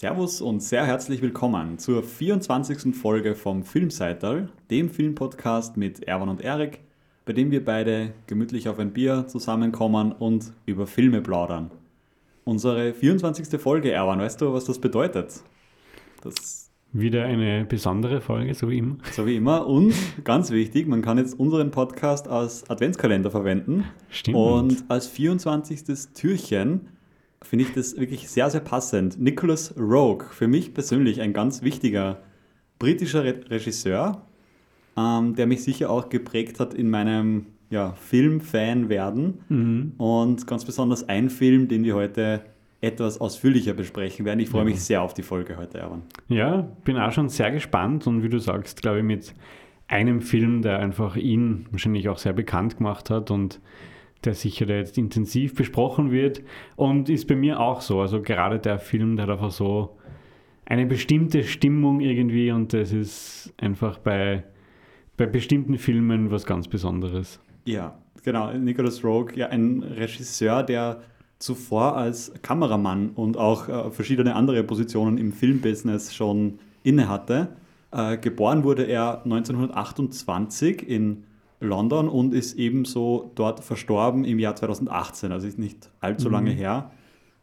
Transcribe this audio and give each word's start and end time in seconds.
Servus 0.00 0.40
und 0.40 0.62
sehr 0.62 0.86
herzlich 0.86 1.20
willkommen 1.20 1.78
zur 1.78 2.02
24. 2.02 2.96
Folge 2.96 3.34
vom 3.34 3.64
Filmseital, 3.64 4.48
dem 4.70 4.88
Filmpodcast 4.88 5.76
mit 5.76 6.04
Erwan 6.04 6.30
und 6.30 6.40
Erik, 6.40 6.80
bei 7.26 7.34
dem 7.34 7.50
wir 7.50 7.62
beide 7.62 8.14
gemütlich 8.26 8.70
auf 8.70 8.78
ein 8.78 8.94
Bier 8.94 9.26
zusammenkommen 9.28 10.12
und 10.12 10.54
über 10.64 10.86
Filme 10.86 11.20
plaudern. 11.20 11.70
Unsere 12.44 12.94
24. 12.94 13.60
Folge, 13.60 13.92
Erwan, 13.92 14.20
weißt 14.20 14.40
du, 14.40 14.54
was 14.54 14.64
das 14.64 14.78
bedeutet? 14.78 15.42
Das 16.22 16.70
wieder 16.94 17.26
eine 17.26 17.66
besondere 17.66 18.22
Folge, 18.22 18.54
so 18.54 18.70
wie 18.70 18.78
immer. 18.78 18.96
So 19.12 19.26
wie 19.26 19.36
immer. 19.36 19.66
Und 19.66 19.92
ganz 20.24 20.50
wichtig, 20.50 20.86
man 20.88 21.02
kann 21.02 21.18
jetzt 21.18 21.38
unseren 21.38 21.70
Podcast 21.72 22.26
als 22.26 22.70
Adventskalender 22.70 23.30
verwenden. 23.30 23.84
Stimmt. 24.08 24.38
Und 24.38 24.84
als 24.88 25.08
24. 25.08 26.14
Türchen 26.14 26.88
finde 27.42 27.64
ich 27.64 27.72
das 27.72 27.96
wirklich 27.96 28.28
sehr, 28.28 28.50
sehr 28.50 28.60
passend. 28.60 29.18
Nicholas 29.18 29.74
Rogue, 29.78 30.26
für 30.30 30.48
mich 30.48 30.74
persönlich 30.74 31.20
ein 31.20 31.32
ganz 31.32 31.62
wichtiger 31.62 32.22
britischer 32.78 33.24
Re 33.24 33.40
Regisseur, 33.48 34.22
ähm, 34.96 35.34
der 35.34 35.46
mich 35.46 35.62
sicher 35.62 35.90
auch 35.90 36.08
geprägt 36.08 36.60
hat 36.60 36.74
in 36.74 36.90
meinem 36.90 37.46
ja, 37.70 37.92
Filmfan 37.92 38.88
werden. 38.88 39.40
Mhm. 39.48 39.92
Und 39.98 40.46
ganz 40.46 40.64
besonders 40.64 41.08
ein 41.08 41.30
Film, 41.30 41.68
den 41.68 41.84
wir 41.84 41.94
heute 41.94 42.42
etwas 42.80 43.20
ausführlicher 43.20 43.74
besprechen 43.74 44.24
werden. 44.24 44.40
Ich 44.40 44.48
freue 44.48 44.64
mich 44.64 44.80
sehr 44.80 45.02
auf 45.02 45.12
die 45.12 45.22
Folge 45.22 45.56
heute, 45.56 45.78
Erwan. 45.78 46.02
Ja, 46.28 46.68
bin 46.84 46.96
auch 46.96 47.12
schon 47.12 47.28
sehr 47.28 47.50
gespannt 47.50 48.06
und 48.06 48.22
wie 48.22 48.30
du 48.30 48.38
sagst, 48.38 48.80
glaube 48.80 48.98
ich, 48.98 49.04
mit 49.04 49.34
einem 49.86 50.22
Film, 50.22 50.62
der 50.62 50.78
einfach 50.78 51.16
ihn 51.16 51.66
wahrscheinlich 51.70 52.08
auch 52.08 52.18
sehr 52.18 52.32
bekannt 52.32 52.78
gemacht 52.78 53.10
hat 53.10 53.30
und 53.30 53.60
der 54.24 54.34
sicher 54.34 54.68
jetzt 54.68 54.98
intensiv 54.98 55.54
besprochen 55.54 56.10
wird 56.10 56.42
und 56.76 57.08
ist 57.08 57.26
bei 57.26 57.36
mir 57.36 57.60
auch 57.60 57.80
so. 57.80 58.00
Also 58.00 58.20
gerade 58.20 58.58
der 58.58 58.78
Film, 58.78 59.16
der 59.16 59.26
hat 59.26 59.32
einfach 59.32 59.50
so 59.50 59.96
eine 60.66 60.86
bestimmte 60.86 61.44
Stimmung 61.44 62.00
irgendwie 62.00 62.50
und 62.52 62.72
das 62.72 62.92
ist 62.92 63.52
einfach 63.56 63.98
bei, 63.98 64.44
bei 65.16 65.26
bestimmten 65.26 65.78
Filmen 65.78 66.30
was 66.30 66.46
ganz 66.46 66.68
Besonderes. 66.68 67.40
Ja, 67.64 67.98
genau. 68.22 68.52
Nicholas 68.52 69.02
Rogue, 69.02 69.34
ja, 69.36 69.48
ein 69.48 69.82
Regisseur, 69.82 70.62
der 70.62 71.00
zuvor 71.38 71.96
als 71.96 72.32
Kameramann 72.42 73.10
und 73.10 73.36
auch 73.36 73.68
äh, 73.68 73.90
verschiedene 73.90 74.36
andere 74.36 74.62
Positionen 74.62 75.18
im 75.18 75.32
Filmbusiness 75.32 76.14
schon 76.14 76.58
innehatte. 76.82 77.56
Äh, 77.92 78.18
geboren 78.18 78.62
wurde 78.62 78.84
er 78.84 79.24
1928 79.24 80.88
in 80.88 81.24
London 81.60 82.08
und 82.08 82.34
ist 82.34 82.54
ebenso 82.54 83.30
dort 83.34 83.62
verstorben 83.62 84.24
im 84.24 84.38
Jahr 84.38 84.56
2018, 84.56 85.32
also 85.32 85.46
ist 85.46 85.58
nicht 85.58 85.90
allzu 86.00 86.28
mhm. 86.28 86.32
lange 86.32 86.50
her. 86.50 86.90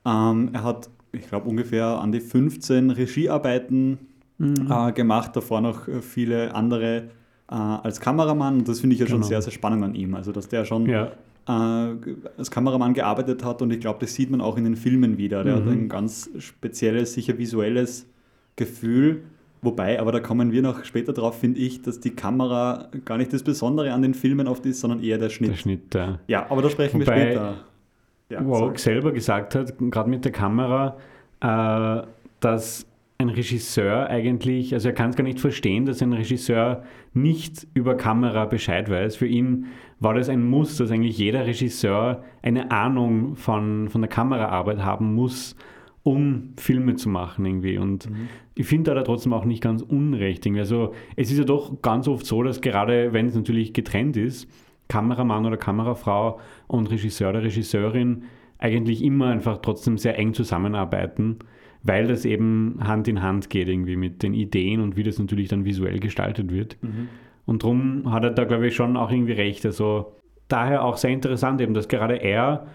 Ähm, 0.05 0.49
er 0.53 0.63
hat, 0.63 0.89
ich 1.11 1.27
glaube, 1.27 1.47
ungefähr 1.47 1.85
an 1.85 2.11
die 2.11 2.19
15 2.19 2.91
Regiearbeiten 2.91 3.99
mhm. 4.37 4.69
äh, 4.69 4.91
gemacht, 4.91 5.35
davor 5.35 5.61
noch 5.61 5.87
viele 6.01 6.53
andere 6.55 7.09
äh, 7.49 7.55
als 7.55 7.99
Kameramann. 7.99 8.59
Und 8.59 8.67
das 8.67 8.79
finde 8.79 8.95
ich 8.95 8.99
ja 8.99 9.05
genau. 9.05 9.17
schon 9.17 9.23
sehr, 9.23 9.41
sehr 9.41 9.53
spannend 9.53 9.83
an 9.83 9.95
ihm. 9.95 10.15
Also, 10.15 10.31
dass 10.31 10.47
der 10.47 10.65
schon 10.65 10.87
ja 10.87 11.11
äh, 11.47 11.95
als 12.37 12.51
Kameramann 12.51 12.93
gearbeitet 12.93 13.43
hat 13.43 13.61
und 13.61 13.71
ich 13.71 13.79
glaube, 13.79 13.99
das 14.01 14.13
sieht 14.13 14.29
man 14.29 14.41
auch 14.41 14.57
in 14.57 14.65
den 14.65 14.75
Filmen 14.75 15.17
wieder. 15.17 15.43
Der 15.43 15.55
mhm. 15.55 15.59
hat 15.59 15.71
ein 15.71 15.89
ganz 15.89 16.29
spezielles, 16.39 17.13
sicher 17.13 17.37
visuelles 17.37 18.05
Gefühl. 18.55 19.23
Wobei, 19.61 19.99
aber 19.99 20.11
da 20.11 20.19
kommen 20.19 20.51
wir 20.51 20.61
noch 20.61 20.83
später 20.85 21.13
drauf, 21.13 21.39
finde 21.39 21.59
ich, 21.59 21.81
dass 21.81 21.99
die 21.99 22.11
Kamera 22.11 22.89
gar 23.05 23.17
nicht 23.17 23.33
das 23.33 23.43
Besondere 23.43 23.91
an 23.91 24.01
den 24.01 24.13
Filmen 24.13 24.47
oft 24.47 24.65
ist, 24.65 24.81
sondern 24.81 25.01
eher 25.01 25.17
der 25.17 25.29
Schnitt. 25.29 25.51
Der 25.51 25.55
Schnitt, 25.55 25.95
ja. 25.95 26.19
Ja, 26.27 26.45
aber 26.49 26.61
da 26.61 26.69
sprechen 26.69 27.01
Wobei, 27.01 27.15
wir 27.15 27.21
später. 27.23 27.55
Ja, 28.29 28.47
Walk 28.47 28.77
selber 28.77 29.11
gesagt 29.11 29.55
hat, 29.55 29.73
gerade 29.79 30.09
mit 30.09 30.25
der 30.25 30.31
Kamera, 30.31 30.97
äh, 31.39 32.05
dass 32.39 32.85
ein 33.19 33.29
Regisseur 33.29 34.07
eigentlich, 34.07 34.73
also 34.73 34.89
er 34.89 34.93
kann 34.93 35.09
es 35.09 35.15
gar 35.15 35.23
nicht 35.23 35.39
verstehen, 35.39 35.85
dass 35.85 36.01
ein 36.01 36.13
Regisseur 36.13 36.83
nicht 37.13 37.67
über 37.73 37.95
Kamera 37.95 38.45
Bescheid 38.45 38.89
weiß. 38.89 39.15
Für 39.15 39.25
ihn 39.25 39.67
war 39.99 40.13
das 40.13 40.29
ein 40.29 40.43
Muss, 40.43 40.77
dass 40.77 40.91
eigentlich 40.91 41.17
jeder 41.17 41.45
Regisseur 41.45 42.23
eine 42.43 42.69
Ahnung 42.69 43.35
von, 43.35 43.89
von 43.89 44.01
der 44.01 44.09
Kameraarbeit 44.09 44.83
haben 44.83 45.15
muss, 45.15 45.55
um 46.07 46.53
Filme 46.55 46.95
zu 46.95 47.09
machen 47.09 47.45
irgendwie. 47.45 47.77
Und 47.77 48.09
mhm. 48.09 48.29
ich 48.55 48.65
finde 48.65 48.95
da 48.95 49.03
trotzdem 49.03 49.33
auch 49.33 49.43
nicht 49.43 49.61
ganz 49.61 49.81
unrecht. 49.81 50.45
Irgendwie. 50.45 50.61
Also 50.61 50.93
es 51.17 51.29
ist 51.29 51.37
ja 51.37 51.43
doch 51.43 51.81
ganz 51.81 52.07
oft 52.07 52.25
so, 52.25 52.43
dass 52.43 52.61
gerade 52.61 53.11
wenn 53.11 53.25
es 53.25 53.35
natürlich 53.35 53.73
getrennt 53.73 54.15
ist, 54.15 54.49
Kameramann 54.87 55.45
oder 55.45 55.57
Kamerafrau 55.57 56.39
und 56.67 56.89
Regisseur 56.89 57.31
oder 57.31 57.43
Regisseurin 57.43 58.23
eigentlich 58.57 59.03
immer 59.03 59.27
einfach 59.27 59.57
trotzdem 59.57 59.97
sehr 59.97 60.17
eng 60.17 60.33
zusammenarbeiten 60.33 61.39
weil 61.83 62.07
das 62.07 62.25
eben 62.25 62.79
Hand 62.81 63.07
in 63.07 63.21
Hand 63.21 63.49
geht 63.49 63.69
irgendwie 63.69 63.95
mit 63.95 64.21
den 64.21 64.33
Ideen 64.33 64.81
und 64.81 64.97
wie 64.97 65.03
das 65.03 65.19
natürlich 65.19 65.47
dann 65.47 65.63
visuell 65.63 65.99
gestaltet 65.99 66.51
wird. 66.51 66.75
Mhm. 66.81 67.07
Und 67.45 67.63
darum 67.63 68.11
hat 68.11 68.25
er 68.25 68.31
da, 68.31 68.43
glaube 68.43 68.67
ich, 68.67 68.75
schon 68.75 68.97
auch 68.97 69.09
irgendwie 69.09 69.33
recht. 69.33 69.65
Also 69.65 70.11
daher 70.49 70.83
auch 70.83 70.97
sehr 70.97 71.11
interessant 71.11 71.61
eben, 71.61 71.73
dass 71.73 71.87
gerade 71.87 72.15
er 72.15 72.67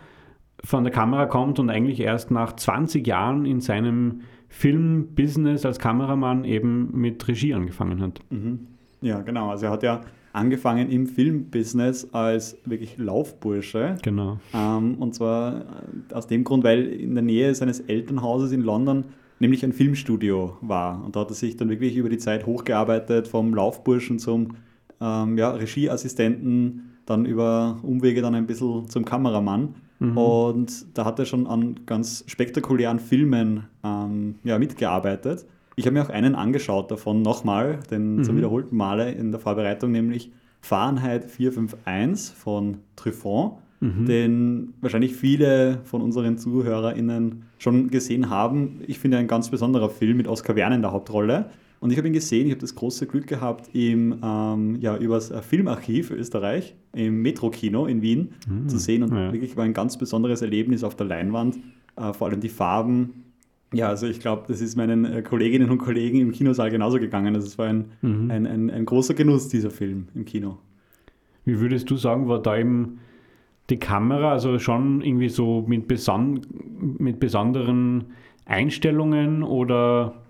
von 0.64 0.84
der 0.84 0.92
Kamera 0.92 1.26
kommt 1.26 1.58
und 1.58 1.70
eigentlich 1.70 2.00
erst 2.00 2.30
nach 2.30 2.54
20 2.54 3.06
Jahren 3.06 3.46
in 3.46 3.60
seinem 3.60 4.20
Filmbusiness 4.48 5.64
als 5.64 5.78
Kameramann 5.78 6.44
eben 6.44 6.90
mit 6.92 7.26
Regie 7.26 7.54
angefangen 7.54 8.00
hat. 8.00 8.20
Mhm. 8.30 8.66
Ja, 9.00 9.22
genau. 9.22 9.50
Also 9.50 9.66
er 9.66 9.72
hat 9.72 9.82
ja 9.82 10.02
angefangen 10.32 10.90
im 10.90 11.06
Filmbusiness 11.06 12.12
als 12.12 12.56
wirklich 12.64 12.96
Laufbursche. 12.98 13.96
Genau. 14.02 14.38
Ähm, 14.54 14.96
und 14.96 15.14
zwar 15.14 15.64
aus 16.12 16.26
dem 16.26 16.44
Grund, 16.44 16.64
weil 16.64 16.84
in 16.86 17.14
der 17.14 17.22
Nähe 17.22 17.54
seines 17.54 17.80
Elternhauses 17.80 18.52
in 18.52 18.62
London 18.62 19.04
nämlich 19.40 19.64
ein 19.64 19.72
Filmstudio 19.72 20.56
war. 20.60 21.04
Und 21.04 21.16
da 21.16 21.20
hat 21.20 21.30
er 21.30 21.34
sich 21.34 21.56
dann 21.56 21.68
wirklich 21.68 21.96
über 21.96 22.08
die 22.08 22.18
Zeit 22.18 22.46
hochgearbeitet, 22.46 23.28
vom 23.28 23.54
Laufburschen 23.54 24.18
zum 24.18 24.56
ähm, 25.00 25.36
ja, 25.36 25.50
Regieassistenten, 25.50 26.92
dann 27.06 27.26
über 27.26 27.78
Umwege 27.82 28.22
dann 28.22 28.34
ein 28.34 28.46
bisschen 28.46 28.88
zum 28.88 29.04
Kameramann. 29.04 29.74
Mhm. 30.02 30.18
Und 30.18 30.98
da 30.98 31.04
hat 31.04 31.18
er 31.18 31.26
schon 31.26 31.46
an 31.46 31.80
ganz 31.86 32.24
spektakulären 32.26 32.98
Filmen 32.98 33.64
ähm, 33.84 34.36
ja, 34.42 34.58
mitgearbeitet. 34.58 35.46
Ich 35.76 35.86
habe 35.86 35.94
mir 35.94 36.02
auch 36.02 36.10
einen 36.10 36.34
angeschaut 36.34 36.90
davon 36.90 37.22
nochmal, 37.22 37.78
den 37.90 38.16
mhm. 38.16 38.24
zum 38.24 38.36
wiederholten 38.36 38.76
Male 38.76 39.12
in 39.12 39.30
der 39.30 39.40
Vorbereitung, 39.40 39.92
nämlich 39.92 40.32
Fahrenheit 40.60 41.24
451 41.24 42.36
von 42.36 42.78
Truffaut, 42.96 43.58
mhm. 43.80 44.06
den 44.06 44.74
wahrscheinlich 44.80 45.14
viele 45.14 45.80
von 45.84 46.02
unseren 46.02 46.36
ZuhörerInnen 46.36 47.44
schon 47.58 47.90
gesehen 47.90 48.28
haben. 48.28 48.80
Ich 48.86 48.98
finde 48.98 49.18
ein 49.18 49.28
ganz 49.28 49.50
besonderer 49.50 49.88
Film 49.88 50.16
mit 50.16 50.28
Oskar 50.28 50.56
Werner 50.56 50.76
in 50.76 50.82
der 50.82 50.92
Hauptrolle. 50.92 51.46
Und 51.82 51.90
ich 51.90 51.98
habe 51.98 52.06
ihn 52.06 52.14
gesehen, 52.14 52.46
ich 52.46 52.52
habe 52.52 52.60
das 52.60 52.76
große 52.76 53.08
Glück 53.08 53.26
gehabt, 53.26 53.70
im, 53.74 54.14
ähm, 54.22 54.76
ja, 54.80 54.96
übers 54.96 55.32
Filmarchiv 55.42 56.12
Österreich, 56.12 56.76
im 56.92 57.22
Metro-Kino 57.22 57.86
in 57.86 58.02
Wien 58.02 58.34
mhm. 58.46 58.68
zu 58.68 58.78
sehen. 58.78 59.02
Und 59.02 59.12
ja. 59.12 59.32
wirklich 59.32 59.56
war 59.56 59.64
ein 59.64 59.72
ganz 59.72 59.98
besonderes 59.98 60.42
Erlebnis 60.42 60.84
auf 60.84 60.94
der 60.94 61.06
Leinwand. 61.08 61.58
Äh, 61.96 62.12
vor 62.12 62.28
allem 62.28 62.38
die 62.38 62.50
Farben, 62.50 63.24
ja, 63.72 63.88
also 63.88 64.06
ich 64.06 64.20
glaube, 64.20 64.44
das 64.46 64.60
ist 64.60 64.76
meinen 64.76 65.04
äh, 65.04 65.22
Kolleginnen 65.22 65.70
und 65.70 65.78
Kollegen 65.78 66.20
im 66.20 66.30
Kinosaal 66.30 66.70
genauso 66.70 67.00
gegangen. 67.00 67.34
Also 67.34 67.48
es 67.48 67.58
war 67.58 67.66
ein, 67.66 67.86
mhm. 68.00 68.30
ein, 68.30 68.46
ein, 68.46 68.70
ein, 68.70 68.84
großer 68.84 69.14
Genuss, 69.14 69.48
dieser 69.48 69.72
Film 69.72 70.06
im 70.14 70.24
Kino. 70.24 70.58
Wie 71.44 71.58
würdest 71.58 71.90
du 71.90 71.96
sagen, 71.96 72.28
war 72.28 72.40
da 72.40 72.56
eben 72.56 73.00
die 73.70 73.78
Kamera, 73.78 74.30
also 74.30 74.60
schon 74.60 75.00
irgendwie 75.00 75.30
so 75.30 75.64
mit, 75.66 75.88
beson 75.88 76.42
mit 76.98 77.18
besonderen 77.18 78.04
Einstellungen 78.44 79.42
oder? 79.42 80.21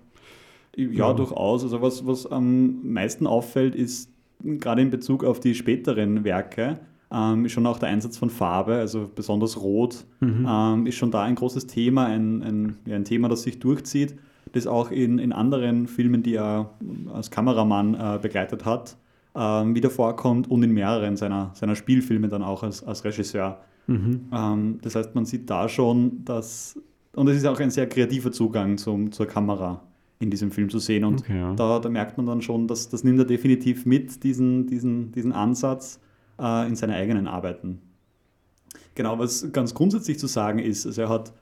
Ja, 0.75 0.87
ja, 0.87 1.13
durchaus. 1.13 1.63
Also 1.63 1.81
was, 1.81 2.05
was 2.05 2.25
am 2.25 2.91
meisten 2.91 3.27
auffällt, 3.27 3.75
ist 3.75 4.11
gerade 4.43 4.81
in 4.81 4.89
Bezug 4.89 5.23
auf 5.23 5.39
die 5.39 5.55
späteren 5.55 6.23
Werke, 6.23 6.79
ähm, 7.11 7.45
ist 7.45 7.51
schon 7.51 7.67
auch 7.67 7.79
der 7.79 7.89
Einsatz 7.89 8.17
von 8.17 8.29
Farbe, 8.29 8.75
also 8.75 9.09
besonders 9.13 9.61
Rot, 9.61 10.05
mhm. 10.19 10.47
ähm, 10.49 10.85
ist 10.87 10.95
schon 10.95 11.11
da 11.11 11.23
ein 11.23 11.35
großes 11.35 11.67
Thema, 11.67 12.07
ein, 12.07 12.41
ein, 12.41 12.77
ja, 12.85 12.95
ein 12.95 13.05
Thema, 13.05 13.29
das 13.29 13.43
sich 13.43 13.59
durchzieht, 13.59 14.15
das 14.53 14.67
auch 14.67 14.91
in, 14.91 15.19
in 15.19 15.31
anderen 15.31 15.87
Filmen, 15.87 16.23
die 16.23 16.35
er 16.35 16.71
als 17.13 17.29
Kameramann 17.29 17.93
äh, 17.93 18.19
begleitet 18.21 18.65
hat, 18.65 18.97
ähm, 19.35 19.75
wieder 19.75 19.89
vorkommt 19.89 20.49
und 20.49 20.63
in 20.63 20.71
mehreren 20.71 21.15
seiner, 21.17 21.51
seiner 21.53 21.75
Spielfilme 21.75 22.27
dann 22.27 22.43
auch 22.43 22.63
als, 22.63 22.83
als 22.83 23.03
Regisseur. 23.03 23.59
Mhm. 23.87 24.29
Ähm, 24.33 24.79
das 24.81 24.95
heißt, 24.95 25.13
man 25.15 25.25
sieht 25.25 25.49
da 25.49 25.69
schon, 25.69 26.25
dass, 26.25 26.79
und 27.15 27.27
es 27.29 27.37
ist 27.37 27.45
auch 27.45 27.59
ein 27.59 27.69
sehr 27.69 27.87
kreativer 27.87 28.31
Zugang 28.31 28.77
zum, 28.77 29.11
zur 29.11 29.27
Kamera 29.27 29.81
in 30.23 30.31
diesem 30.31 30.51
Film 30.51 30.69
zu 30.69 30.79
sehen. 30.79 31.03
Und 31.03 31.21
okay, 31.21 31.37
ja. 31.37 31.53
da, 31.53 31.79
da 31.79 31.89
merkt 31.89 32.17
man 32.17 32.25
dann 32.25 32.41
schon, 32.41 32.67
dass 32.67 32.89
das 32.89 33.03
nimmt 33.03 33.19
er 33.19 33.25
definitiv 33.25 33.85
mit, 33.85 34.23
diesen, 34.23 34.65
diesen, 34.67 35.11
diesen 35.11 35.31
Ansatz 35.31 35.99
äh, 36.39 36.67
in 36.67 36.75
seine 36.75 36.95
eigenen 36.95 37.27
Arbeiten. 37.27 37.81
Genau, 38.95 39.19
was 39.19 39.51
ganz 39.51 39.73
grundsätzlich 39.73 40.17
zu 40.19 40.27
sagen 40.27 40.59
ist, 40.59 40.85
also 40.85 41.01
er 41.01 41.09
hat 41.09 41.33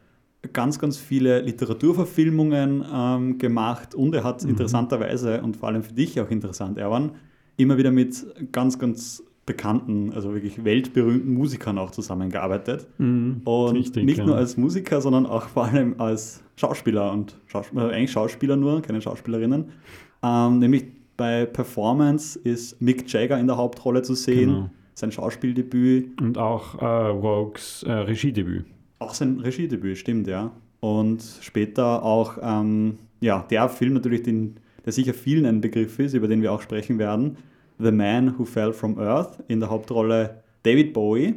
ganz, 0.54 0.80
ganz 0.80 0.98
viele 0.98 1.42
Literaturverfilmungen 1.42 2.83
ähm, 2.92 3.38
gemacht 3.38 3.94
und 3.94 4.16
er 4.16 4.24
hat 4.24 4.44
mhm. 4.44 4.50
interessanterweise 4.50 5.42
und 5.42 5.57
vor 5.57 5.69
allem 5.69 5.83
für 5.83 5.94
dich 5.94 6.19
auch 6.19 6.30
interessant, 6.30 6.78
Erwan, 6.78 7.12
immer 7.57 7.78
wieder 7.78 7.92
mit 7.92 8.25
ganz, 8.51 8.80
ganz 8.80 9.24
bekannten, 9.56 10.12
also 10.13 10.33
wirklich 10.33 10.63
weltberühmten 10.63 11.33
Musikern 11.33 11.77
auch 11.77 11.92
zusammengearbeitet. 11.92 12.88
Mhm, 12.98 13.42
Und 13.44 13.75
richtig, 13.75 14.06
nicht 14.06 14.19
ja. 14.19 14.25
nur 14.25 14.36
als 14.38 14.57
Musiker, 14.57 15.01
sondern 15.01 15.25
auch 15.25 15.48
vor 15.50 15.65
allem 15.65 15.95
als 16.00 16.42
Schauspieler 16.56 17.12
und 17.12 17.36
Schauspieler, 17.48 17.89
eigentlich 17.89 18.12
Schauspieler 18.12 18.56
nur, 18.56 18.81
keine 18.81 19.01
Schauspielerinnen. 19.01 19.65
Ähm, 20.24 20.59
nämlich 20.59 20.86
bei 21.18 21.45
Performance 21.45 22.39
ist 22.39 22.81
Mick 22.81 23.12
Jagger 23.12 23.39
in 23.39 23.48
der 23.48 23.57
Hauptrolle 23.57 24.01
zu 24.01 24.15
sehen, 24.15 24.50
Genau. 24.50 24.69
sein 24.94 25.12
Schauspieldebüt, 25.12 26.21
Und 26.21 26.38
auch 26.38 26.81
äh, 26.81 26.86
Rogues 26.86 27.83
äh, 27.83 27.92
Regiedebüt. 27.92 28.65
auch 29.00 29.13
sein 29.13 29.39
Regiedebüt, 29.39 29.97
stimmt, 29.97 30.27
ja. 30.27 30.51
Und 30.80 31.24
später 31.42 32.04
auch, 32.04 32.38
ähm, 32.42 32.97
ja, 33.19 33.45
der 33.50 33.69
Film 33.69 33.94
natürlich, 33.94 34.24
den, 34.24 34.56
der 34.86 34.94
sicher 34.94 35.13
vielen 35.13 35.45
ein 35.45 35.62
Begriff 35.62 36.00
ist, 36.00 36.13
über 36.15 36.27
den 36.27 36.42
wir 36.42 36.51
auch 36.51 36.62
sprechen 36.62 36.97
werden, 36.97 37.38
The 37.81 37.92
Man 37.92 38.38
Who 38.38 38.45
Fell 38.45 38.74
from 38.74 38.98
Earth, 39.00 39.39
in 39.48 39.60
der 39.60 39.69
Hauptrolle 39.69 40.42
David 40.63 40.94
Bowie. 40.94 41.36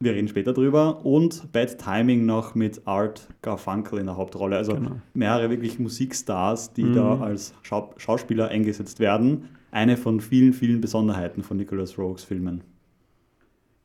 Wir 0.00 0.12
reden 0.14 0.26
später 0.28 0.52
drüber. 0.52 1.04
Und 1.06 1.52
Bad 1.52 1.78
Timing 1.78 2.26
noch 2.26 2.54
mit 2.56 2.86
Art 2.86 3.28
Garfunkel 3.40 4.00
in 4.00 4.06
der 4.06 4.16
Hauptrolle. 4.16 4.56
Also 4.56 4.74
Genau. 4.74 4.96
mehrere 5.14 5.48
wirklich 5.50 5.78
Musikstars, 5.78 6.72
die 6.72 6.82
Mhm. 6.84 6.94
da 6.94 7.20
als 7.20 7.54
Schau 7.62 7.94
Schauspieler 7.96 8.48
eingesetzt 8.48 8.98
werden. 8.98 9.44
Eine 9.70 9.96
von 9.96 10.20
vielen, 10.20 10.52
vielen 10.52 10.80
Besonderheiten 10.80 11.42
von 11.42 11.56
Nicholas 11.56 11.96
Rogues 11.98 12.24
Filmen. 12.24 12.62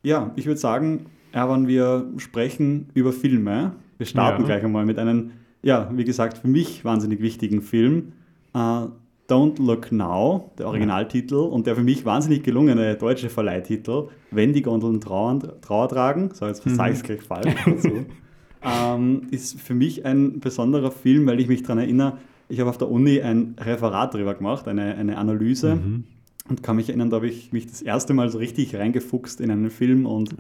Ja, 0.04 0.32
ich 0.36 0.46
würde 0.46 0.60
sagen, 0.60 1.06
Erwan, 1.32 1.68
wir 1.68 2.08
sprechen 2.18 2.88
über 2.94 3.12
Filme. 3.14 3.74
Wir 3.98 4.06
starten 4.06 4.42
Ja. 4.42 4.48
gleich 4.48 4.64
einmal 4.64 4.86
mit 4.86 4.98
einem, 4.98 5.32
ja, 5.62 5.90
wie 5.94 6.04
gesagt, 6.04 6.40
für 6.40 6.48
mich 6.48 6.84
wahnsinnig 6.86 7.22
wichtigen 7.22 7.62
Film. 7.62 8.14
Äh, 8.56 8.86
Don't 9.30 9.62
Look 9.62 9.92
Now, 9.92 10.52
der 10.58 10.68
Originaltitel, 10.68 11.36
und 11.36 11.68
der 11.68 11.76
für 11.76 11.84
mich 11.84 12.06
wahnsinnig 12.06 12.44
gelungene 12.44 12.96
deutsche 12.96 13.30
Verleihtitel, 13.30 14.08
Wenn 14.32 14.54
die 14.54 14.62
Gondeln 14.62 15.02
Trauer, 15.02 15.40
Trauer 15.62 15.90
tragen, 15.90 16.30
so 16.34 16.48
jetzt 16.48 16.64
sage 16.64 16.92
ich 16.92 16.98
es 16.98 17.04
gleich 17.04 17.22
falsch 17.22 17.54
dazu, 17.66 18.06
ähm, 18.64 19.28
ist 19.32 19.60
für 19.60 19.74
mich 19.74 20.06
ein 20.06 20.40
besonderer 20.40 20.92
Film, 20.92 21.26
weil 21.28 21.40
ich 21.40 21.48
mich 21.48 21.64
daran 21.64 21.80
erinnere, 21.80 22.18
ich 22.50 22.60
habe 22.60 22.70
auf 22.70 22.78
der 22.78 22.90
Uni 22.90 23.22
ein 23.22 23.56
Referat 23.60 24.14
darüber 24.14 24.34
gemacht, 24.34 24.68
eine, 24.68 24.96
eine 24.96 25.18
Analyse 25.18 25.76
Mhm. 25.76 26.04
und 26.50 26.64
kann 26.64 26.78
mich 26.78 26.88
erinnern, 26.90 27.10
da 27.10 27.18
habe 27.18 27.28
ich 27.28 27.52
mich 27.52 27.68
das 27.68 27.82
erste 27.82 28.14
Mal 28.14 28.30
so 28.30 28.38
richtig 28.38 28.76
reingefuchst 28.76 29.42
in 29.42 29.52
einen 29.52 29.70
Film 29.70 30.06
und 30.06 30.36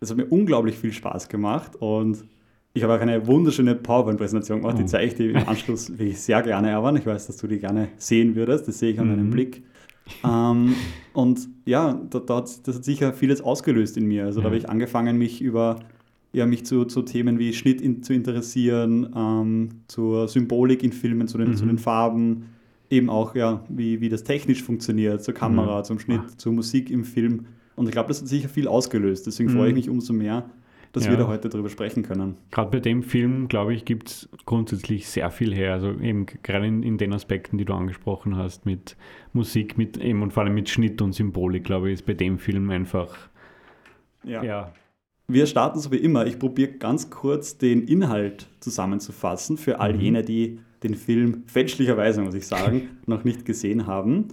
es 0.00 0.08
hat 0.10 0.16
mir 0.16 0.24
unglaublich 0.26 0.76
viel 0.78 0.92
Spaß 0.94 1.28
gemacht 1.28 1.76
und 1.76 2.24
ich 2.72 2.82
habe 2.82 2.94
auch 2.94 3.00
eine 3.00 3.26
wunderschöne 3.26 3.74
PowerPoint-Präsentation 3.74 4.60
gemacht, 4.60 4.78
die 4.78 4.82
Oh. 4.84 4.86
zeige 4.86 5.06
ich 5.08 5.14
dir 5.14 5.30
im 5.30 5.48
Anschluss 5.48 5.90
wirklich 5.90 6.20
sehr 6.20 6.40
gerne, 6.42 6.70
Erwan. 6.70 6.96
Ich 6.96 7.06
weiß, 7.06 7.26
dass 7.26 7.36
du 7.36 7.46
die 7.46 7.58
gerne 7.58 7.88
sehen 7.96 8.34
würdest, 8.36 8.68
das 8.68 8.78
sehe 8.78 8.92
ich 8.92 9.00
an 9.00 9.08
deinem 9.08 9.26
Mhm. 9.26 9.30
Blick. 9.30 9.62
Ähm, 10.24 10.74
und 11.12 11.48
ja, 11.66 12.00
da, 12.10 12.18
da 12.20 12.36
hat, 12.36 12.66
das 12.66 12.76
hat 12.76 12.84
sicher 12.84 13.12
vieles 13.12 13.40
ausgelöst 13.40 13.96
in 13.96 14.06
mir. 14.06 14.24
Also 14.24 14.40
da 14.40 14.46
habe 14.46 14.56
Ja. 14.56 14.62
ich 14.62 14.68
angefangen, 14.68 15.18
mich 15.18 15.40
über 15.40 15.80
ja, 16.32 16.46
mich 16.46 16.64
zu, 16.64 16.84
zu 16.84 17.02
Themen 17.02 17.40
wie 17.40 17.52
Schnitt 17.52 17.80
in, 17.80 18.04
zu 18.04 18.12
interessieren, 18.14 19.10
ähm, 19.16 19.68
zur 19.88 20.28
Symbolik 20.28 20.84
in 20.84 20.92
Filmen, 20.92 21.26
zu 21.26 21.38
den, 21.38 21.48
Mhm. 21.50 21.56
zu 21.56 21.66
den 21.66 21.78
Farben, 21.78 22.44
eben 22.88 23.10
auch, 23.10 23.34
ja, 23.34 23.64
wie, 23.68 24.00
wie 24.00 24.08
das 24.08 24.22
technisch 24.22 24.62
funktioniert, 24.62 25.24
zur 25.24 25.34
Kamera, 25.34 25.80
Mhm. 25.80 25.84
zum 25.84 25.98
Schnitt, 25.98 26.20
Ah. 26.24 26.36
zur 26.36 26.52
Musik 26.52 26.88
im 26.88 27.02
Film. 27.02 27.46
Und 27.74 27.86
ich 27.86 27.90
glaube, 27.92 28.06
das 28.08 28.20
hat 28.20 28.28
sicher 28.28 28.48
viel 28.48 28.68
ausgelöst. 28.68 29.26
Deswegen 29.26 29.48
freue 29.50 29.70
ich 29.70 29.72
Mhm. 29.74 29.78
mich 29.78 29.88
umso 29.90 30.12
mehr, 30.12 30.44
dass 30.92 31.04
Ja. 31.04 31.10
wir 31.12 31.18
da 31.18 31.26
heute 31.28 31.48
darüber 31.48 31.68
sprechen 31.68 32.02
können. 32.02 32.36
Gerade 32.50 32.70
bei 32.70 32.80
dem 32.80 33.02
Film, 33.02 33.46
glaube 33.48 33.74
ich, 33.74 33.84
gibt 33.84 34.08
es 34.08 34.28
grundsätzlich 34.44 35.08
sehr 35.08 35.30
viel 35.30 35.54
her. 35.54 35.72
Also 35.72 35.90
eben 36.00 36.26
gerade 36.42 36.66
in, 36.66 36.82
in 36.82 36.98
den 36.98 37.12
Aspekten, 37.12 37.58
die 37.58 37.64
du 37.64 37.74
angesprochen 37.74 38.36
hast, 38.36 38.66
mit 38.66 38.96
Musik, 39.32 39.78
mit 39.78 39.96
eben 39.98 40.22
und 40.22 40.32
vor 40.32 40.42
allem 40.42 40.54
mit 40.54 40.68
Schnitt 40.68 41.00
und 41.00 41.12
Symbolik, 41.12 41.64
glaube 41.64 41.88
ich, 41.88 41.94
ist 41.94 42.06
bei 42.06 42.14
dem 42.14 42.38
Film 42.38 42.70
einfach, 42.70 43.16
Ja. 44.24 44.42
ja, 44.42 44.72
Wir 45.28 45.46
starten 45.46 45.78
so 45.78 45.92
wie 45.92 45.96
immer. 45.98 46.26
Ich 46.26 46.40
probiere 46.40 46.72
ganz 46.72 47.08
kurz 47.08 47.56
den 47.56 47.82
Inhalt 47.86 48.48
zusammenzufassen 48.58 49.56
für 49.58 49.78
all 49.78 49.94
Mhm. 49.94 50.00
jene, 50.00 50.22
die 50.24 50.58
den 50.82 50.94
Film 50.96 51.44
fälschlicherweise, 51.46 52.20
muss 52.22 52.34
ich 52.34 52.46
sagen, 52.48 52.88
noch 53.06 53.22
nicht 53.22 53.44
gesehen 53.44 53.86
haben. 53.86 54.28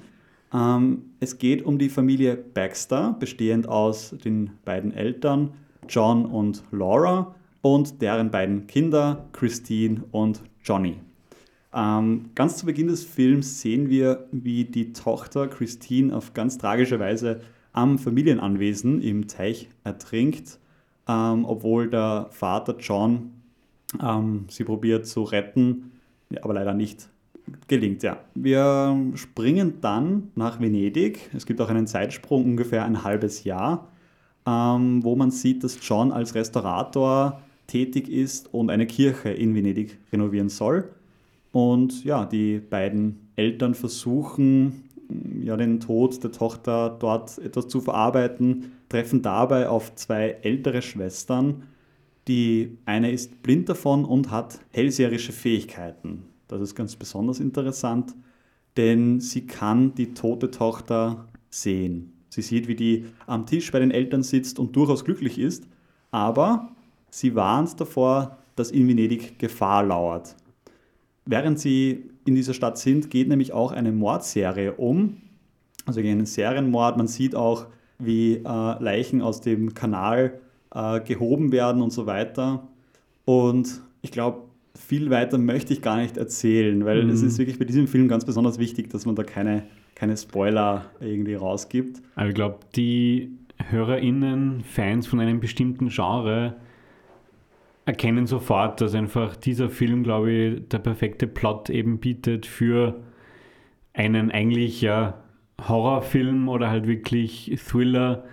Ähm, 0.51 1.11
es 1.19 1.37
geht 1.37 1.61
um 1.61 1.77
die 1.77 1.89
Familie 1.89 2.35
Baxter, 2.35 3.15
bestehend 3.19 3.67
aus 3.69 4.15
den 4.23 4.51
beiden 4.65 4.91
Eltern 4.91 5.51
John 5.87 6.25
und 6.25 6.63
Laura 6.71 7.35
und 7.61 8.01
deren 8.01 8.31
beiden 8.31 8.67
Kinder 8.67 9.25
Christine 9.33 10.03
und 10.11 10.41
Johnny. 10.63 10.97
Ähm, 11.73 12.29
ganz 12.35 12.57
zu 12.57 12.65
Beginn 12.65 12.87
des 12.87 13.03
Films 13.03 13.61
sehen 13.61 13.89
wir, 13.89 14.27
wie 14.31 14.65
die 14.65 14.93
Tochter 14.93 15.47
Christine 15.47 16.15
auf 16.15 16.33
ganz 16.33 16.57
tragische 16.57 16.99
Weise 16.99 17.41
am 17.73 17.99
Familienanwesen 17.99 19.01
im 19.01 19.27
Teich 19.27 19.69
ertrinkt, 19.83 20.59
ähm, 21.07 21.45
obwohl 21.45 21.89
der 21.89 22.27
Vater 22.31 22.75
John 22.79 23.31
ähm, 24.01 24.45
sie 24.49 24.63
probiert 24.63 25.05
zu 25.05 25.23
retten, 25.23 25.91
aber 26.41 26.53
leider 26.53 26.73
nicht 26.73 27.09
gelingt. 27.67 28.03
Ja. 28.03 28.17
Wir 28.35 29.11
springen 29.15 29.79
dann 29.81 30.31
nach 30.35 30.59
Venedig. 30.59 31.29
Es 31.33 31.45
gibt 31.45 31.61
auch 31.61 31.69
einen 31.69 31.87
Zeitsprung, 31.87 32.43
ungefähr 32.45 32.83
ein 32.85 33.03
halbes 33.03 33.43
Jahr, 33.43 33.87
ähm, 34.47 35.03
wo 35.03 35.15
man 35.15 35.29
sieht, 35.29 35.63
dass 35.63 35.77
John 35.81 36.11
als 36.11 36.33
Restaurator 36.33 37.41
tätig 37.67 38.07
ist 38.07 38.53
und 38.53 38.69
eine 38.69 38.87
Kirche 38.87 39.29
in 39.29 39.53
Venedig 39.53 39.99
renovieren 40.11 40.47
soll. 40.47 40.89
Und 41.51 42.05
ja, 42.05 42.25
die 42.25 42.59
beiden 42.59 43.29
Eltern 43.35 43.75
versuchen, 43.75 44.83
ja, 45.43 45.57
den 45.57 45.79
Tod 45.79 46.23
der 46.23 46.31
Tochter 46.31 46.95
dort 46.97 47.37
etwas 47.39 47.67
zu 47.67 47.81
verarbeiten, 47.81 48.71
treffen 48.89 49.21
dabei 49.21 49.67
auf 49.67 49.95
zwei 49.95 50.37
ältere 50.41 50.81
Schwestern. 50.81 51.63
Die 52.27 52.77
eine 52.85 53.11
ist 53.11 53.43
blind 53.43 53.67
davon 53.67 54.05
und 54.05 54.31
hat 54.31 54.59
hellseherische 54.71 55.31
Fähigkeiten. 55.31 56.23
Das 56.47 56.61
ist 56.61 56.75
ganz 56.75 56.95
besonders 56.95 57.39
interessant, 57.39 58.15
denn 58.77 59.19
sie 59.19 59.45
kann 59.45 59.93
die 59.95 60.13
tote 60.13 60.51
Tochter 60.51 61.27
sehen. 61.49 62.16
Sie 62.29 62.41
sieht, 62.41 62.67
wie 62.67 62.75
die 62.75 63.05
am 63.25 63.45
Tisch 63.45 63.71
bei 63.71 63.79
den 63.79 63.91
Eltern 63.91 64.23
sitzt 64.23 64.59
und 64.59 64.75
durchaus 64.75 65.05
glücklich 65.05 65.39
ist, 65.39 65.65
aber 66.11 66.69
sie 67.09 67.35
warnt 67.35 67.79
davor, 67.79 68.37
dass 68.55 68.71
in 68.71 68.87
Venedig 68.87 69.39
Gefahr 69.39 69.83
lauert. 69.83 70.35
Während 71.25 71.59
sie 71.59 72.05
in 72.25 72.35
dieser 72.35 72.53
Stadt 72.53 72.77
sind, 72.77 73.09
geht 73.09 73.27
nämlich 73.27 73.53
auch 73.53 73.71
eine 73.71 73.91
Mordserie 73.91 74.73
um, 74.73 75.17
also 75.85 76.01
gegen 76.01 76.13
einen 76.17 76.25
Serienmord. 76.25 76.97
Man 76.97 77.07
sieht 77.07 77.35
auch, 77.35 77.67
wie 77.99 78.35
äh, 78.35 78.43
Leichen 78.43 79.21
aus 79.21 79.41
dem 79.41 79.73
Kanal 79.73 80.39
äh, 80.73 80.99
gehoben 81.01 81.51
werden 81.51 81.81
und 81.81 81.91
so 81.91 82.05
weiter. 82.05 82.67
Und 83.25 83.81
ich 84.01 84.11
glaube, 84.11 84.43
viel 84.77 85.09
weiter 85.09 85.37
möchte 85.37 85.73
ich 85.73 85.81
gar 85.81 85.97
nicht 85.97 86.17
erzählen, 86.17 86.85
weil 86.85 87.03
Mhm. 87.05 87.09
es 87.09 87.21
ist 87.23 87.37
wirklich 87.39 87.57
bei 87.59 87.65
diesem 87.65 87.87
Film 87.87 88.07
ganz 88.07 88.25
besonders 88.25 88.59
wichtig, 88.59 88.89
dass 88.89 89.05
man 89.05 89.15
da 89.15 89.23
keine, 89.23 89.63
keine 89.97 90.15
Spoiler 90.15 90.85
irgendwie 90.99 91.33
rausgibt. 91.33 92.01
aber 92.15 92.29
ich 92.29 92.35
glaube, 92.35 92.59
die 92.75 93.31
HörerInnen, 93.69 94.61
Fans 94.61 95.07
von 95.07 95.19
einem 95.19 95.39
bestimmten 95.39 95.89
Genre, 95.89 96.55
erkennen 97.85 98.27
sofort, 98.27 98.79
dass 98.79 98.93
einfach 98.93 99.35
dieser 99.35 99.69
Film, 99.69 100.03
glaube 100.03 100.31
ich, 100.31 100.67
der 100.69 100.77
perfekte 100.79 101.25
Plot 101.25 101.69
eben 101.71 101.97
bietet 101.99 102.45
für 102.45 102.99
einen 103.93 104.29
eigentlich 104.29 104.81
ja 104.81 105.15
Horrorfilm 105.67 106.47
oder 106.49 106.69
halt 106.69 106.85
wirklich 106.87 107.57
Thriller, 107.67 108.25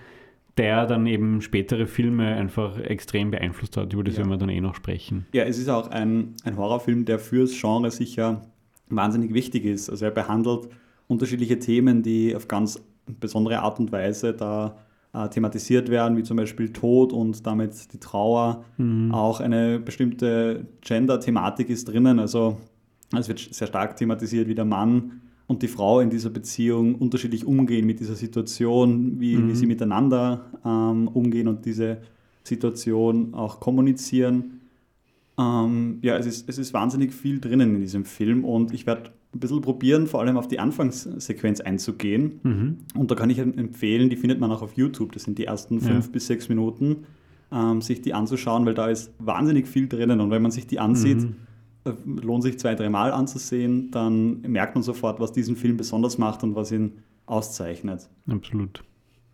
der 0.58 0.84
dann 0.86 1.06
eben 1.06 1.40
spätere 1.40 1.86
Filme 1.86 2.26
einfach 2.34 2.78
extrem 2.78 3.30
beeinflusst 3.30 3.76
hat. 3.78 3.92
Über 3.94 4.04
das 4.04 4.14
Ja. 4.14 4.20
werden 4.20 4.30
wir 4.30 4.36
dann 4.36 4.48
eh 4.50 4.60
noch 4.60 4.74
sprechen. 4.74 5.24
Ja, 5.32 5.44
es 5.44 5.58
ist 5.58 5.68
auch 5.70 5.88
ein, 5.90 6.34
ein 6.44 6.56
Horrorfilm, 6.58 7.06
der 7.06 7.18
fürs 7.18 7.58
Genre 7.58 7.90
sicher 7.90 8.42
wahnsinnig 8.90 9.32
wichtig 9.32 9.64
ist. 9.64 9.88
Also 9.88 10.04
er 10.04 10.10
behandelt 10.10 10.68
unterschiedliche 11.06 11.58
Themen, 11.58 12.02
die 12.02 12.34
auf 12.34 12.48
ganz 12.48 12.82
besondere 13.20 13.60
Art 13.60 13.78
und 13.78 13.92
Weise 13.92 14.32
da 14.32 14.76
äh, 15.12 15.28
thematisiert 15.28 15.90
werden, 15.90 16.16
wie 16.16 16.22
zum 16.22 16.36
Beispiel 16.36 16.72
Tod 16.72 17.12
und 17.12 17.46
damit 17.46 17.92
die 17.92 17.98
Trauer. 17.98 18.64
Auch 19.12 19.40
eine 19.40 19.78
bestimmte 19.78 20.66
Gender-Thematik 20.80 21.68
ist 21.70 21.88
drinnen. 21.88 22.18
Also 22.18 22.56
es 23.16 23.28
wird 23.28 23.38
sehr 23.38 23.66
stark 23.68 23.96
thematisiert, 23.96 24.48
wie 24.48 24.54
der 24.54 24.64
Mann 24.64 25.20
und 25.46 25.62
die 25.62 25.68
Frau 25.68 26.00
in 26.00 26.08
dieser 26.08 26.30
Beziehung 26.30 26.94
unterschiedlich 26.94 27.44
umgehen 27.46 27.86
mit 27.86 28.00
dieser 28.00 28.14
Situation, 28.14 29.20
wie, 29.20 29.36
Mhm. 29.36 29.48
wie 29.50 29.54
sie 29.54 29.66
miteinander 29.66 30.46
ähm, 30.64 31.08
umgehen 31.08 31.48
und 31.48 31.66
diese 31.66 31.98
Situation 32.42 33.34
auch 33.34 33.60
kommunizieren. 33.60 34.60
Ähm, 35.38 35.98
ja, 36.02 36.16
es 36.16 36.26
ist, 36.26 36.48
es 36.48 36.58
ist 36.58 36.72
wahnsinnig 36.72 37.12
viel 37.12 37.40
drinnen 37.40 37.74
in 37.74 37.80
diesem 37.80 38.04
Film 38.04 38.44
und 38.44 38.72
ich 38.72 38.86
werde 38.86 39.10
ein 39.34 39.40
bisschen 39.40 39.60
probieren, 39.60 40.06
vor 40.06 40.20
allem 40.20 40.36
auf 40.36 40.48
die 40.48 40.58
Anfangssequenz 40.58 41.60
einzugehen. 41.60 42.40
Mhm. 42.42 42.76
Und 42.96 43.10
da 43.10 43.14
kann 43.14 43.30
ich 43.30 43.38
empfehlen, 43.38 44.10
die 44.10 44.16
findet 44.16 44.40
man 44.40 44.50
auch 44.52 44.62
auf 44.62 44.74
YouTube. 44.74 45.12
Das 45.12 45.24
sind 45.24 45.38
die 45.38 45.44
ersten 45.46 45.80
fünf 45.80 46.06
Ja. 46.06 46.12
bis 46.12 46.26
sechs 46.26 46.48
Minuten, 46.48 47.04
ähm, 47.52 47.80
sich 47.82 48.00
die 48.02 48.14
anzuschauen, 48.14 48.64
weil 48.66 48.74
da 48.74 48.88
ist 48.88 49.12
wahnsinnig 49.18 49.66
viel 49.66 49.88
drinnen. 49.88 50.20
Und 50.20 50.30
wenn 50.30 50.42
man 50.42 50.50
sich 50.50 50.66
die 50.66 50.78
ansieht, 50.78 51.22
Mhm. 51.22 51.36
äh, 51.84 51.92
lohnt 52.22 52.42
sich 52.42 52.58
zwei, 52.58 52.74
dreimal 52.74 53.12
anzusehen, 53.12 53.90
dann 53.90 54.40
merkt 54.42 54.74
man 54.74 54.82
sofort, 54.82 55.20
was 55.20 55.32
diesen 55.32 55.56
Film 55.56 55.76
besonders 55.76 56.16
macht 56.18 56.42
und 56.42 56.54
was 56.54 56.72
ihn 56.72 56.92
auszeichnet. 57.26 58.08
Absolut. 58.28 58.82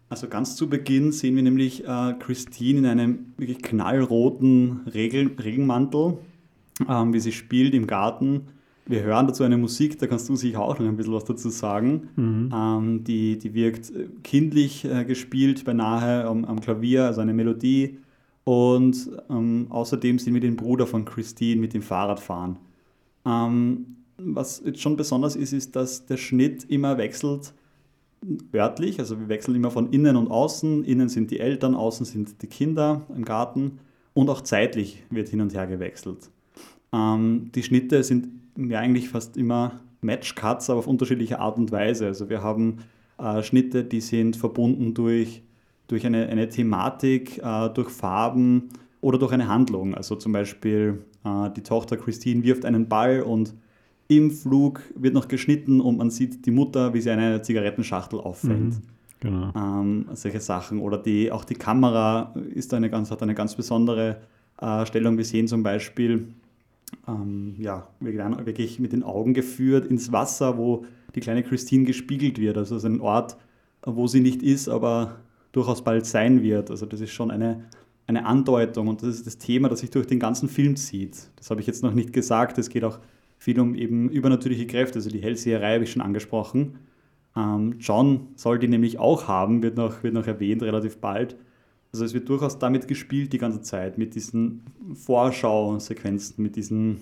Also 0.09 0.27
ganz 0.29 0.57
zu 0.57 0.69
Beginn 0.69 1.13
sehen 1.13 1.37
wir 1.37 1.43
nämlich 1.45 1.85
äh, 1.87 2.15
Christine 2.19 2.79
in 2.81 2.87
einem 2.87 3.19
wirklich 3.37 3.63
knallroten 3.63 4.81
Regel 4.93 5.31
Regenmantel, 5.39 6.19
ähm, 6.89 7.13
wie 7.13 7.21
sie 7.21 7.31
spielt 7.33 7.75
im 7.75 7.87
Garten. 7.87 8.43
Wir 8.87 9.03
hören 9.03 9.27
dazu 9.27 9.45
eine 9.45 9.57
Musik, 9.57 9.99
da 9.99 10.07
kannst 10.07 10.29
du 10.29 10.37
sicher 10.37 10.61
auch 10.61 10.79
noch 10.79 10.87
ein 10.87 10.97
bisschen 10.97 11.13
was 11.13 11.25
dazu 11.25 11.49
sagen. 11.49 12.09
Mhm. 12.17 12.51
Ähm, 12.53 13.05
die, 13.05 13.39
die 13.39 13.55
wirkt 13.55 13.91
äh, 13.91 14.09
kindlich 14.25 14.85
äh, 14.85 15.05
gespielt, 15.05 15.65
beinahe 15.65 16.25
am, 16.25 16.45
am, 16.45 16.61
Klavier, 16.61 17.05
also 17.05 17.21
eine 17.21 17.33
Melodie. 17.33 17.99
Und 18.45 19.11
ähm, 19.29 19.67
außerdem 19.69 20.19
sehen 20.19 20.35
wir 20.35 20.41
den 20.41 20.57
Bruder 20.57 20.87
von 20.87 21.05
Christine 21.05 21.61
mit 21.61 21.75
dem 21.75 21.83
Fahrrad 21.83 22.21
fahren. 22.21 22.57
Ähm, 23.25 23.97
was 24.19 24.63
jetzt 24.65 24.81
schon 24.81 24.97
besonders 24.97 25.37
ist, 25.37 25.53
ist, 25.53 25.77
dass 25.77 26.07
der 26.07 26.17
Schnitt 26.17 26.65
immer 26.65 26.99
wechselt 26.99 27.55
örtlich, 28.53 28.99
also 28.99 29.19
wir 29.19 29.29
wechseln 29.29 29.55
immer 29.55 29.71
von 29.71 29.91
innen 29.93 30.17
und 30.17 30.31
außen. 30.31 30.85
Innen 30.85 31.09
sind 31.09 31.31
die 31.31 31.41
Eltern, 31.41 31.75
außen 31.75 32.05
sind 32.05 32.43
die 32.43 32.47
Kinder 32.47 33.07
im 33.15 33.25
Garten 33.25 33.79
und 34.15 34.29
auch 34.29 34.43
zeitlich 34.43 35.03
wird 35.11 35.29
hin 35.29 35.41
und 35.41 35.55
her 35.55 35.67
gewechselt. 35.67 36.31
Ähm, 36.93 37.51
die 37.55 37.63
Schnitte 37.63 38.03
sind 38.03 38.29
ja 38.57 38.79
eigentlich 38.79 39.09
fast 39.09 39.37
immer 39.37 39.81
Matchcuts, 40.01 40.71
aber 40.71 40.79
auf 40.81 40.87
unterschiedliche 40.87 41.39
Art 41.39 41.59
und 41.59 41.73
Weise. 41.73 42.07
Also 42.07 42.29
wir 42.29 42.43
haben 42.43 42.79
äh, 43.19 43.43
Schnitte, 43.43 43.85
die 43.85 44.01
sind 44.01 44.37
verbunden 44.37 44.95
durch, 44.95 45.43
durch 45.89 46.07
eine, 46.07 46.27
eine 46.29 46.49
Thematik, 46.49 47.39
äh, 47.39 47.69
durch 47.71 47.91
Farben 47.91 48.71
oder 49.01 49.19
durch 49.19 49.33
eine 49.33 49.49
Handlung. 49.49 49.95
Also 49.95 50.17
zum 50.17 50.33
Beispiel 50.33 51.05
äh, 51.25 51.51
die 51.51 51.63
Tochter 51.63 51.97
Christine 51.97 52.43
wirft 52.43 52.65
einen 52.65 52.89
Ball 52.89 53.23
und 53.23 53.55
im 54.09 54.31
Flug 54.31 54.83
wird 54.97 55.15
noch 55.15 55.29
geschnitten 55.29 55.81
und 55.81 55.99
man 55.99 56.11
sieht 56.11 56.45
die 56.45 56.51
Mutter, 56.51 56.93
wie 56.95 57.01
sie 57.01 57.11
eine 57.11 57.43
Zigarettenschachtel 57.43 58.19
auffängt. 58.19 58.75
Mhm, 58.75 58.83
genau. 59.21 59.53
Ähm, 59.55 60.07
solche 60.15 60.41
Sachen. 60.41 60.81
Oder 60.81 60.99
die, 60.99 61.31
auch 61.31 61.45
die 61.45 61.55
Kamera 61.55 62.35
ist 62.55 62.75
eine 62.75 62.91
ganz, 62.91 63.13
hat 63.13 63.23
eine 63.23 63.35
ganz 63.35 63.55
besondere 63.55 64.17
äh, 64.61 64.85
Stellung. 64.85 65.17
Wir 65.17 65.25
sehen 65.25 65.47
zum 65.47 65.63
Beispiel, 65.63 66.27
ähm, 67.09 67.55
ja, 67.59 67.89
wirklich 68.01 68.79
mit 68.79 68.93
den 68.93 69.03
Augen 69.03 69.35
geführt 69.35 69.87
ins 69.87 70.13
Wasser, 70.13 70.57
wo 70.59 70.85
die 71.15 71.21
kleine 71.21 71.43
Christine 71.43 71.85
gespiegelt 71.85 72.39
wird. 72.39 72.57
Also 72.57 72.77
ist 72.77 72.85
ein 72.85 73.01
Ort, 73.01 73.37
wo 73.85 74.07
sie 74.07 74.21
nicht 74.21 74.43
ist, 74.43 74.69
aber 74.69 75.17
durchaus 75.53 75.83
bald 75.83 76.07
sein 76.07 76.43
wird. 76.43 76.71
Also 76.71 76.87
das 76.87 77.01
ist 77.01 77.13
schon 77.13 77.31
eine, 77.31 77.65
eine 78.07 78.27
Andeutung 78.27 78.89
und 78.89 79.03
das 79.03 79.17
ist 79.17 79.27
das 79.27 79.39
Thema, 79.39 79.69
das 79.69 79.81
sich 79.81 79.91
durch 79.91 80.07
den 80.07 80.21
ganzen 80.21 80.49
Film 80.49 80.77
zieht. 80.77 81.31
Das 81.37 81.51
habe 81.51 81.61
ich 81.61 81.67
jetzt 81.67 81.83
noch 81.83 81.95
nicht 81.95 82.13
gesagt. 82.13 82.59
Es 82.59 82.69
geht 82.69 82.85
auch 82.85 82.99
viel 83.39 83.59
um 83.59 83.75
eben 83.75 84.11
übernatürliche 84.11 84.67
Kräfte, 84.67 84.99
also 84.99 85.11
die 85.11 85.23
Hellseherei 85.23 85.75
habe 85.75 85.85
ich 85.85 85.93
schon 85.93 86.03
angesprochen. 86.03 86.79
Ähm, 87.37 87.77
John 87.79 88.29
soll 88.37 88.59
die 88.59 88.69
nämlich 88.69 88.99
auch 88.99 89.29
haben, 89.29 89.63
wird 89.63 89.77
noch, 89.77 90.03
wird 90.03 90.15
noch 90.15 90.27
erwähnt, 90.27 90.63
relativ 90.63 90.99
bald. 90.99 91.37
Also 91.93 92.05
es 92.05 92.15
wird 92.15 92.29
durchaus 92.29 92.59
damit 92.59 92.87
gespielt 92.87 93.33
die 93.33 93.39
ganze 93.39 93.63
Zeit, 93.63 93.99
mit 93.99 94.15
diesen 94.15 94.63
Vorschau-Sequenzen, 94.95 96.43
mit 96.43 96.57
diesen 96.57 96.99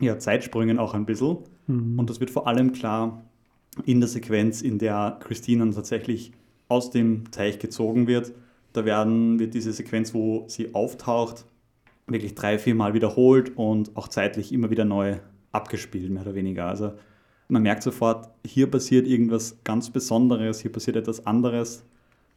ja, 0.00 0.18
Zeitsprüngen 0.18 0.78
auch 0.78 0.94
ein 0.94 1.06
bisschen. 1.06 1.38
Mhm. 1.66 1.98
Und 1.98 2.10
das 2.10 2.20
wird 2.20 2.30
vor 2.30 2.46
allem 2.46 2.72
klar 2.72 3.22
in 3.84 4.00
der 4.00 4.08
Sequenz, 4.08 4.62
in 4.62 4.78
der 4.78 5.18
Christine 5.20 5.70
tatsächlich 5.70 6.32
aus 6.68 6.90
dem 6.90 7.30
Teich 7.30 7.58
gezogen 7.58 8.06
wird. 8.06 8.32
Da 8.72 8.84
werden, 8.84 9.38
wird 9.38 9.54
diese 9.54 9.72
Sequenz, 9.72 10.14
wo 10.14 10.44
sie 10.48 10.74
auftaucht, 10.74 11.46
wirklich 12.06 12.34
drei, 12.34 12.58
vier 12.58 12.74
Mal 12.74 12.94
wiederholt 12.94 13.56
und 13.56 13.96
auch 13.96 14.08
zeitlich 14.08 14.52
immer 14.52 14.70
wieder 14.70 14.84
neu 14.84 15.18
abgespielt, 15.52 16.10
mehr 16.10 16.22
oder 16.22 16.34
weniger. 16.34 16.66
Also 16.66 16.92
man 17.48 17.62
merkt 17.62 17.82
sofort, 17.82 18.28
hier 18.44 18.70
passiert 18.70 19.06
irgendwas 19.06 19.58
ganz 19.64 19.90
Besonderes, 19.90 20.60
hier 20.60 20.72
passiert 20.72 20.96
etwas 20.96 21.26
anderes. 21.26 21.84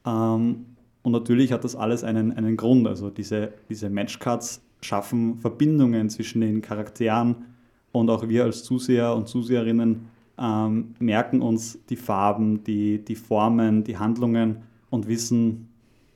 Ähm, 0.05 0.76
und 1.07 1.13
natürlich 1.13 1.53
hat 1.53 1.63
das 1.63 1.77
alles 1.77 2.03
einen, 2.03 2.33
einen 2.33 2.57
Grund. 2.57 2.85
Also 2.85 3.09
diese, 3.09 3.53
diese 3.69 3.89
Matchcards 3.89 4.61
schaffen 4.81 5.37
Verbindungen 5.37 6.09
zwischen 6.09 6.41
den 6.41 6.61
Charakteren 6.61 7.45
und 7.93 8.09
auch 8.09 8.27
wir 8.27 8.43
als 8.43 8.65
Zuseher 8.65 9.15
und 9.15 9.29
Zuseherinnen 9.29 10.07
ähm, 10.37 10.95
merken 10.99 11.41
uns 11.41 11.79
die 11.89 11.95
Farben, 11.95 12.61
die, 12.65 13.05
die 13.05 13.15
Formen, 13.15 13.85
die 13.85 13.97
Handlungen 13.97 14.57
und 14.89 15.07
wissen, 15.07 15.69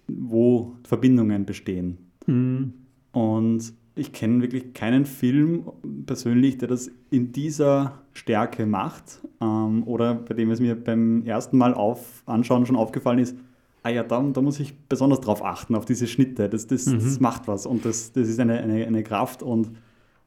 wo 0.10 0.74
Verbindungen 0.83 1.45
bestehen. 1.45 1.98
Mhm. 2.25 2.74
Und 3.13 3.71
ich 3.95 4.12
kenne 4.12 4.41
wirklich 4.41 4.74
keinen 4.74 5.05
Film 5.05 5.71
persönlich, 6.05 6.57
der 6.57 6.67
das 6.67 6.91
in 7.12 7.31
dieser 7.31 8.01
Stärke 8.12 8.65
macht 8.65 9.21
ähm, 9.39 9.88
oder 9.88 10.15
bei 10.15 10.33
dem 10.33 10.51
es 10.51 10.60
mir 10.60 10.75
beim 10.75 11.24
ersten 11.25 11.57
Mal 11.57 11.74
auf, 11.74 12.24
anschauen 12.25 12.65
schon 12.65 12.75
aufgefallen 12.75 13.19
ist, 13.19 13.38
ah 13.83 13.89
ja, 13.89 14.03
da, 14.03 14.21
da 14.21 14.41
muss 14.41 14.59
ich 14.59 14.77
besonders 14.88 15.21
drauf 15.21 15.43
achten, 15.43 15.75
auf 15.75 15.85
diese 15.85 16.07
Schnitte. 16.07 16.50
Das, 16.50 16.67
das, 16.67 16.85
mhm. 16.85 17.00
das 17.00 17.19
macht 17.19 17.47
was 17.47 17.65
und 17.65 17.85
das, 17.85 18.11
das 18.11 18.27
ist 18.27 18.39
eine, 18.39 18.59
eine, 18.59 18.85
eine 18.85 19.03
Kraft 19.03 19.43
und 19.43 19.67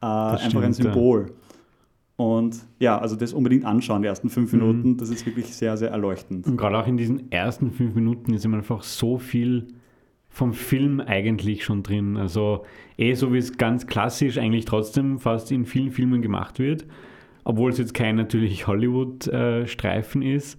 äh, 0.01 0.05
einfach 0.05 0.39
stimmt, 0.39 0.63
ein 0.63 0.73
Symbol. 0.73 1.25
Ja. 1.27 1.33
Und 2.17 2.65
ja, 2.79 2.97
also 2.97 3.15
das 3.15 3.33
unbedingt 3.33 3.65
anschauen, 3.65 4.01
die 4.01 4.07
ersten 4.07 4.29
fünf 4.29 4.53
mhm. 4.53 4.59
Minuten, 4.59 4.89
mhm. 4.89 4.97
das 4.97 5.09
ist 5.09 5.25
wirklich 5.25 5.47
sehr, 5.47 5.75
sehr 5.77 5.91
erleuchtend. 5.91 6.47
Und 6.47 6.57
gerade 6.57 6.77
auch 6.77 6.87
in 6.87 6.97
diesen 6.97 7.31
ersten 7.31 7.71
fünf 7.71 7.95
Minuten 7.95 8.33
ist 8.33 8.45
immer 8.45 8.57
einfach 8.57 8.83
so 8.83 9.17
viel 9.17 9.67
vom 10.29 10.53
Film 10.53 10.99
eigentlich 10.99 11.63
schon 11.63 11.83
drin. 11.83 12.17
Also 12.17 12.65
eh 12.97 13.13
so 13.13 13.33
wie 13.33 13.37
es 13.37 13.57
ganz 13.57 13.87
klassisch 13.87 14.37
eigentlich 14.37 14.65
trotzdem 14.65 15.19
fast 15.19 15.51
in 15.51 15.65
vielen 15.65 15.91
Filmen 15.91 16.21
gemacht 16.21 16.59
wird, 16.59 16.85
obwohl 17.43 17.71
es 17.71 17.77
jetzt 17.77 17.93
kein 17.93 18.15
natürlich 18.15 18.67
Hollywood-Streifen 18.67 20.21
äh, 20.21 20.35
ist, 20.35 20.57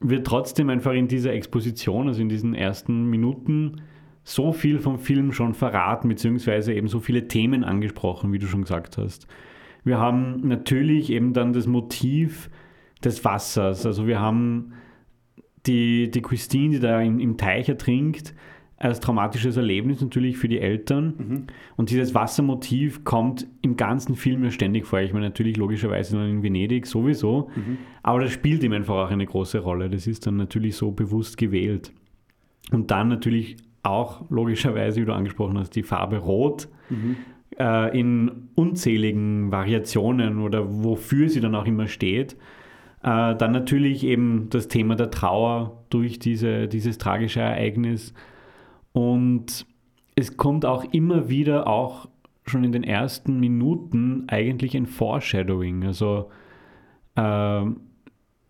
wird 0.00 0.26
trotzdem 0.26 0.70
einfach 0.70 0.92
in 0.92 1.08
dieser 1.08 1.32
Exposition, 1.32 2.08
also 2.08 2.20
in 2.20 2.28
diesen 2.28 2.54
ersten 2.54 3.06
Minuten, 3.06 3.82
so 4.24 4.52
viel 4.52 4.78
vom 4.78 4.98
Film 4.98 5.32
schon 5.32 5.54
verraten, 5.54 6.08
beziehungsweise 6.08 6.74
eben 6.74 6.88
so 6.88 7.00
viele 7.00 7.28
Themen 7.28 7.64
angesprochen, 7.64 8.32
wie 8.32 8.38
du 8.38 8.46
schon 8.46 8.62
gesagt 8.62 8.98
hast. 8.98 9.26
Wir 9.84 9.98
haben 9.98 10.46
natürlich 10.46 11.10
eben 11.10 11.32
dann 11.32 11.52
das 11.52 11.66
Motiv 11.66 12.50
des 13.02 13.24
Wassers. 13.24 13.86
Also 13.86 14.06
wir 14.06 14.20
haben 14.20 14.74
die, 15.66 16.10
die 16.10 16.22
Christine, 16.22 16.74
die 16.74 16.80
da 16.80 17.00
im, 17.00 17.20
im 17.20 17.36
Teich 17.36 17.68
ertrinkt, 17.68 18.34
als 18.78 19.00
traumatisches 19.00 19.56
Erlebnis 19.56 20.00
natürlich 20.00 20.38
für 20.38 20.48
die 20.48 20.60
Eltern. 20.60 21.14
Mhm. 21.18 21.46
Und 21.76 21.90
dieses 21.90 22.14
Wassermotiv 22.14 23.04
kommt 23.04 23.46
im 23.62 23.76
ganzen 23.76 24.14
Film 24.14 24.44
ja 24.44 24.50
ständig 24.50 24.86
vor. 24.86 25.00
Ich 25.00 25.12
meine, 25.12 25.26
natürlich 25.26 25.56
logischerweise 25.56 26.16
noch 26.16 26.24
in 26.24 26.42
Venedig 26.42 26.86
sowieso, 26.86 27.50
mhm. 27.56 27.78
aber 28.02 28.20
das 28.20 28.32
spielt 28.32 28.62
ihm 28.62 28.72
einfach 28.72 28.94
auch 28.94 29.10
eine 29.10 29.26
große 29.26 29.58
Rolle. 29.58 29.90
Das 29.90 30.06
ist 30.06 30.26
dann 30.26 30.36
natürlich 30.36 30.76
so 30.76 30.92
bewusst 30.92 31.38
gewählt. 31.38 31.92
Und 32.70 32.90
dann 32.90 33.08
natürlich 33.08 33.56
auch 33.82 34.28
logischerweise, 34.30 35.00
wie 35.00 35.06
du 35.06 35.14
angesprochen 35.14 35.58
hast, 35.58 35.74
die 35.74 35.82
Farbe 35.82 36.18
Rot. 36.18 36.68
Mhm. 36.90 37.16
Äh, 37.58 37.98
in 37.98 38.50
unzähligen 38.54 39.50
Variationen 39.50 40.40
oder 40.40 40.84
wofür 40.84 41.28
sie 41.28 41.40
dann 41.40 41.56
auch 41.56 41.66
immer 41.66 41.88
steht. 41.88 42.34
Äh, 43.02 43.34
dann 43.34 43.50
natürlich 43.50 44.04
eben 44.04 44.48
das 44.50 44.68
Thema 44.68 44.94
der 44.94 45.10
Trauer 45.10 45.84
durch 45.90 46.20
diese, 46.20 46.68
dieses 46.68 46.98
tragische 46.98 47.40
Ereignis 47.40 48.14
und 48.92 49.66
es 50.14 50.36
kommt 50.36 50.64
auch 50.64 50.84
immer 50.92 51.28
wieder, 51.28 51.66
auch 51.66 52.08
schon 52.46 52.64
in 52.64 52.72
den 52.72 52.84
ersten 52.84 53.38
Minuten, 53.38 54.24
eigentlich 54.28 54.76
ein 54.76 54.86
Foreshadowing. 54.86 55.84
Also 55.84 56.30
äh, 57.16 57.62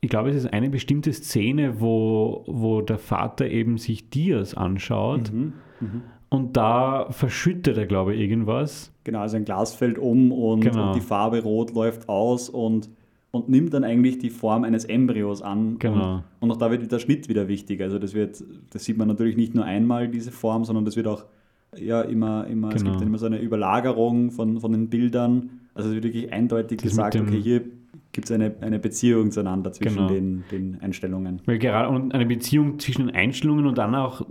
ich 0.01 0.09
glaube, 0.09 0.31
es 0.31 0.37
ist 0.37 0.53
eine 0.53 0.71
bestimmte 0.71 1.13
Szene, 1.13 1.81
wo, 1.81 2.45
wo 2.47 2.81
der 2.81 2.99
Vater 2.99 3.49
eben 3.49 3.79
sich 3.79 4.11
Dias 4.11 4.55
anschaut. 4.55 5.33
Mhm, 5.33 5.53
mh. 5.81 5.89
Und 6.31 6.57
da 6.57 7.07
verschüttet 7.11 7.79
er, 7.79 7.87
glaube 7.87 8.15
ich, 8.15 8.21
irgendwas. 8.21 8.93
Genau, 9.05 9.21
also 9.21 9.39
ein 9.39 9.45
Glas 9.45 9.75
fällt 9.75 9.99
um 9.99 10.31
und, 10.31 10.61
genau. 10.61 10.89
und 10.89 10.97
die 10.97 11.01
Farbe 11.01 11.43
rot 11.43 11.75
läuft 11.75 12.09
aus 12.09 12.51
und 12.51 12.91
und 13.39 13.49
nimmt 13.49 13.73
dann 13.75 13.85
eigentlich 13.85 14.19
die 14.19 14.31
Form 14.31 14.65
eines 14.65 14.85
Embryos 14.85 15.43
an. 15.43 15.79
Genau. 15.79 16.17
Und, 16.17 16.23
und 16.41 16.51
auch 16.51 16.57
da 16.57 16.71
wird 16.71 16.91
der 16.91 16.99
Schnitt 16.99 17.29
wieder 17.29 17.49
wichtig. 17.49 17.81
Also 17.81 17.99
das 17.99 18.15
wird, 18.15 18.43
das 18.71 18.85
sieht 18.85 18.99
man 18.99 19.09
natürlich 19.09 19.37
nicht 19.37 19.55
nur 19.55 19.65
einmal, 19.65 20.09
diese 20.09 20.31
Form, 20.31 20.65
sondern 20.65 20.85
das 20.85 20.97
wird 20.97 21.07
auch 21.07 21.25
ja 21.77 22.03
immer, 22.03 22.47
immer, 22.47 22.69
genau. 22.69 22.75
es 22.75 22.75
gibt 22.75 22.85
genau. 22.85 22.99
dann 22.99 23.09
immer 23.09 23.19
so 23.19 23.27
eine 23.27 23.41
Überlagerung 23.41 24.31
von, 24.31 24.61
von 24.61 24.73
den 24.73 24.89
Bildern. 24.89 25.51
Also 25.75 25.91
es 25.91 25.95
wird 25.95 26.05
wirklich 26.05 26.33
eindeutig 26.33 26.79
das 26.79 26.91
gesagt, 26.91 27.17
okay, 27.17 27.41
hier 27.41 27.63
gibt 28.13 28.29
es 28.29 28.33
eine, 28.33 28.55
eine 28.61 28.79
Beziehung 28.79 29.31
zueinander 29.31 29.73
zwischen 29.73 29.97
genau. 29.97 30.09
den, 30.09 30.45
den 30.51 30.79
Einstellungen. 30.81 31.41
Weil 31.47 31.59
gerade 31.59 31.89
und 31.89 32.15
eine 32.15 32.27
Beziehung 32.27 32.79
zwischen 32.79 33.07
den 33.07 33.15
Einstellungen 33.15 33.67
und 33.67 33.79
dann 33.79 33.95
auch 33.95 34.27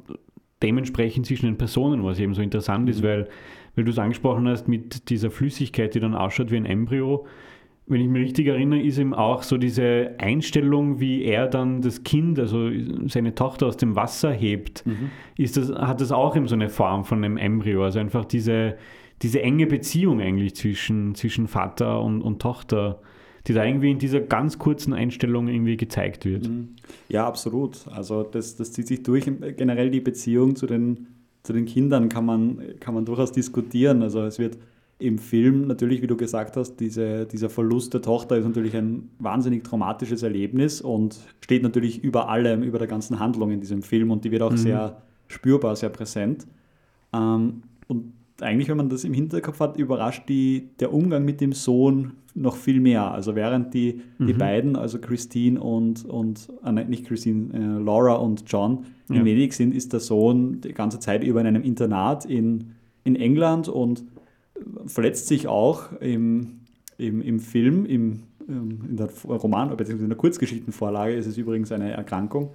dementsprechend 0.62 1.26
zwischen 1.26 1.46
den 1.46 1.58
Personen, 1.58 2.04
was 2.04 2.20
eben 2.20 2.34
so 2.34 2.42
interessant 2.42 2.86
mhm. 2.86 2.92
ist, 2.92 3.04
weil, 3.04 3.30
weil 3.76 3.86
du 3.86 3.92
es 3.92 4.00
angesprochen 4.00 4.48
hast 4.48 4.68
mit 4.68 5.10
dieser 5.10 5.30
Flüssigkeit, 5.30 5.94
die 5.94 6.00
dann 6.00 6.16
ausschaut 6.16 6.52
wie 6.52 6.58
ein 6.58 6.66
Embryo, 6.66 7.26
wenn 7.88 8.01
ich 8.01 8.08
mich 8.10 8.24
richtig 8.24 8.48
erinnere, 8.48 8.82
ist 8.82 8.98
ihm 8.98 9.13
auch 9.13 9.44
so 9.44 9.58
diese 9.58 10.12
Einstellung, 10.17 11.00
wie 11.00 11.24
er 11.24 11.48
dann 11.48 11.82
das 11.82 12.03
Kind, 12.03 12.38
also 12.38 12.70
seine 13.08 13.34
Tochter 13.34 13.67
aus 13.67 13.77
dem 13.77 13.96
Wasser 13.96 14.32
hebt, 14.32 14.86
mhm. 14.86 15.10
ist 15.38 15.56
das, 15.56 15.72
hat 15.72 16.01
das 16.01 16.12
auch 16.12 16.36
eben 16.36 16.48
so 16.48 16.56
eine 16.56 16.67
Form 16.67 17.06
von 17.06 17.24
einem 17.24 17.38
Embryo. 17.38 17.84
Also 17.84 18.00
einfach 18.00 18.25
diese, 18.25 18.75
diese 19.22 19.41
enge 19.41 19.67
Beziehung 19.67 20.20
eigentlich 20.20 20.56
zwischen, 20.56 21.15
zwischen 21.15 21.48
Vater 21.48 22.01
und, 22.01 22.22
und 22.22 22.41
Tochter, 22.41 23.00
die 23.48 23.53
da 23.53 23.63
irgendwie 23.63 23.91
in 23.91 24.00
dieser 24.00 24.20
ganz 24.20 24.60
kurzen 24.60 24.91
Einstellung 24.91 25.48
irgendwie 25.48 25.77
gezeigt 25.77 26.25
wird. 26.25 26.50
Mhm. 26.50 26.75
Ja, 27.08 27.25
absolut. 27.25 27.88
Also 27.88 28.24
das, 28.24 28.58
das 28.58 28.74
zieht 28.74 28.88
sich 28.88 29.03
durch. 29.03 29.24
Generell 29.56 29.91
die 29.91 30.01
Beziehung 30.01 30.58
zu 30.58 30.67
den, 30.67 31.08
zu 31.44 31.53
den 31.53 31.65
Kindern 31.65 32.10
kann 32.10 32.25
man, 32.25 32.62
kann 32.82 32.94
man 32.94 33.06
durchaus 33.06 33.32
diskutieren. 33.32 34.01
Also 34.01 34.24
es 34.24 34.39
wird 34.39 34.58
im 35.00 35.20
Film 35.20 35.68
natürlich, 35.68 36.01
wie 36.01 36.08
du 36.08 36.18
gesagt 36.18 36.58
hast, 36.58 36.77
diese, 36.77 37.25
dieser 37.27 37.50
Verlust 37.50 37.94
der 37.94 38.01
Tochter 38.01 38.38
ist 38.38 38.46
natürlich 38.46 38.75
ein 38.75 39.10
wahnsinnig 39.20 39.63
traumatisches 39.63 40.24
Erlebnis 40.24 40.82
und 40.82 41.20
steht 41.42 41.62
natürlich 41.62 42.04
über 42.04 42.30
allem, 42.30 42.63
über 42.63 42.80
der 42.80 42.88
ganzen 42.88 43.20
Handlung 43.20 43.51
in 43.51 43.60
diesem 43.60 43.84
Film 43.84 44.10
und 44.10 44.25
die 44.25 44.32
wird 44.32 44.42
auch 44.42 44.51
mhm. 44.51 44.58
sehr 44.58 45.01
spürbar, 45.27 45.75
sehr 45.75 45.89
präsent. 45.89 46.48
Ähm, 47.13 47.62
und 47.88 48.13
eigentlich, 48.42 48.70
wenn 48.70 48.77
man 48.77 48.89
das 48.89 49.04
im 49.04 49.13
Hinterkopf 49.13 49.60
hat, 49.60 49.77
überrascht 49.77 50.27
die, 50.30 50.70
der 50.80 50.94
Umgang 50.94 51.25
mit 51.25 51.42
dem 51.42 51.54
Sohn 51.54 52.13
noch 52.34 52.56
viel 52.56 52.80
mehr. 52.80 53.12
Also 53.12 53.36
während 53.36 53.74
die, 53.74 54.01
mhm. 54.18 54.27
die 54.27 54.34
beiden, 54.34 54.75
also 54.75 55.00
Christine 55.00 55.60
und, 55.60 56.06
und 56.06 56.48
äh, 56.63 56.72
nicht 56.72 57.06
Christine, 57.06 57.54
äh, 57.54 57.84
Laura 57.84 58.13
und 58.16 58.44
John 58.48 58.86
ja. 59.10 59.16
in 59.16 59.25
Venedig 59.25 59.54
sind, 59.54 59.74
ist 59.74 59.94
der 59.94 60.00
Sohn 60.00 60.62
die 60.62 60.74
ganze 60.74 61.00
Zeit 61.00 61.24
über 61.24 61.42
in 61.42 61.48
einem 61.48 61.63
Internat 61.63 62.25
in, 62.25 62.72
in 63.04 63.16
England 63.16 63.70
und 63.70 64.04
verletzt 64.86 65.28
sich 65.28 65.48
auch 65.48 65.92
im, 66.00 66.60
im, 66.98 67.22
im 67.22 67.40
Film, 67.40 67.86
im, 67.86 68.24
ähm, 68.48 68.80
in 68.90 68.98
der 68.98 69.10
Roman- 69.26 69.76
bzw. 69.76 70.04
in 70.04 70.10
der 70.10 70.18
Kurzgeschichtenvorlage 70.18 71.14
ist 71.14 71.28
es 71.28 71.38
übrigens 71.38 71.72
eine 71.72 71.92
Erkrankung. 71.92 72.52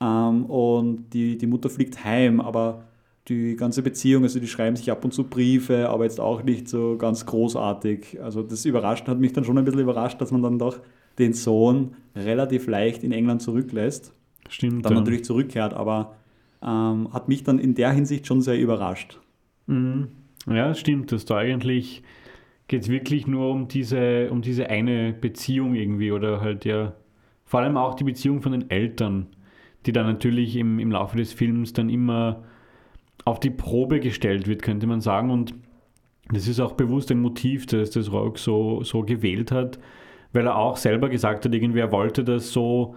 Ähm, 0.00 0.46
und 0.46 1.12
die, 1.12 1.38
die 1.38 1.46
Mutter 1.46 1.70
fliegt 1.70 2.04
heim, 2.04 2.40
aber 2.40 2.84
die 3.28 3.56
ganze 3.56 3.82
Beziehung, 3.82 4.22
also 4.22 4.40
die 4.40 4.46
schreiben 4.46 4.76
sich 4.76 4.90
ab 4.90 5.04
und 5.04 5.12
zu 5.12 5.24
Briefe, 5.24 5.88
aber 5.88 6.04
jetzt 6.04 6.20
auch 6.20 6.42
nicht 6.42 6.68
so 6.68 6.96
ganz 6.96 7.26
großartig. 7.26 8.20
Also 8.22 8.42
das 8.42 8.64
überrascht, 8.64 9.06
hat 9.06 9.18
mich 9.18 9.32
dann 9.32 9.44
schon 9.44 9.58
ein 9.58 9.64
bisschen 9.64 9.80
überrascht, 9.80 10.20
dass 10.20 10.30
man 10.30 10.42
dann 10.42 10.58
doch 10.58 10.80
den 11.18 11.32
Sohn 11.34 11.94
relativ 12.14 12.66
leicht 12.66 13.02
in 13.02 13.12
England 13.12 13.42
zurücklässt. 13.42 14.14
Stimmt. 14.48 14.84
Dann 14.84 14.92
ja. 14.94 15.00
natürlich 15.00 15.24
zurückkehrt, 15.24 15.74
aber 15.74 16.16
ähm, 16.62 17.12
hat 17.12 17.28
mich 17.28 17.44
dann 17.44 17.58
in 17.58 17.74
der 17.74 17.92
Hinsicht 17.92 18.26
schon 18.26 18.40
sehr 18.40 18.58
überrascht. 18.58 19.20
Mhm. 19.66 20.08
Ja, 20.46 20.74
stimmt, 20.74 21.12
dass 21.12 21.24
da 21.24 21.36
eigentlich 21.36 22.02
geht 22.68 22.82
es 22.82 22.88
wirklich 22.88 23.26
nur 23.26 23.50
um 23.50 23.66
diese, 23.66 24.30
um 24.30 24.42
diese 24.42 24.68
eine 24.68 25.12
Beziehung 25.12 25.74
irgendwie 25.74 26.12
oder 26.12 26.40
halt 26.40 26.64
ja, 26.64 26.94
vor 27.44 27.60
allem 27.60 27.78
auch 27.78 27.94
die 27.94 28.04
Beziehung 28.04 28.42
von 28.42 28.52
den 28.52 28.70
Eltern, 28.70 29.26
die 29.86 29.92
dann 29.92 30.06
natürlich 30.06 30.54
im, 30.56 30.78
im 30.78 30.92
Laufe 30.92 31.16
des 31.16 31.32
Films 31.32 31.72
dann 31.72 31.88
immer 31.88 32.44
auf 33.24 33.40
die 33.40 33.50
Probe 33.50 34.00
gestellt 34.00 34.46
wird, 34.46 34.62
könnte 34.62 34.86
man 34.86 35.00
sagen. 35.00 35.30
Und 35.30 35.54
das 36.30 36.46
ist 36.46 36.60
auch 36.60 36.72
bewusst 36.72 37.10
ein 37.10 37.20
Motiv, 37.20 37.66
das 37.66 37.90
das 37.90 38.12
Rogue 38.12 38.38
so, 38.38 38.82
so 38.82 39.02
gewählt 39.02 39.50
hat, 39.50 39.78
weil 40.34 40.46
er 40.46 40.56
auch 40.56 40.76
selber 40.76 41.08
gesagt 41.08 41.46
hat, 41.46 41.54
irgendwie 41.54 41.80
er 41.80 41.90
wollte 41.90 42.22
das 42.22 42.52
so 42.52 42.96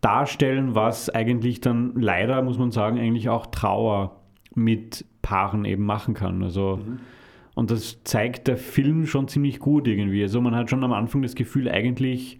darstellen, 0.00 0.74
was 0.74 1.10
eigentlich 1.10 1.60
dann 1.60 1.94
leider, 2.00 2.40
muss 2.42 2.58
man 2.58 2.70
sagen, 2.70 2.98
eigentlich 2.98 3.28
auch 3.28 3.46
Trauer 3.46 4.21
mit 4.54 5.04
Paaren 5.22 5.64
eben 5.64 5.84
machen 5.84 6.14
kann. 6.14 6.42
Also, 6.42 6.80
mhm. 6.84 6.98
Und 7.54 7.70
das 7.70 8.02
zeigt 8.04 8.48
der 8.48 8.56
Film 8.56 9.06
schon 9.06 9.28
ziemlich 9.28 9.58
gut 9.58 9.86
irgendwie. 9.86 10.22
Also 10.22 10.40
man 10.40 10.54
hat 10.54 10.70
schon 10.70 10.84
am 10.84 10.92
Anfang 10.92 11.22
das 11.22 11.34
Gefühl, 11.34 11.68
eigentlich 11.68 12.38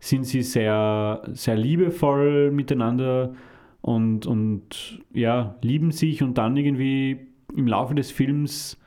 sind 0.00 0.24
sie 0.24 0.42
sehr, 0.42 1.22
sehr 1.32 1.56
liebevoll 1.56 2.50
miteinander 2.50 3.34
und, 3.80 4.26
und 4.26 5.00
ja, 5.12 5.56
lieben 5.62 5.92
sich 5.92 6.22
und 6.22 6.38
dann 6.38 6.56
irgendwie 6.56 7.18
im 7.54 7.66
Laufe 7.66 7.94
des 7.94 8.10
Films 8.10 8.78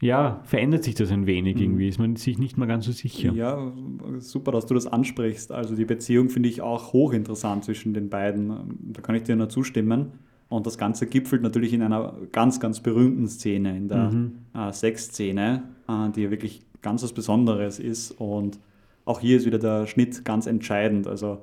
ja, 0.00 0.40
verändert 0.44 0.84
sich 0.84 0.94
das 0.94 1.10
ein 1.10 1.26
wenig 1.26 1.56
mhm. 1.56 1.62
irgendwie, 1.62 1.88
ist 1.88 1.98
man 1.98 2.14
sich 2.14 2.38
nicht 2.38 2.56
mal 2.56 2.66
ganz 2.66 2.84
so 2.84 2.92
sicher. 2.92 3.32
Ja, 3.32 3.72
super, 4.18 4.52
dass 4.52 4.66
du 4.66 4.74
das 4.74 4.86
ansprichst. 4.86 5.50
Also 5.50 5.74
die 5.74 5.84
Beziehung 5.84 6.28
finde 6.28 6.48
ich 6.48 6.62
auch 6.62 6.92
hochinteressant 6.92 7.64
zwischen 7.64 7.94
den 7.94 8.08
beiden. 8.08 8.78
Da 8.92 9.00
kann 9.00 9.16
ich 9.16 9.24
dir 9.24 9.34
nur 9.34 9.48
zustimmen. 9.48 10.12
Und 10.48 10.66
das 10.66 10.78
Ganze 10.78 11.06
gipfelt 11.06 11.42
natürlich 11.42 11.74
in 11.74 11.82
einer 11.82 12.14
ganz, 12.32 12.58
ganz 12.58 12.80
berühmten 12.80 13.28
Szene, 13.28 13.76
in 13.76 13.88
der 13.88 14.10
mhm. 14.10 14.38
äh, 14.54 14.72
Sexszene, 14.72 15.62
äh, 15.88 16.10
die 16.10 16.30
wirklich 16.30 16.62
ganz 16.80 17.02
was 17.02 17.12
Besonderes 17.12 17.78
ist. 17.78 18.12
Und 18.12 18.58
auch 19.04 19.20
hier 19.20 19.36
ist 19.36 19.46
wieder 19.46 19.58
der 19.58 19.86
Schnitt 19.86 20.24
ganz 20.24 20.46
entscheidend. 20.46 21.06
Also 21.06 21.42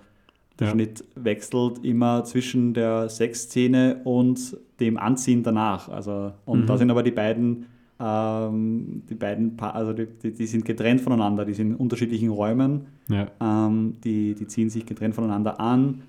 der 0.57 0.67
ja. 0.67 0.73
Schnitt 0.73 1.03
wechselt 1.15 1.83
immer 1.83 2.23
zwischen 2.23 2.73
der 2.73 3.09
Sexszene 3.09 4.01
und 4.05 4.57
dem 4.79 4.97
Anziehen 4.97 5.43
danach. 5.43 5.89
Also, 5.89 6.31
und 6.45 6.61
mhm. 6.61 6.65
da 6.65 6.77
sind 6.77 6.89
aber 6.89 7.03
die 7.03 7.11
beiden, 7.11 7.65
ähm, 7.99 9.03
die 9.07 9.15
beiden 9.15 9.55
pa 9.55 9.69
also 9.69 9.93
die, 9.93 10.07
die, 10.07 10.33
die, 10.33 10.47
sind 10.47 10.65
getrennt 10.65 11.01
voneinander, 11.01 11.45
die 11.45 11.53
sind 11.53 11.71
in 11.71 11.75
unterschiedlichen 11.75 12.29
Räumen, 12.29 12.87
ja. 13.09 13.27
ähm, 13.39 13.97
die, 14.03 14.33
die 14.33 14.47
ziehen 14.47 14.69
sich 14.69 14.85
getrennt 14.85 15.13
voneinander 15.13 15.59
an 15.59 16.01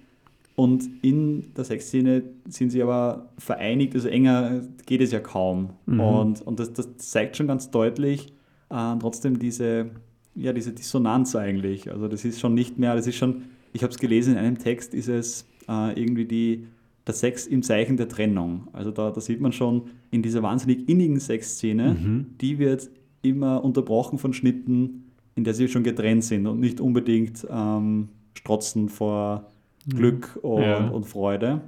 und 0.56 0.88
in 1.02 1.52
der 1.54 1.64
Sexszene 1.64 2.22
sind 2.48 2.70
sie 2.70 2.82
aber 2.82 3.28
vereinigt, 3.36 3.94
also 3.94 4.08
enger 4.08 4.62
geht 4.86 5.02
es 5.02 5.12
ja 5.12 5.20
kaum. 5.20 5.74
Mhm. 5.84 6.00
Und, 6.00 6.42
und 6.42 6.58
das, 6.58 6.72
das 6.72 6.96
zeigt 6.96 7.36
schon 7.36 7.46
ganz 7.46 7.70
deutlich 7.70 8.32
äh, 8.70 8.96
trotzdem 8.98 9.38
diese, 9.38 9.90
ja, 10.34 10.54
diese 10.54 10.72
Dissonanz 10.72 11.36
eigentlich. 11.36 11.92
Also 11.92 12.08
das 12.08 12.24
ist 12.24 12.40
schon 12.40 12.54
nicht 12.54 12.78
mehr, 12.78 12.96
das 12.96 13.06
ist 13.06 13.16
schon, 13.16 13.42
ich 13.74 13.82
habe 13.82 13.92
es 13.92 13.98
gelesen 13.98 14.32
in 14.32 14.38
einem 14.38 14.58
Text, 14.58 14.94
ist 14.94 15.08
es 15.08 15.46
äh, 15.68 15.92
irgendwie 16.00 16.24
die, 16.24 16.66
der 17.06 17.14
Sex 17.14 17.46
im 17.46 17.62
Zeichen 17.62 17.98
der 17.98 18.08
Trennung. 18.08 18.68
Also 18.72 18.90
da, 18.90 19.10
da 19.10 19.20
sieht 19.20 19.42
man 19.42 19.52
schon 19.52 19.90
in 20.10 20.22
dieser 20.22 20.42
wahnsinnig 20.42 20.88
innigen 20.88 21.20
Sexszene, 21.20 21.92
mhm. 22.00 22.26
die 22.40 22.58
wird 22.58 22.88
immer 23.20 23.62
unterbrochen 23.62 24.18
von 24.18 24.32
Schnitten, 24.32 25.12
in 25.34 25.44
der 25.44 25.52
sie 25.52 25.68
schon 25.68 25.84
getrennt 25.84 26.24
sind 26.24 26.46
und 26.46 26.60
nicht 26.60 26.80
unbedingt 26.80 27.46
ähm, 27.50 28.08
strotzen 28.32 28.88
vor 28.88 29.50
Glück 29.88 30.38
und, 30.42 30.62
ja. 30.62 30.88
und 30.88 31.04
Freude. 31.04 31.60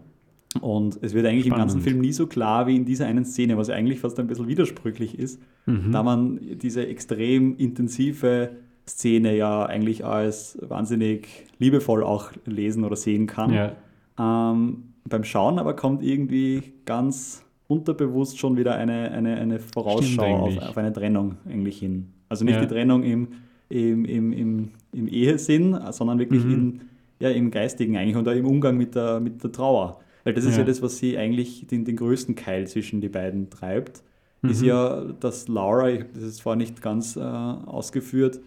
Und 0.60 0.98
es 1.02 1.14
wird 1.14 1.26
eigentlich 1.26 1.46
Spannend. 1.46 1.46
im 1.46 1.68
ganzen 1.68 1.80
Film 1.82 2.00
nie 2.00 2.12
so 2.12 2.26
klar 2.26 2.66
wie 2.66 2.76
in 2.76 2.84
dieser 2.84 3.06
einen 3.06 3.24
Szene, 3.24 3.56
was 3.56 3.70
eigentlich 3.70 4.00
fast 4.00 4.18
ein 4.18 4.26
bisschen 4.26 4.48
widersprüchlich 4.48 5.18
ist, 5.18 5.40
mhm. 5.66 5.92
da 5.92 6.02
man 6.02 6.40
diese 6.58 6.86
extrem 6.86 7.56
intensive 7.56 8.50
Szene 8.86 9.36
ja 9.36 9.66
eigentlich 9.66 10.04
als 10.04 10.58
wahnsinnig 10.62 11.28
liebevoll 11.58 12.02
auch 12.02 12.32
lesen 12.46 12.84
oder 12.84 12.96
sehen 12.96 13.26
kann. 13.26 13.52
Ja. 13.52 13.72
Ähm, 14.18 14.94
beim 15.04 15.24
Schauen 15.24 15.58
aber 15.58 15.76
kommt 15.76 16.02
irgendwie 16.02 16.72
ganz 16.84 17.44
unterbewusst 17.66 18.38
schon 18.38 18.56
wieder 18.56 18.74
eine, 18.74 19.10
eine, 19.10 19.36
eine 19.36 19.58
Vorausschau 19.58 20.46
auf, 20.46 20.58
auf, 20.58 20.78
eine 20.78 20.92
Trennung 20.92 21.36
eigentlich 21.46 21.78
hin. 21.78 22.08
Also 22.28 22.44
nicht 22.44 22.54
ja. 22.54 22.62
die 22.62 22.66
Trennung 22.66 23.02
im, 23.02 23.28
im, 23.68 24.04
im, 24.06 24.32
im, 24.32 24.70
im 24.92 25.08
Ehesinn, 25.08 25.78
sondern 25.90 26.18
wirklich 26.18 26.44
mhm. 26.44 26.52
in 26.52 26.80
ja, 27.20 27.30
im 27.30 27.50
Geistigen 27.50 27.96
eigentlich 27.96 28.16
und 28.16 28.28
auch 28.28 28.32
im 28.32 28.46
Umgang 28.46 28.76
mit 28.76 28.94
der, 28.94 29.20
mit 29.20 29.42
der 29.42 29.52
Trauer. 29.52 30.00
Weil 30.24 30.34
das 30.34 30.44
ist 30.44 30.52
ja, 30.52 30.58
ja 30.58 30.64
das, 30.64 30.82
was 30.82 30.98
sie 30.98 31.16
eigentlich 31.16 31.66
den, 31.66 31.84
den 31.84 31.96
größten 31.96 32.34
Keil 32.34 32.66
zwischen 32.66 33.00
die 33.00 33.08
beiden 33.08 33.50
treibt. 33.50 34.02
Mhm. 34.42 34.50
Ist 34.50 34.62
ja, 34.62 35.04
dass 35.20 35.48
Laura, 35.48 35.90
das 35.90 36.22
ist 36.22 36.36
zwar 36.38 36.56
nicht 36.56 36.82
ganz 36.82 37.16
äh, 37.16 37.20
ausgeführt, 37.20 38.40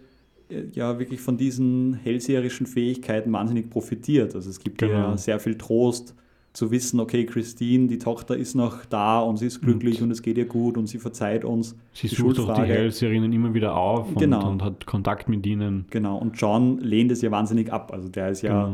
äh, 0.50 0.64
ja 0.74 1.00
wirklich 1.00 1.22
von 1.22 1.38
diesen 1.38 1.96
hellseherischen 1.96 2.66
Fähigkeiten 2.66 3.32
wahnsinnig 3.32 3.70
profitiert. 3.70 4.36
Also 4.36 4.50
es 4.50 4.60
gibt 4.60 4.78
genau. 4.78 4.94
ja 4.94 5.18
sehr 5.18 5.40
viel 5.40 5.58
Trost 5.58 6.16
zu 6.54 6.70
wissen, 6.70 7.00
okay, 7.00 7.26
Christine, 7.26 7.88
die 7.88 7.98
Tochter 7.98 8.36
ist 8.36 8.56
noch 8.56 8.84
da 8.86 9.20
und 9.22 9.38
sie 9.38 9.46
ist 9.48 9.62
glücklich 9.62 10.00
und, 10.00 10.06
und 10.06 10.12
es 10.12 10.22
geht 10.22 10.38
ihr 10.38 10.46
gut 10.46 10.78
und 10.78 10.88
sie 10.88 10.98
verzeiht 10.98 11.46
uns. 11.46 11.78
Sie 11.94 12.08
sucht 12.08 12.40
auch 12.40 12.56
die 12.56 12.70
Hellserinnen 12.70 13.32
immer 13.32 13.54
wieder 13.54 13.76
auf 13.76 14.14
genau. 14.16 14.40
und, 14.40 14.54
und, 14.54 14.64
hat 14.64 14.86
Kontakt 14.86 15.30
mit 15.30 15.46
ihnen. 15.46 15.86
Genau, 15.90 16.18
und 16.18 16.40
John 16.40 16.80
lehnt 16.80 17.12
es 17.12 17.22
ja 17.22 17.32
wahnsinnig 17.32 17.72
ab. 17.72 17.94
Also 17.94 18.10
der 18.10 18.30
ist 18.30 18.42
ja, 18.42 18.66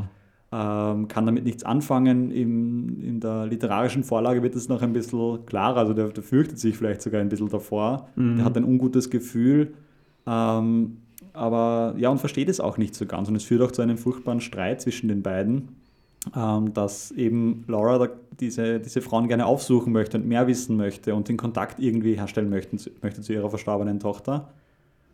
genau. 0.50 0.94
ähm, 0.94 1.08
kann 1.08 1.28
damit 1.28 1.44
nichts 1.44 1.64
anfangen. 1.64 2.32
Im, 2.32 3.00
in 3.04 3.20
der 3.20 3.46
literarischen 3.46 4.04
Vorlage 4.04 4.42
wird 4.42 4.56
es 4.56 4.70
noch 4.70 4.82
ein 4.82 4.94
bisschen 4.94 5.46
klarer. 5.46 5.78
Also 5.78 5.94
der, 5.94 6.10
der 6.10 6.24
fürchtet 6.24 6.58
sich 6.58 6.76
vielleicht 6.76 7.04
sogar 7.04 7.22
ein 7.22 7.30
bisschen 7.30 7.50
davor. 7.50 8.10
Mhm. 8.16 8.38
Der 8.38 8.46
hat 8.46 8.58
ein 8.58 8.64
ungutes 8.64 9.12
Gefühl. 9.12 9.76
Ähm, 10.26 10.98
aber 11.34 11.94
ja, 12.00 12.10
und 12.10 12.18
versteht 12.18 12.50
es 12.50 12.60
auch 12.60 12.80
nicht 12.80 12.96
so 12.96 13.06
ganz. 13.06 13.30
Und 13.30 13.36
es 13.36 13.44
führt 13.44 13.62
auch 13.62 13.72
zu 13.72 13.84
einem 13.84 14.00
furchtbaren 14.00 14.42
Streit 14.42 14.82
zwischen 14.82 15.10
den 15.10 15.22
beiden 15.22 15.76
ähm, 16.36 16.74
dass 16.74 17.12
eben 17.12 17.64
Laura 17.68 18.10
diese, 18.40 18.80
diese 18.80 19.02
Frauen 19.02 19.28
gerne 19.28 19.46
aufsuchen 19.46 19.94
möchte 19.94 20.18
und 20.18 20.28
mehr 20.28 20.48
wissen 20.48 20.78
möchte 20.78 21.16
und 21.16 21.28
den 21.28 21.38
Kontakt 21.38 21.80
irgendwie 21.80 22.16
herstellen 22.16 22.50
möchte, 22.50 22.78
möchte 23.02 23.22
zu 23.22 23.34
ihrer 23.34 23.50
verstorbenen 23.50 24.00
Tochter. 24.00 24.50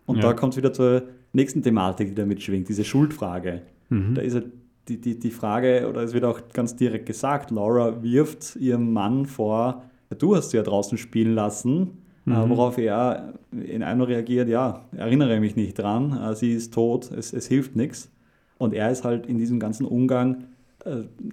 Und 0.05 0.17
ja. 0.17 0.23
da 0.23 0.33
kommt 0.33 0.53
es 0.53 0.57
wieder 0.57 0.73
zur 0.73 1.03
nächsten 1.31 1.63
Thematik, 1.63 2.09
die 2.09 2.15
da 2.15 2.25
mitschwingt, 2.25 2.67
diese 2.67 2.83
Schuldfrage. 2.83 3.61
Mhm. 3.89 4.15
Da 4.15 4.21
ist 4.21 4.33
halt 4.33 4.47
die, 4.87 4.99
die, 4.99 5.17
die 5.17 5.31
Frage, 5.31 5.87
oder 5.89 6.01
es 6.01 6.13
wird 6.13 6.25
auch 6.25 6.41
ganz 6.51 6.75
direkt 6.75 7.05
gesagt, 7.05 7.51
Laura 7.51 8.03
wirft 8.03 8.57
ihrem 8.57 8.91
Mann 8.91 9.25
vor, 9.25 9.83
du 10.17 10.35
hast 10.35 10.51
sie 10.51 10.57
ja 10.57 10.63
draußen 10.63 10.97
spielen 10.97 11.33
lassen, 11.35 11.97
äh, 12.27 12.31
mhm. 12.31 12.49
worauf 12.49 12.77
er 12.77 13.33
in 13.51 13.83
einer 13.83 14.07
reagiert, 14.07 14.49
ja, 14.49 14.85
erinnere 14.95 15.39
mich 15.39 15.55
nicht 15.55 15.79
dran, 15.79 16.17
äh, 16.17 16.35
sie 16.35 16.53
ist 16.53 16.73
tot, 16.73 17.11
es, 17.11 17.33
es 17.33 17.47
hilft 17.47 17.75
nichts. 17.75 18.09
Und 18.57 18.73
er 18.73 18.91
ist 18.91 19.03
halt 19.03 19.25
in 19.25 19.37
diesem 19.37 19.59
ganzen 19.59 19.85
Umgang 19.85 20.35
äh, 20.35 20.45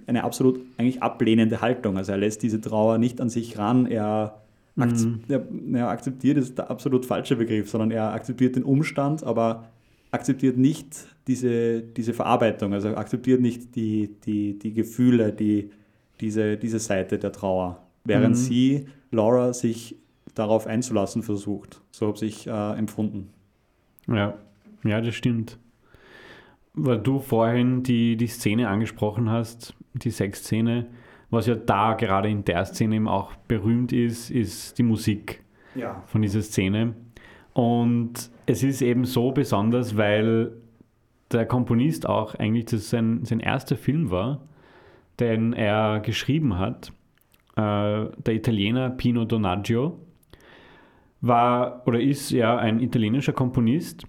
eine 0.07 0.23
absolut 0.23 0.59
eigentlich 0.77 1.01
ablehnende 1.01 1.61
Haltung. 1.61 1.97
Also 1.97 2.11
er 2.11 2.17
lässt 2.17 2.43
diese 2.43 2.61
Trauer 2.61 2.97
nicht 2.97 3.19
an 3.21 3.29
sich 3.29 3.57
ran, 3.57 3.85
er, 3.85 4.41
mhm. 4.75 5.21
er, 5.27 5.45
er 5.73 5.89
akzeptiert, 5.89 6.37
ist 6.37 6.57
der 6.57 6.69
absolut 6.69 7.05
falsche 7.05 7.35
Begriff, 7.35 7.69
sondern 7.69 7.91
er 7.91 8.13
akzeptiert 8.13 8.55
den 8.55 8.63
Umstand, 8.63 9.23
aber 9.23 9.69
akzeptiert 10.11 10.57
nicht 10.57 11.05
diese, 11.27 11.81
diese 11.81 12.13
Verarbeitung, 12.13 12.73
also 12.73 12.89
akzeptiert 12.95 13.41
nicht 13.41 13.75
die, 13.75 14.15
die, 14.25 14.57
die 14.57 14.73
Gefühle, 14.73 15.31
die, 15.31 15.71
diese, 16.19 16.57
diese 16.57 16.79
Seite 16.79 17.17
der 17.17 17.31
Trauer, 17.31 17.81
während 18.03 18.35
mhm. 18.35 18.39
sie, 18.39 18.85
Laura, 19.11 19.53
sich 19.53 19.97
darauf 20.35 20.67
einzulassen 20.67 21.23
versucht. 21.23 21.81
So 21.91 22.07
habe 22.07 22.25
ich 22.25 22.47
äh, 22.47 22.77
empfunden. 22.77 23.29
Ja, 24.07 24.37
ja, 24.83 25.01
das 25.01 25.15
stimmt. 25.15 25.57
Weil 26.73 26.99
du 26.99 27.19
vorhin 27.19 27.83
die, 27.83 28.15
die 28.15 28.27
Szene 28.27 28.69
angesprochen 28.69 29.29
hast, 29.29 29.75
die 29.93 30.09
Sexszene, 30.09 30.87
was 31.29 31.47
ja 31.47 31.55
da 31.55 31.93
gerade 31.93 32.29
in 32.29 32.45
der 32.45 32.65
Szene 32.65 32.95
eben 32.95 33.07
auch 33.07 33.33
berühmt 33.47 33.91
ist, 33.91 34.29
ist 34.29 34.77
die 34.77 34.83
Musik 34.83 35.43
ja. 35.75 36.03
von 36.05 36.21
dieser 36.21 36.41
Szene. 36.41 36.95
Und 37.53 38.31
es 38.45 38.63
ist 38.63 38.81
eben 38.81 39.05
so 39.05 39.31
besonders, 39.31 39.97
weil 39.97 40.53
der 41.31 41.45
Komponist 41.45 42.07
auch 42.07 42.35
eigentlich 42.35 42.65
das 42.65 42.89
sein, 42.89 43.23
sein 43.23 43.39
erster 43.39 43.75
Film 43.75 44.11
war, 44.11 44.47
den 45.19 45.53
er 45.53 45.99
geschrieben 45.99 46.57
hat. 46.57 46.91
Äh, 47.55 48.07
der 48.25 48.33
Italiener 48.33 48.89
Pino 48.89 49.25
Donaggio 49.25 49.99
war 51.21 51.83
oder 51.85 51.99
ist 51.99 52.31
ja 52.31 52.57
ein 52.57 52.79
italienischer 52.79 53.33
Komponist. 53.33 54.05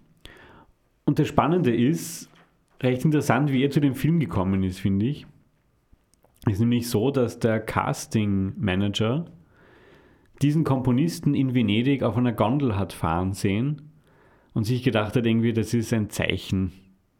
Und 1.04 1.18
das 1.18 1.28
Spannende 1.28 1.74
ist, 1.74 2.30
recht 2.82 3.04
interessant, 3.04 3.52
wie 3.52 3.62
er 3.62 3.70
zu 3.70 3.80
dem 3.80 3.94
Film 3.94 4.20
gekommen 4.20 4.62
ist, 4.62 4.80
finde 4.80 5.06
ich. 5.06 5.26
Es 6.46 6.54
ist 6.54 6.60
nämlich 6.60 6.88
so, 6.88 7.10
dass 7.10 7.38
der 7.38 7.60
Casting 7.60 8.54
Manager 8.58 9.26
diesen 10.42 10.64
Komponisten 10.64 11.34
in 11.34 11.54
Venedig 11.54 12.02
auf 12.02 12.16
einer 12.16 12.32
Gondel 12.32 12.76
hat 12.76 12.92
fahren 12.92 13.32
sehen 13.32 13.92
und 14.54 14.64
sich 14.64 14.82
gedacht 14.82 15.14
hat, 15.14 15.24
irgendwie, 15.24 15.52
das 15.52 15.72
ist 15.72 15.92
ein 15.92 16.10
Zeichen. 16.10 16.72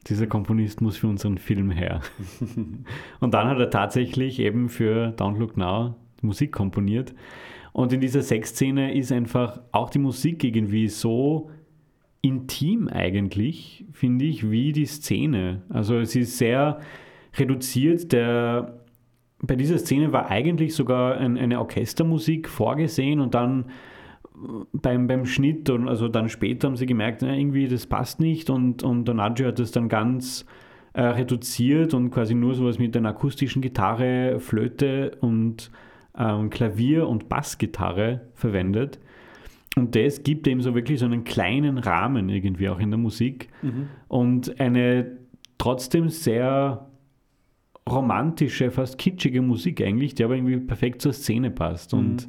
Dieser 0.09 0.27
Komponist 0.27 0.81
muss 0.81 0.97
für 0.97 1.07
unseren 1.07 1.39
Film 1.39 1.71
her. 1.71 2.01
und 3.21 3.35
dann 3.35 3.47
hat 3.47 3.61
er 3.61 3.71
tatsächlich 3.71 4.41
eben 4.41 4.69
für 4.69 5.15
Don't 5.17 5.39
Look 5.39 5.57
Now 5.57 5.95
Musik 6.21 6.53
komponiert. 6.53 7.15
Und 7.73 7.93
in 7.93 8.01
dieser 8.01 8.23
Sexszene 8.23 8.95
ist 8.95 9.13
einfach 9.13 9.61
auch 9.71 9.91
die 9.91 9.99
Musik 9.99 10.43
irgendwie 10.45 10.89
so 10.89 11.51
intim 12.23 12.89
eigentlich, 12.89 13.85
finde 13.93 14.25
ich, 14.25 14.51
wie 14.51 14.73
die 14.73 14.87
Szene. 14.87 15.63
Also 15.69 15.99
es 15.99 16.15
ist 16.15 16.39
sehr 16.39 16.81
reduziert. 17.37 18.13
Der, 18.13 18.81
bei 19.41 19.57
dieser 19.57 19.79
Szene 19.79 20.13
war 20.13 20.31
eigentlich 20.31 20.75
sogar 20.75 21.19
ein, 21.19 21.37
eine 21.37 21.59
Orchestermusik 21.59 22.49
vorgesehen 22.49 23.21
und 23.21 23.35
dann 23.35 23.67
beim, 24.73 25.07
beim 25.07 25.27
Schnitt 25.27 25.69
und 25.69 25.89
also 25.89 26.09
dann 26.09 26.29
später 26.29 26.69
haben 26.69 26.77
sie 26.77 26.87
gemerkt, 26.87 27.23
na, 27.23 27.35
irgendwie 27.35 27.69
das 27.69 27.87
passt 27.87 28.21
nicht 28.21 28.51
und, 28.51 28.83
und 28.83 29.05
Donaggio 29.05 29.49
hat 29.49 29.59
das 29.59 29.73
dann 29.73 29.89
ganz 29.89 30.47
äh, 30.95 31.03
reduziert 31.03 31.95
und 31.95 32.11
quasi 32.11 32.35
nur 32.35 32.55
sowas 32.55 32.79
mit 32.79 32.97
einer 32.97 33.11
akustischen 33.11 33.63
Gitarre, 33.63 34.39
Flöte 34.41 35.17
und 35.21 35.71
ähm, 36.17 36.51
Klavier 36.51 37.09
und 37.09 37.29
Bassgitarre 37.29 38.23
verwendet. 38.35 38.99
Und 39.77 39.97
das 39.97 40.23
gibt 40.23 40.47
eben 40.47 40.61
so 40.61 40.75
wirklich 40.75 40.99
so 40.99 41.07
einen 41.07 41.25
kleinen 41.25 41.79
Rahmen 41.79 42.29
irgendwie 42.29 42.69
auch 42.69 42.79
in 42.79 42.91
der 42.91 42.99
Musik 42.99 43.49
mhm. 43.63 43.89
und 44.09 44.61
eine 44.61 45.17
trotzdem 45.57 46.09
sehr 46.09 46.89
romantische, 47.89 48.71
fast 48.71 48.99
kitschige 48.99 49.43
Musik 49.43 49.81
eigentlich, 49.81 50.15
die 50.15 50.25
aber 50.25 50.37
irgendwie 50.37 50.59
perfekt 50.59 51.03
zur 51.03 51.13
Szene 51.13 51.51
passt. 51.51 51.93
Mhm. 51.93 51.99
Und 51.99 52.29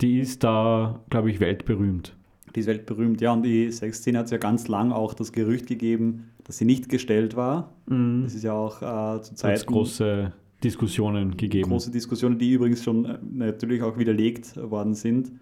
die 0.00 0.18
ist 0.18 0.44
da, 0.44 1.00
glaube 1.08 1.30
ich, 1.30 1.40
weltberühmt. 1.40 2.16
Die 2.54 2.60
ist 2.60 2.66
weltberühmt, 2.66 3.20
ja. 3.20 3.32
Und 3.32 3.42
die 3.42 3.70
Sexszene 3.70 4.18
hat 4.18 4.26
es 4.26 4.32
ja 4.32 4.38
ganz 4.38 4.68
lang 4.68 4.92
auch 4.92 5.14
das 5.14 5.32
Gerücht 5.32 5.66
gegeben, 5.66 6.30
dass 6.44 6.58
sie 6.58 6.64
nicht 6.64 6.88
gestellt 6.88 7.36
war. 7.36 7.72
Mhm. 7.86 8.22
Das 8.24 8.34
ist 8.34 8.44
ja 8.44 8.52
auch 8.54 8.82
äh, 8.82 9.22
zu 9.22 9.34
Zeiten... 9.34 9.66
große 9.66 10.32
Diskussionen 10.64 11.36
gegeben. 11.36 11.68
Große 11.68 11.90
Diskussionen, 11.90 12.38
die 12.38 12.52
übrigens 12.52 12.82
schon 12.82 13.04
äh, 13.04 13.18
natürlich 13.30 13.82
auch 13.82 13.98
widerlegt 13.98 14.56
worden 14.56 14.94
sind. 14.94 15.32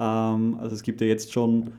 Ähm, 0.00 0.56
also 0.58 0.74
es 0.74 0.82
gibt 0.82 1.00
ja 1.00 1.06
jetzt 1.06 1.32
schon 1.32 1.72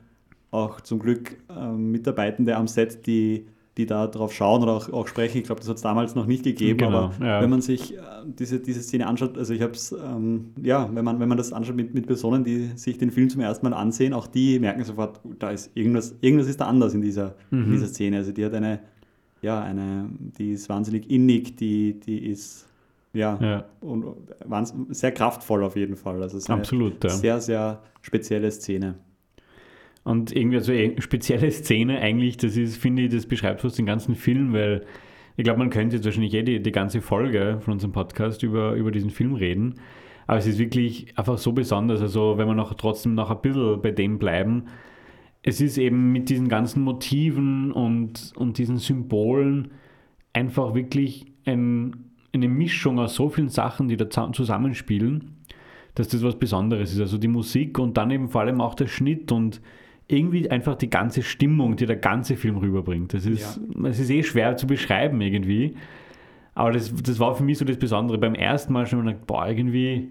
auch 0.51 0.81
zum 0.81 0.99
Glück 0.99 1.37
ähm, 1.49 1.91
Mitarbeitende 1.91 2.55
am 2.55 2.67
Set, 2.67 3.05
die 3.07 3.47
die 3.77 3.85
da 3.85 4.07
drauf 4.07 4.33
schauen 4.33 4.61
oder 4.63 4.73
auch, 4.73 4.91
auch 4.91 5.07
sprechen. 5.07 5.37
Ich 5.37 5.45
glaube, 5.45 5.61
das 5.61 5.69
hat 5.69 5.77
es 5.77 5.81
damals 5.81 6.13
noch 6.13 6.25
nicht 6.25 6.43
gegeben, 6.43 6.77
genau, 6.77 7.05
aber 7.05 7.25
ja. 7.25 7.41
wenn 7.41 7.49
man 7.49 7.61
sich 7.61 7.95
äh, 7.95 8.01
diese, 8.25 8.59
diese 8.59 8.81
Szene 8.81 9.07
anschaut, 9.07 9.37
also 9.37 9.53
ich 9.53 9.61
habe 9.61 9.71
es, 9.71 9.93
ähm, 9.93 10.51
ja, 10.61 10.89
wenn 10.93 11.05
man, 11.05 11.19
wenn 11.19 11.29
man 11.29 11.37
das 11.37 11.53
anschaut 11.53 11.75
mit, 11.75 11.93
mit 11.93 12.05
Personen, 12.05 12.43
die 12.43 12.71
sich 12.75 12.97
den 12.97 13.11
Film 13.11 13.29
zum 13.29 13.41
ersten 13.41 13.69
Mal 13.69 13.75
ansehen, 13.75 14.13
auch 14.13 14.27
die 14.27 14.59
merken 14.59 14.83
sofort, 14.83 15.21
da 15.39 15.51
ist 15.51 15.71
irgendwas, 15.73 16.15
irgendwas 16.19 16.47
ist 16.47 16.59
da 16.59 16.65
anders 16.65 16.93
in 16.93 17.01
dieser, 17.01 17.35
mhm. 17.49 17.63
in 17.63 17.71
dieser 17.71 17.87
Szene. 17.87 18.17
Also 18.17 18.33
die 18.33 18.43
hat 18.43 18.53
eine, 18.53 18.81
ja, 19.41 19.61
eine, 19.61 20.09
die 20.37 20.51
ist 20.51 20.67
wahnsinnig 20.67 21.09
innig, 21.09 21.55
die, 21.55 21.97
die 21.97 22.25
ist 22.25 22.67
ja, 23.13 23.37
ja. 23.41 23.65
Und, 23.81 24.03
und 24.03 24.95
sehr 24.95 25.11
kraftvoll 25.11 25.63
auf 25.63 25.75
jeden 25.75 25.95
Fall. 25.95 26.21
Also 26.21 26.37
eine 26.37 26.59
Absolut, 26.59 27.03
ja. 27.03 27.09
sehr, 27.09 27.41
sehr 27.41 27.81
spezielle 28.01 28.51
Szene. 28.51 28.95
Und 30.03 30.35
irgendwie 30.35 30.59
so 30.59 30.71
eine 30.71 31.01
spezielle 31.01 31.51
Szene 31.51 31.99
eigentlich, 31.99 32.37
das 32.37 32.57
ist, 32.57 32.77
finde 32.77 33.03
ich, 33.03 33.13
das 33.13 33.25
beschreibt 33.25 33.61
fast 33.61 33.77
den 33.77 33.85
ganzen 33.85 34.15
Film, 34.15 34.53
weil 34.53 34.85
ich 35.37 35.43
glaube, 35.43 35.59
man 35.59 35.69
könnte 35.69 35.95
jetzt 35.95 36.05
wahrscheinlich 36.05 36.33
eh 36.33 36.43
die, 36.43 36.61
die 36.61 36.71
ganze 36.71 37.01
Folge 37.01 37.59
von 37.61 37.73
unserem 37.73 37.91
Podcast 37.91 38.43
über, 38.43 38.73
über 38.73 38.91
diesen 38.91 39.09
Film 39.09 39.35
reden. 39.35 39.75
Aber 40.27 40.37
es 40.39 40.47
ist 40.47 40.59
wirklich 40.59 41.17
einfach 41.17 41.37
so 41.37 41.51
besonders. 41.51 42.01
Also, 42.01 42.37
wenn 42.37 42.47
wir 42.47 42.55
noch 42.55 42.73
trotzdem 42.75 43.15
noch 43.15 43.29
ein 43.29 43.41
bisschen 43.41 43.81
bei 43.81 43.91
dem 43.91 44.17
bleiben, 44.17 44.65
es 45.43 45.59
ist 45.61 45.77
eben 45.77 46.11
mit 46.11 46.29
diesen 46.29 46.47
ganzen 46.47 46.83
Motiven 46.83 47.71
und, 47.71 48.33
und 48.35 48.57
diesen 48.57 48.77
Symbolen 48.77 49.71
einfach 50.33 50.75
wirklich 50.75 51.25
ein, 51.45 52.10
eine 52.33 52.47
Mischung 52.47 52.99
aus 52.99 53.15
so 53.15 53.29
vielen 53.29 53.49
Sachen, 53.49 53.87
die 53.87 53.97
da 53.97 54.09
zusammenspielen, 54.09 55.37
dass 55.95 56.07
das 56.07 56.23
was 56.23 56.37
Besonderes 56.37 56.93
ist. 56.93 56.99
Also 56.99 57.17
die 57.17 57.27
Musik 57.27 57.77
und 57.79 57.97
dann 57.97 58.11
eben 58.11 58.29
vor 58.29 58.41
allem 58.41 58.61
auch 58.61 58.75
der 58.75 58.87
Schnitt 58.87 59.31
und 59.31 59.61
irgendwie 60.07 60.49
einfach 60.49 60.75
die 60.75 60.89
ganze 60.89 61.23
Stimmung, 61.23 61.75
die 61.75 61.85
der 61.85 61.95
ganze 61.95 62.35
Film 62.35 62.57
rüberbringt. 62.57 63.13
Das 63.13 63.25
ist, 63.25 63.57
ja. 63.57 63.83
das 63.83 63.99
ist 63.99 64.09
eh 64.09 64.23
schwer 64.23 64.57
zu 64.57 64.67
beschreiben 64.67 65.21
irgendwie. 65.21 65.75
Aber 66.53 66.71
das, 66.71 66.93
das 66.93 67.19
war 67.19 67.35
für 67.35 67.43
mich 67.43 67.57
so 67.57 67.65
das 67.65 67.77
Besondere. 67.77 68.17
Beim 68.17 68.35
ersten 68.35 68.73
Mal 68.73 68.85
schon 68.85 69.05
gedacht, 69.05 69.25
boah, 69.25 69.47
irgendwie, 69.47 70.09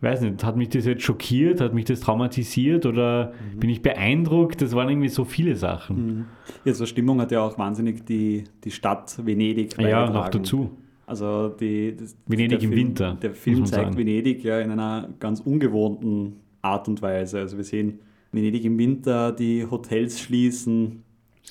weiß 0.00 0.22
nicht, 0.22 0.42
hat 0.44 0.56
mich 0.56 0.70
das 0.70 0.86
jetzt 0.86 1.02
schockiert, 1.02 1.60
hat 1.60 1.74
mich 1.74 1.84
das 1.84 2.00
traumatisiert 2.00 2.86
oder 2.86 3.32
mhm. 3.54 3.60
bin 3.60 3.70
ich 3.70 3.82
beeindruckt? 3.82 4.62
Das 4.62 4.74
waren 4.74 4.88
irgendwie 4.88 5.08
so 5.08 5.24
viele 5.24 5.56
Sachen. 5.56 5.96
Mhm. 6.06 6.24
Ja, 6.64 6.72
so 6.72 6.86
Stimmung 6.86 7.20
hat 7.20 7.30
ja 7.30 7.42
auch 7.42 7.58
wahnsinnig 7.58 8.06
die, 8.06 8.44
die 8.64 8.70
Stadt 8.70 9.24
Venedig 9.24 9.78
Ja, 9.78 10.08
noch 10.08 10.30
dazu. 10.30 10.70
Also 11.08 11.48
die, 11.48 11.96
das, 11.96 12.16
Venedig 12.26 12.62
im 12.62 12.70
Film, 12.70 12.88
Winter. 12.88 13.18
Der 13.20 13.34
Film 13.34 13.64
zeigt 13.64 13.86
sagen. 13.86 13.96
Venedig 13.96 14.44
ja 14.44 14.60
in 14.60 14.70
einer 14.70 15.08
ganz 15.18 15.40
ungewohnten 15.40 16.40
Art 16.60 16.86
und 16.86 17.00
Weise. 17.00 17.38
Also 17.38 17.56
wir 17.56 17.64
sehen 17.64 18.00
Venedig 18.30 18.64
im 18.64 18.76
Winter, 18.76 19.32
die 19.32 19.66
Hotels 19.68 20.20
schließen, 20.20 21.02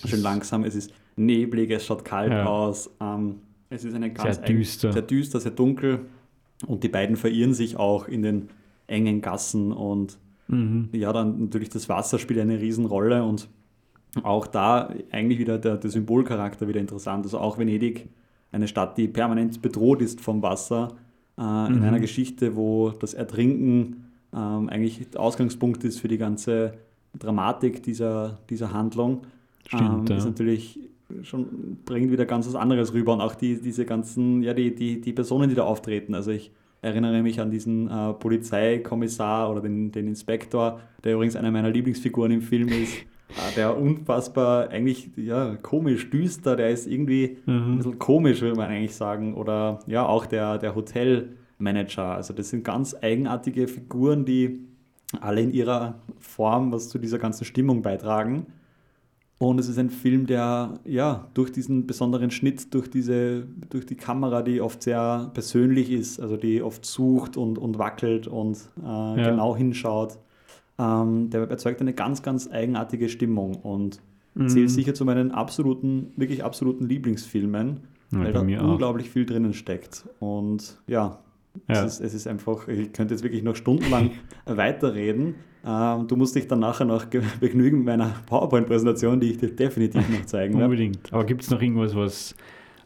schön 0.05 0.21
langsam, 0.21 0.63
es 0.63 0.75
ist 0.75 0.93
neblig, 1.15 1.71
es 1.71 1.85
schaut 1.85 2.05
kalt 2.05 2.31
ja. 2.31 2.45
aus, 2.45 2.95
ähm, 3.01 3.37
es 3.69 3.83
ist 3.83 3.95
eine 3.95 4.13
ganz 4.13 4.37
sehr 4.37 4.45
düster. 4.45 4.93
sehr 4.93 5.01
düster, 5.01 5.39
sehr 5.39 5.51
dunkel 5.51 6.01
und 6.67 6.83
die 6.83 6.89
beiden 6.89 7.15
verirren 7.15 7.55
sich 7.55 7.77
auch 7.77 8.07
in 8.07 8.21
den 8.21 8.49
engen 8.85 9.21
Gassen 9.21 9.71
und 9.71 10.19
mhm. 10.47 10.89
ja, 10.91 11.11
dann 11.11 11.45
natürlich 11.45 11.69
das 11.69 11.89
Wasser 11.89 12.19
spielt 12.19 12.39
eine 12.39 12.61
Riesenrolle 12.61 13.23
und 13.23 13.49
auch 14.21 14.45
da 14.45 14.93
eigentlich 15.11 15.39
wieder 15.39 15.57
der, 15.57 15.77
der 15.77 15.89
Symbolcharakter 15.89 16.67
wieder 16.67 16.79
interessant. 16.79 17.25
Also 17.25 17.39
auch 17.39 17.57
Venedig, 17.57 18.09
eine 18.51 18.67
Stadt, 18.67 18.97
die 18.97 19.07
permanent 19.07 19.61
bedroht 19.61 20.01
ist 20.01 20.21
vom 20.21 20.41
Wasser, 20.41 20.89
äh, 21.37 21.41
in 21.41 21.79
mhm. 21.79 21.83
einer 21.83 21.99
Geschichte, 21.99 22.55
wo 22.55 22.91
das 22.91 23.13
Ertrinken 23.13 24.05
ähm, 24.33 24.69
eigentlich 24.69 25.17
Ausgangspunkt 25.17 25.83
ist 25.83 25.99
für 25.99 26.07
die 26.07 26.17
ganze 26.17 26.73
Dramatik 27.17 27.83
dieser, 27.83 28.39
dieser 28.49 28.73
Handlung. 28.73 29.21
Stimmt, 29.67 30.09
ähm, 30.09 30.17
ist 30.17 30.25
natürlich 30.25 30.79
schon, 31.23 31.79
bringt 31.85 32.11
wieder 32.11 32.25
ganz 32.25 32.47
was 32.47 32.55
anderes 32.55 32.93
rüber 32.93 33.13
und 33.13 33.21
auch 33.21 33.35
die, 33.35 33.61
diese 33.61 33.85
ganzen, 33.85 34.43
ja, 34.43 34.53
die, 34.53 34.75
die, 34.75 35.01
die 35.01 35.13
Personen, 35.13 35.49
die 35.49 35.55
da 35.55 35.63
auftreten. 35.63 36.15
Also 36.15 36.31
ich 36.31 36.51
erinnere 36.81 37.21
mich 37.21 37.39
an 37.39 37.51
diesen 37.51 37.89
äh, 37.89 38.13
Polizeikommissar 38.13 39.49
oder 39.49 39.61
den, 39.61 39.91
den 39.91 40.07
Inspektor, 40.07 40.79
der 41.03 41.13
übrigens 41.13 41.35
einer 41.35 41.51
meiner 41.51 41.69
Lieblingsfiguren 41.69 42.31
im 42.31 42.41
Film 42.41 42.69
ist. 42.69 42.93
Äh, 43.29 43.55
der 43.55 43.77
unfassbar 43.77 44.69
eigentlich 44.69 45.09
ja, 45.15 45.55
komisch, 45.61 46.09
düster, 46.09 46.55
der 46.55 46.69
ist 46.69 46.87
irgendwie 46.87 47.37
mhm. 47.45 47.73
ein 47.73 47.77
bisschen 47.77 47.99
komisch, 47.99 48.41
würde 48.41 48.55
man 48.55 48.69
eigentlich 48.69 48.95
sagen. 48.95 49.35
Oder 49.35 49.79
ja, 49.87 50.05
auch 50.05 50.25
der, 50.25 50.57
der 50.57 50.75
Hotel, 50.75 51.37
Manager. 51.59 52.15
Also 52.15 52.33
das 52.33 52.49
sind 52.49 52.63
ganz 52.63 52.95
eigenartige 53.01 53.67
Figuren, 53.67 54.25
die 54.25 54.67
alle 55.21 55.41
in 55.41 55.51
ihrer 55.51 55.99
Form 56.19 56.71
was 56.71 56.89
zu 56.89 56.99
dieser 56.99 57.19
ganzen 57.19 57.45
Stimmung 57.45 57.81
beitragen. 57.81 58.47
Und 59.39 59.59
es 59.59 59.69
ist 59.69 59.77
ein 59.77 59.91
Film, 59.91 60.25
der 60.25 60.79
ja 60.83 61.27
durch 61.35 61.51
diesen 61.51 61.85
besonderen 61.85 62.31
Schnitt, 62.31 62.73
durch 62.73 62.89
diese, 62.89 63.47
durch 63.69 63.85
die 63.85 63.95
Kamera, 63.95 64.41
die 64.41 64.61
oft 64.61 64.81
sehr 64.81 65.29
persönlich 65.33 65.91
ist, 65.91 66.19
also 66.19 66.37
die 66.37 66.63
oft 66.63 66.83
sucht 66.85 67.37
und, 67.37 67.59
und 67.59 67.77
wackelt 67.77 68.27
und 68.27 68.57
äh, 68.81 68.87
ja. 68.87 69.29
genau 69.29 69.55
hinschaut, 69.55 70.17
ähm, 70.79 71.29
der 71.29 71.49
erzeugt 71.49 71.81
eine 71.81 71.93
ganz, 71.93 72.21
ganz 72.21 72.49
eigenartige 72.49 73.09
Stimmung. 73.09 73.55
Und 73.55 74.01
mhm. 74.35 74.49
zählt 74.49 74.69
sicher 74.69 74.93
zu 74.93 75.05
meinen 75.05 75.31
absoluten, 75.31 76.11
wirklich 76.15 76.43
absoluten 76.43 76.87
Lieblingsfilmen, 76.87 77.81
ja, 78.11 78.19
weil 78.19 78.33
da 78.33 78.41
unglaublich 78.41 79.07
auch. 79.07 79.11
viel 79.11 79.25
drinnen 79.25 79.53
steckt. 79.53 80.07
Und 80.19 80.79
ja, 80.87 81.19
ja. 81.67 81.85
Es, 81.85 81.95
ist, 81.95 82.01
es 82.01 82.13
ist 82.13 82.27
einfach, 82.27 82.67
ich 82.67 82.93
könnte 82.93 83.13
jetzt 83.13 83.23
wirklich 83.23 83.43
noch 83.43 83.55
stundenlang 83.55 84.11
weiterreden. 84.45 85.35
Ähm, 85.65 86.07
du 86.07 86.15
musst 86.15 86.35
dich 86.35 86.47
dann 86.47 86.59
nachher 86.59 86.85
noch 86.85 87.05
begnügen 87.39 87.79
mit 87.79 87.87
meiner 87.87 88.13
PowerPoint-Präsentation, 88.27 89.19
die 89.19 89.31
ich 89.31 89.37
dir 89.37 89.55
definitiv 89.55 90.07
noch 90.09 90.25
zeigen 90.25 90.53
werde. 90.53 90.65
Unbedingt. 90.65 91.11
Aber 91.11 91.25
gibt 91.25 91.43
es 91.43 91.49
noch 91.49 91.61
irgendwas, 91.61 91.95
was 91.95 92.35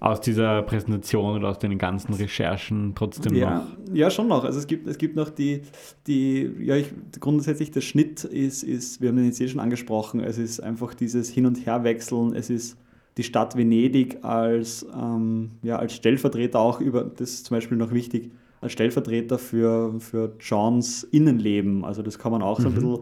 aus 0.02 0.20
dieser 0.20 0.64
Präsentation 0.64 1.38
oder 1.38 1.50
aus 1.50 1.60
den 1.60 1.78
ganzen 1.78 2.14
Recherchen 2.16 2.94
trotzdem 2.96 3.36
ja, 3.36 3.60
noch? 3.60 3.96
Ja, 3.96 4.10
schon 4.10 4.28
noch. 4.28 4.44
Also 4.44 4.58
es 4.58 4.66
gibt, 4.66 4.88
es 4.88 4.98
gibt 4.98 5.16
noch 5.16 5.30
die, 5.30 5.62
die 6.08 6.52
ja, 6.60 6.76
ich, 6.76 6.88
grundsätzlich 7.20 7.70
der 7.70 7.82
Schnitt 7.82 8.24
ist, 8.24 8.64
ist, 8.64 9.00
wir 9.00 9.10
haben 9.10 9.18
den 9.18 9.28
jetzt 9.28 9.40
eh 9.40 9.48
schon 9.48 9.60
angesprochen, 9.60 10.20
es 10.20 10.40
ist 10.40 10.60
einfach 10.60 10.96
dieses 10.96 11.30
Hin- 11.30 11.46
und 11.46 11.68
Herwechseln, 11.68 12.34
es 12.36 12.50
ist 12.50 12.78
die 13.18 13.24
Stadt 13.24 13.56
Venedig 13.56 14.24
als, 14.24 14.88
ähm, 15.00 15.52
ja, 15.62 15.78
als 15.78 15.94
Stellvertreter 15.94 16.60
auch 16.60 16.82
über, 16.82 17.04
das 17.04 17.30
ist 17.30 17.46
zum 17.46 17.58
Beispiel 17.58 17.78
noch 17.78 17.92
wichtig, 17.92 18.32
als 18.60 18.72
Stellvertreter 18.72 19.38
für, 19.38 20.00
für 20.00 20.34
Johns 20.40 21.04
Innenleben. 21.04 21.86
Also 21.86 22.02
das 22.02 22.18
kann 22.18 22.32
man 22.32 22.42
auch 22.42 22.60
so 22.60 22.70
ein 22.70 22.74
mhm. 22.74 22.76
bisschen 22.76 23.00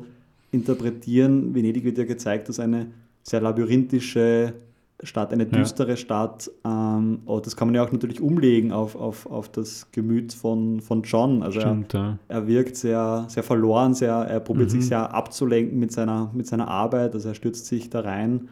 interpretieren. 0.51 1.55
Venedig 1.55 1.85
wird 1.85 1.97
ja 1.97 2.03
gezeigt 2.03 2.49
als 2.49 2.59
eine 2.59 2.87
sehr 3.23 3.39
labyrinthische 3.39 4.53
Stadt, 5.03 5.31
eine 5.31 5.45
düstere 5.45 5.91
ja. 5.91 5.97
Stadt. 5.97 6.51
Ähm, 6.65 7.19
oh, 7.25 7.39
das 7.39 7.55
kann 7.55 7.69
man 7.69 7.75
ja 7.75 7.83
auch 7.83 7.91
natürlich 7.91 8.19
umlegen 8.19 8.71
auf, 8.71 8.95
auf, 8.95 9.25
auf 9.27 9.49
das 9.49 9.91
Gemüt 9.91 10.33
von, 10.33 10.81
von 10.81 11.03
John. 11.03 11.41
Also 11.41 11.61
Stimmt, 11.61 11.93
er, 11.93 11.99
ja. 11.99 12.17
er 12.27 12.47
wirkt 12.47 12.75
sehr, 12.75 13.25
sehr 13.29 13.43
verloren, 13.43 13.93
sehr, 13.93 14.13
er 14.13 14.39
probiert 14.39 14.69
mhm. 14.69 14.71
sich 14.71 14.87
sehr 14.87 15.13
abzulenken 15.13 15.79
mit 15.79 15.91
seiner, 15.91 16.31
mit 16.33 16.47
seiner 16.47 16.67
Arbeit. 16.67 17.13
Also 17.13 17.29
er 17.29 17.35
stürzt 17.35 17.65
sich 17.67 17.89
da 17.89 18.01
rein. 18.01 18.49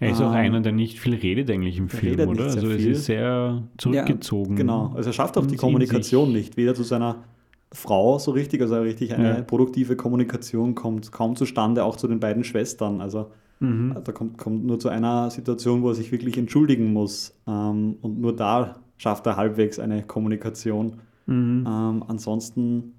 Er 0.00 0.12
ist 0.12 0.20
auch 0.20 0.30
ähm, 0.30 0.36
einer, 0.36 0.60
der 0.60 0.72
nicht 0.72 1.00
viel 1.00 1.14
redet 1.14 1.50
eigentlich 1.50 1.78
im 1.78 1.88
Film, 1.88 2.28
oder? 2.28 2.44
Also 2.44 2.70
es 2.70 2.84
ist 2.84 3.04
sehr 3.06 3.64
zurückgezogen. 3.78 4.52
Ja, 4.52 4.56
genau, 4.56 4.92
also 4.94 5.10
er 5.10 5.12
schafft 5.12 5.36
auch 5.36 5.46
die 5.46 5.56
Kommunikation 5.56 6.32
nicht, 6.32 6.56
weder 6.56 6.74
zu 6.74 6.84
seiner 6.84 7.24
Frau 7.72 8.18
so 8.18 8.30
richtig, 8.30 8.62
also 8.62 8.80
richtig 8.80 9.14
eine 9.14 9.42
produktive 9.42 9.96
Kommunikation 9.96 10.74
kommt 10.74 11.10
kaum 11.12 11.34
zustande, 11.34 11.84
auch 11.84 11.96
zu 11.96 12.06
den 12.06 12.20
beiden 12.20 12.44
Schwestern. 12.44 13.00
Also 13.00 13.32
mhm. 13.60 13.96
da 14.04 14.12
kommt, 14.12 14.38
kommt 14.38 14.64
nur 14.64 14.78
zu 14.78 14.88
einer 14.88 15.30
Situation, 15.30 15.82
wo 15.82 15.88
er 15.88 15.94
sich 15.94 16.12
wirklich 16.12 16.38
entschuldigen 16.38 16.92
muss. 16.92 17.34
Ähm, 17.46 17.96
und 18.02 18.20
nur 18.20 18.34
da 18.34 18.76
schafft 18.96 19.26
er 19.26 19.36
halbwegs 19.36 19.78
eine 19.78 20.02
Kommunikation. 20.02 20.94
Mhm. 21.26 21.64
Ähm, 21.66 22.04
ansonsten 22.06 22.94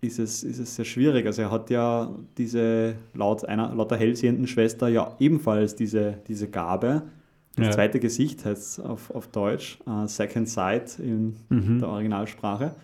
ist 0.00 0.18
es, 0.18 0.42
ist 0.42 0.58
es 0.58 0.76
sehr 0.76 0.84
schwierig. 0.84 1.26
Also 1.26 1.42
er 1.42 1.50
hat 1.50 1.70
ja 1.70 2.10
diese, 2.38 2.94
laut 3.14 3.44
einer 3.44 3.74
laut 3.74 3.90
der 3.90 3.98
hellsehenden 3.98 4.46
Schwester 4.46 4.88
ja 4.88 5.14
ebenfalls 5.18 5.74
diese, 5.74 6.18
diese 6.26 6.48
Gabe. 6.48 7.02
Das 7.56 7.66
ja. 7.66 7.72
zweite 7.72 8.00
Gesicht 8.00 8.44
heißt 8.44 8.62
es 8.62 8.80
auf, 8.80 9.10
auf 9.10 9.28
Deutsch, 9.28 9.78
uh, 9.86 10.06
Second 10.06 10.48
Sight 10.48 10.98
in 10.98 11.36
mhm. 11.48 11.80
der 11.80 11.88
Originalsprache. 11.88 12.74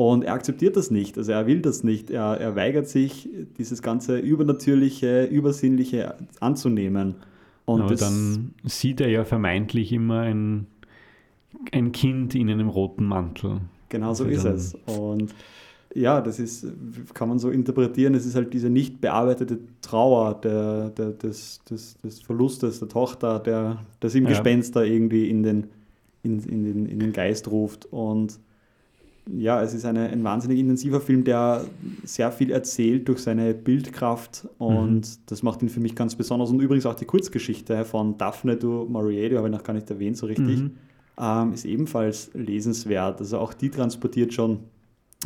Und 0.00 0.24
er 0.24 0.32
akzeptiert 0.32 0.78
das 0.78 0.90
nicht, 0.90 1.18
also 1.18 1.30
er 1.32 1.46
will 1.46 1.60
das 1.60 1.84
nicht. 1.84 2.10
Er, 2.10 2.40
er 2.40 2.56
weigert 2.56 2.88
sich, 2.88 3.28
dieses 3.58 3.82
ganze 3.82 4.18
Übernatürliche, 4.18 5.24
Übersinnliche 5.24 6.14
anzunehmen. 6.40 7.16
Und 7.66 7.82
Aber 7.82 7.96
dann 7.96 8.54
sieht 8.64 9.02
er 9.02 9.10
ja 9.10 9.26
vermeintlich 9.26 9.92
immer 9.92 10.20
ein, 10.20 10.68
ein 11.70 11.92
Kind 11.92 12.34
in 12.34 12.48
einem 12.48 12.70
roten 12.70 13.04
Mantel. 13.04 13.60
Genau 13.90 14.14
so 14.14 14.24
also 14.24 14.48
ist 14.48 14.74
es. 14.86 14.98
Und 14.98 15.34
ja, 15.94 16.22
das 16.22 16.38
ist, 16.38 16.66
kann 17.12 17.28
man 17.28 17.38
so 17.38 17.50
interpretieren, 17.50 18.14
es 18.14 18.24
ist 18.24 18.36
halt 18.36 18.54
diese 18.54 18.70
nicht 18.70 19.02
bearbeitete 19.02 19.58
Trauer 19.82 20.40
der, 20.40 20.88
der, 20.88 21.10
des, 21.10 21.60
des, 21.68 21.98
des 22.00 22.22
Verlustes 22.22 22.78
der 22.78 22.88
Tochter, 22.88 23.38
der, 23.38 23.84
das 24.00 24.14
im 24.14 24.24
ja. 24.24 24.30
Gespenster 24.30 24.82
irgendwie 24.82 25.28
in 25.28 25.42
den, 25.42 25.66
in, 26.22 26.38
in, 26.44 26.64
den, 26.64 26.86
in 26.86 27.00
den 27.00 27.12
Geist 27.12 27.50
ruft. 27.50 27.84
Und 27.84 28.40
ja, 29.36 29.62
es 29.62 29.74
ist 29.74 29.84
eine, 29.84 30.08
ein 30.08 30.24
wahnsinnig 30.24 30.58
intensiver 30.58 31.00
Film, 31.00 31.24
der 31.24 31.64
sehr 32.04 32.32
viel 32.32 32.50
erzählt 32.50 33.08
durch 33.08 33.20
seine 33.20 33.54
Bildkraft 33.54 34.48
und 34.58 35.00
mhm. 35.00 35.22
das 35.26 35.42
macht 35.42 35.62
ihn 35.62 35.68
für 35.68 35.80
mich 35.80 35.94
ganz 35.94 36.14
besonders. 36.14 36.50
Und 36.50 36.60
übrigens 36.60 36.86
auch 36.86 36.94
die 36.94 37.04
Kurzgeschichte 37.04 37.84
von 37.84 38.18
Daphne 38.18 38.56
du 38.56 38.86
Maurier, 38.88 39.28
die 39.28 39.36
habe 39.36 39.48
ich 39.48 39.54
noch 39.54 39.62
gar 39.62 39.74
nicht 39.74 39.90
erwähnt 39.90 40.16
so 40.16 40.26
richtig, 40.26 40.60
mhm. 40.60 40.76
ähm, 41.20 41.52
ist 41.52 41.64
ebenfalls 41.64 42.30
lesenswert. 42.34 43.20
Also 43.20 43.38
auch 43.38 43.54
die 43.54 43.70
transportiert 43.70 44.32
schon 44.32 44.60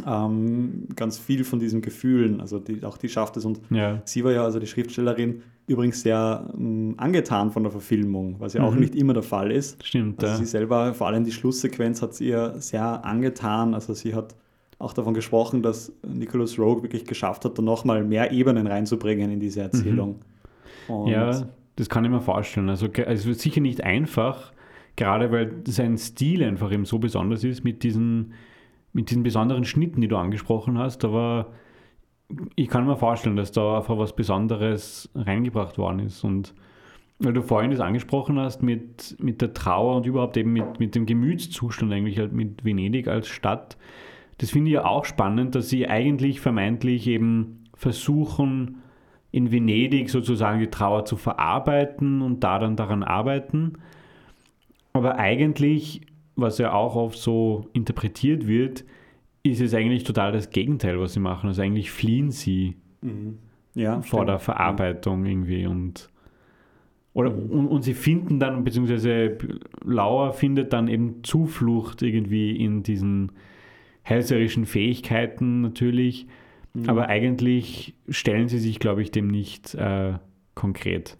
ähm, 0.06 0.88
ganz 0.96 1.18
viel 1.18 1.44
von 1.44 1.58
diesen 1.60 1.80
Gefühlen, 1.80 2.40
also 2.40 2.58
die, 2.58 2.84
auch 2.84 2.96
die 2.96 3.08
schafft 3.08 3.36
es. 3.36 3.44
Und 3.44 3.60
ja. 3.70 4.02
sie 4.04 4.24
war 4.24 4.32
ja, 4.32 4.44
also 4.44 4.58
die 4.58 4.66
Schriftstellerin, 4.66 5.42
übrigens 5.66 6.02
sehr 6.02 6.48
ähm, 6.56 6.94
angetan 6.96 7.50
von 7.50 7.62
der 7.62 7.72
Verfilmung, 7.72 8.36
was 8.38 8.54
ja 8.54 8.62
mhm. 8.62 8.68
auch 8.68 8.74
nicht 8.74 8.94
immer 8.94 9.14
der 9.14 9.22
Fall 9.22 9.50
ist. 9.50 9.84
Stimmt. 9.84 10.22
Also 10.22 10.34
ja. 10.34 10.38
sie 10.38 10.46
selber, 10.46 10.94
vor 10.94 11.06
allem 11.06 11.24
die 11.24 11.32
Schlusssequenz, 11.32 12.02
hat 12.02 12.14
sie 12.14 12.28
ihr 12.28 12.54
sehr 12.58 13.04
angetan. 13.04 13.74
Also 13.74 13.94
sie 13.94 14.14
hat 14.14 14.34
auch 14.78 14.92
davon 14.92 15.14
gesprochen, 15.14 15.62
dass 15.62 15.92
Nicholas 16.06 16.58
Rogue 16.58 16.82
wirklich 16.82 17.04
geschafft 17.04 17.44
hat, 17.44 17.58
da 17.58 17.62
nochmal 17.62 18.04
mehr 18.04 18.32
Ebenen 18.32 18.66
reinzubringen 18.66 19.30
in 19.30 19.40
diese 19.40 19.62
Erzählung. 19.62 20.20
Mhm. 20.88 21.06
ja, 21.06 21.48
das 21.76 21.88
kann 21.88 22.04
ich 22.04 22.10
mir 22.10 22.20
vorstellen. 22.20 22.68
Also, 22.68 22.86
also 22.86 23.10
es 23.10 23.26
wird 23.26 23.40
sicher 23.40 23.60
nicht 23.60 23.82
einfach, 23.82 24.52
gerade 24.96 25.32
weil 25.32 25.62
sein 25.66 25.96
Stil 25.96 26.44
einfach 26.44 26.70
eben 26.72 26.84
so 26.84 26.98
besonders 26.98 27.42
ist 27.42 27.64
mit 27.64 27.82
diesen 27.82 28.32
mit 28.94 29.10
diesen 29.10 29.24
besonderen 29.24 29.64
Schnitten, 29.64 30.00
die 30.00 30.08
du 30.08 30.16
angesprochen 30.16 30.78
hast, 30.78 31.04
aber 31.04 31.48
ich 32.56 32.68
kann 32.68 32.86
mir 32.86 32.96
vorstellen, 32.96 33.36
dass 33.36 33.52
da 33.52 33.78
einfach 33.78 33.98
was 33.98 34.14
Besonderes 34.14 35.10
reingebracht 35.14 35.78
worden 35.78 36.00
ist. 36.00 36.24
Und 36.24 36.54
weil 37.18 37.32
du 37.32 37.42
vorhin 37.42 37.70
das 37.70 37.80
angesprochen 37.80 38.38
hast 38.38 38.62
mit, 38.62 39.16
mit 39.20 39.40
der 39.40 39.54
Trauer 39.54 39.96
und 39.96 40.06
überhaupt 40.06 40.36
eben 40.36 40.52
mit, 40.52 40.80
mit 40.80 40.94
dem 40.94 41.06
Gemütszustand 41.06 41.92
eigentlich 41.92 42.18
halt 42.18 42.32
mit 42.32 42.64
Venedig 42.64 43.08
als 43.08 43.28
Stadt, 43.28 43.76
das 44.38 44.50
finde 44.50 44.70
ich 44.70 44.74
ja 44.74 44.84
auch 44.84 45.04
spannend, 45.04 45.54
dass 45.54 45.68
sie 45.68 45.88
eigentlich 45.88 46.40
vermeintlich 46.40 47.06
eben 47.06 47.64
versuchen, 47.74 48.82
in 49.30 49.52
Venedig 49.52 50.10
sozusagen 50.10 50.60
die 50.60 50.70
Trauer 50.70 51.04
zu 51.04 51.16
verarbeiten 51.16 52.20
und 52.20 52.42
da 52.42 52.58
dann 52.58 52.76
daran 52.76 53.02
arbeiten. 53.02 53.74
Aber 54.92 55.16
eigentlich 55.18 56.00
was 56.36 56.58
ja 56.58 56.72
auch 56.72 56.96
oft 56.96 57.18
so 57.18 57.68
interpretiert 57.72 58.46
wird, 58.46 58.84
ist 59.44 59.60
es 59.60 59.74
eigentlich 59.74 60.04
total 60.04 60.32
das 60.32 60.50
Gegenteil, 60.50 60.98
was 60.98 61.12
sie 61.12 61.20
machen. 61.20 61.46
Also 61.48 61.62
eigentlich 61.62 61.90
fliehen 61.90 62.30
sie 62.30 62.76
mhm. 63.02 63.38
ja, 63.74 64.00
vor 64.00 64.20
stimmt. 64.20 64.28
der 64.30 64.38
Verarbeitung 64.40 65.26
irgendwie 65.26 65.66
und 65.66 66.08
oder 67.12 67.30
mhm. 67.30 67.50
und, 67.50 67.68
und, 67.68 67.82
sie 67.82 67.94
finden 67.94 68.40
dann, 68.40 68.64
beziehungsweise 68.64 69.38
Lauer 69.84 70.32
findet 70.32 70.72
dann 70.72 70.88
eben 70.88 71.22
Zuflucht 71.22 72.02
irgendwie 72.02 72.56
in 72.56 72.82
diesen 72.82 73.32
hellserischen 74.02 74.66
Fähigkeiten 74.66 75.60
natürlich, 75.60 76.26
mhm. 76.72 76.88
aber 76.88 77.08
eigentlich 77.08 77.94
stellen 78.08 78.48
sie 78.48 78.58
sich, 78.58 78.80
glaube 78.80 79.02
ich, 79.02 79.10
dem 79.10 79.28
nicht 79.28 79.74
äh, 79.74 80.14
konkret. 80.54 81.18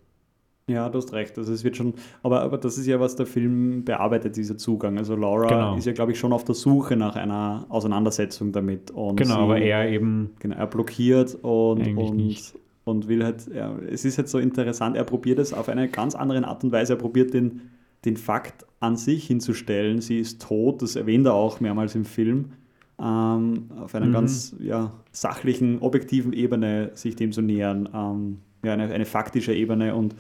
Ja, 0.67 0.89
du 0.89 0.97
hast 0.97 1.13
recht. 1.13 1.37
Also 1.37 1.53
es 1.53 1.63
wird 1.63 1.77
schon, 1.77 1.95
aber, 2.23 2.41
aber 2.41 2.57
das 2.57 2.79
ist 2.79 2.87
ja, 2.87 2.99
was 2.99 3.17
der 3.17 3.27
Film 3.27 3.85
bearbeitet, 3.85 4.37
dieser 4.37 4.57
Zugang. 4.57 4.97
Also 4.97 5.15
Laura 5.15 5.49
genau. 5.49 5.77
ist 5.77 5.85
ja, 5.85 5.93
glaube 5.93 6.13
ich, 6.13 6.19
schon 6.19 6.33
auf 6.33 6.45
der 6.45 6.55
Suche 6.55 6.97
nach 6.97 7.17
einer 7.17 7.67
Auseinandersetzung 7.69 8.51
damit. 8.51 8.91
Und 8.91 9.17
genau, 9.17 9.35
sie, 9.35 9.41
aber 9.41 9.59
er 9.59 9.91
eben. 9.91 10.31
Genau, 10.39 10.57
er 10.57 10.67
blockiert 10.67 11.35
und, 11.43 11.87
und, 11.99 12.55
und 12.85 13.09
will 13.09 13.25
halt, 13.25 13.47
ja, 13.55 13.77
es 13.91 14.07
ist 14.07 14.17
jetzt 14.17 14.31
so 14.31 14.39
interessant, 14.39 14.97
er 14.97 15.05
probiert 15.05 15.39
es 15.39 15.53
auf 15.53 15.69
eine 15.69 15.89
ganz 15.89 16.15
andere 16.15 16.43
Art 16.47 16.65
und 16.65 16.73
Weise. 16.73 16.95
Er 16.95 16.99
probiert 16.99 17.35
den, 17.35 17.61
den 18.07 18.17
Fakt 18.17 18.65
an 18.81 18.97
sich 18.97 19.27
hinzustellen. 19.27 20.01
Sie 20.01 20.19
ist 20.19 20.41
tot, 20.41 20.81
das 20.81 20.97
erwähnt 20.97 21.27
er 21.27 21.35
auch 21.35 21.61
mehrmals 21.61 21.95
im 21.95 22.07
Film. 22.07 22.53
Ähm, 22.99 23.71
auf 23.77 23.95
einer 23.95 24.07
mhm. 24.07 24.13
ganz 24.13 24.57
ja, 24.61 24.93
sachlichen, 25.13 25.81
objektiven 25.81 26.33
Ebene 26.33 26.93
sich 26.95 27.17
dem 27.17 27.33
zu 27.33 27.43
nähern. 27.43 27.87
Ähm, 27.93 28.39
ja, 28.65 28.73
eine, 28.73 28.85
eine 28.85 29.05
faktische 29.05 29.53
Ebene 29.53 29.95
und 29.95 30.15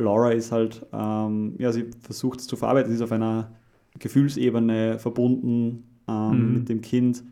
Laura 0.00 0.30
ist 0.32 0.52
halt, 0.52 0.86
ähm, 0.92 1.54
ja, 1.58 1.72
sie 1.72 1.90
versucht 2.00 2.40
es 2.40 2.46
zu 2.46 2.56
verarbeiten, 2.56 2.90
sie 2.90 2.96
ist 2.96 3.02
auf 3.02 3.12
einer 3.12 3.52
Gefühlsebene 3.98 4.98
verbunden 4.98 5.84
ähm, 6.08 6.30
mhm. 6.30 6.54
mit 6.54 6.68
dem 6.68 6.80
Kind. 6.80 7.24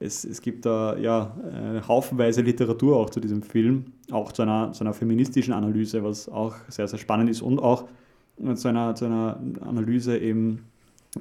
Es, 0.00 0.24
es 0.24 0.42
gibt 0.42 0.66
da 0.66 0.96
ja 0.96 1.36
eine 1.44 1.86
haufenweise 1.86 2.42
Literatur 2.42 2.96
auch 2.96 3.10
zu 3.10 3.20
diesem 3.20 3.42
Film, 3.42 3.86
auch 4.10 4.32
zu 4.32 4.42
einer, 4.42 4.72
zu 4.72 4.84
einer 4.84 4.92
feministischen 4.92 5.54
Analyse, 5.54 6.02
was 6.02 6.28
auch 6.28 6.54
sehr, 6.68 6.88
sehr 6.88 6.98
spannend 6.98 7.30
ist 7.30 7.42
und 7.42 7.58
auch 7.58 7.84
zu 8.54 8.68
einer, 8.68 8.94
zu 8.94 9.04
einer 9.04 9.40
Analyse 9.60 10.16
im, 10.16 10.60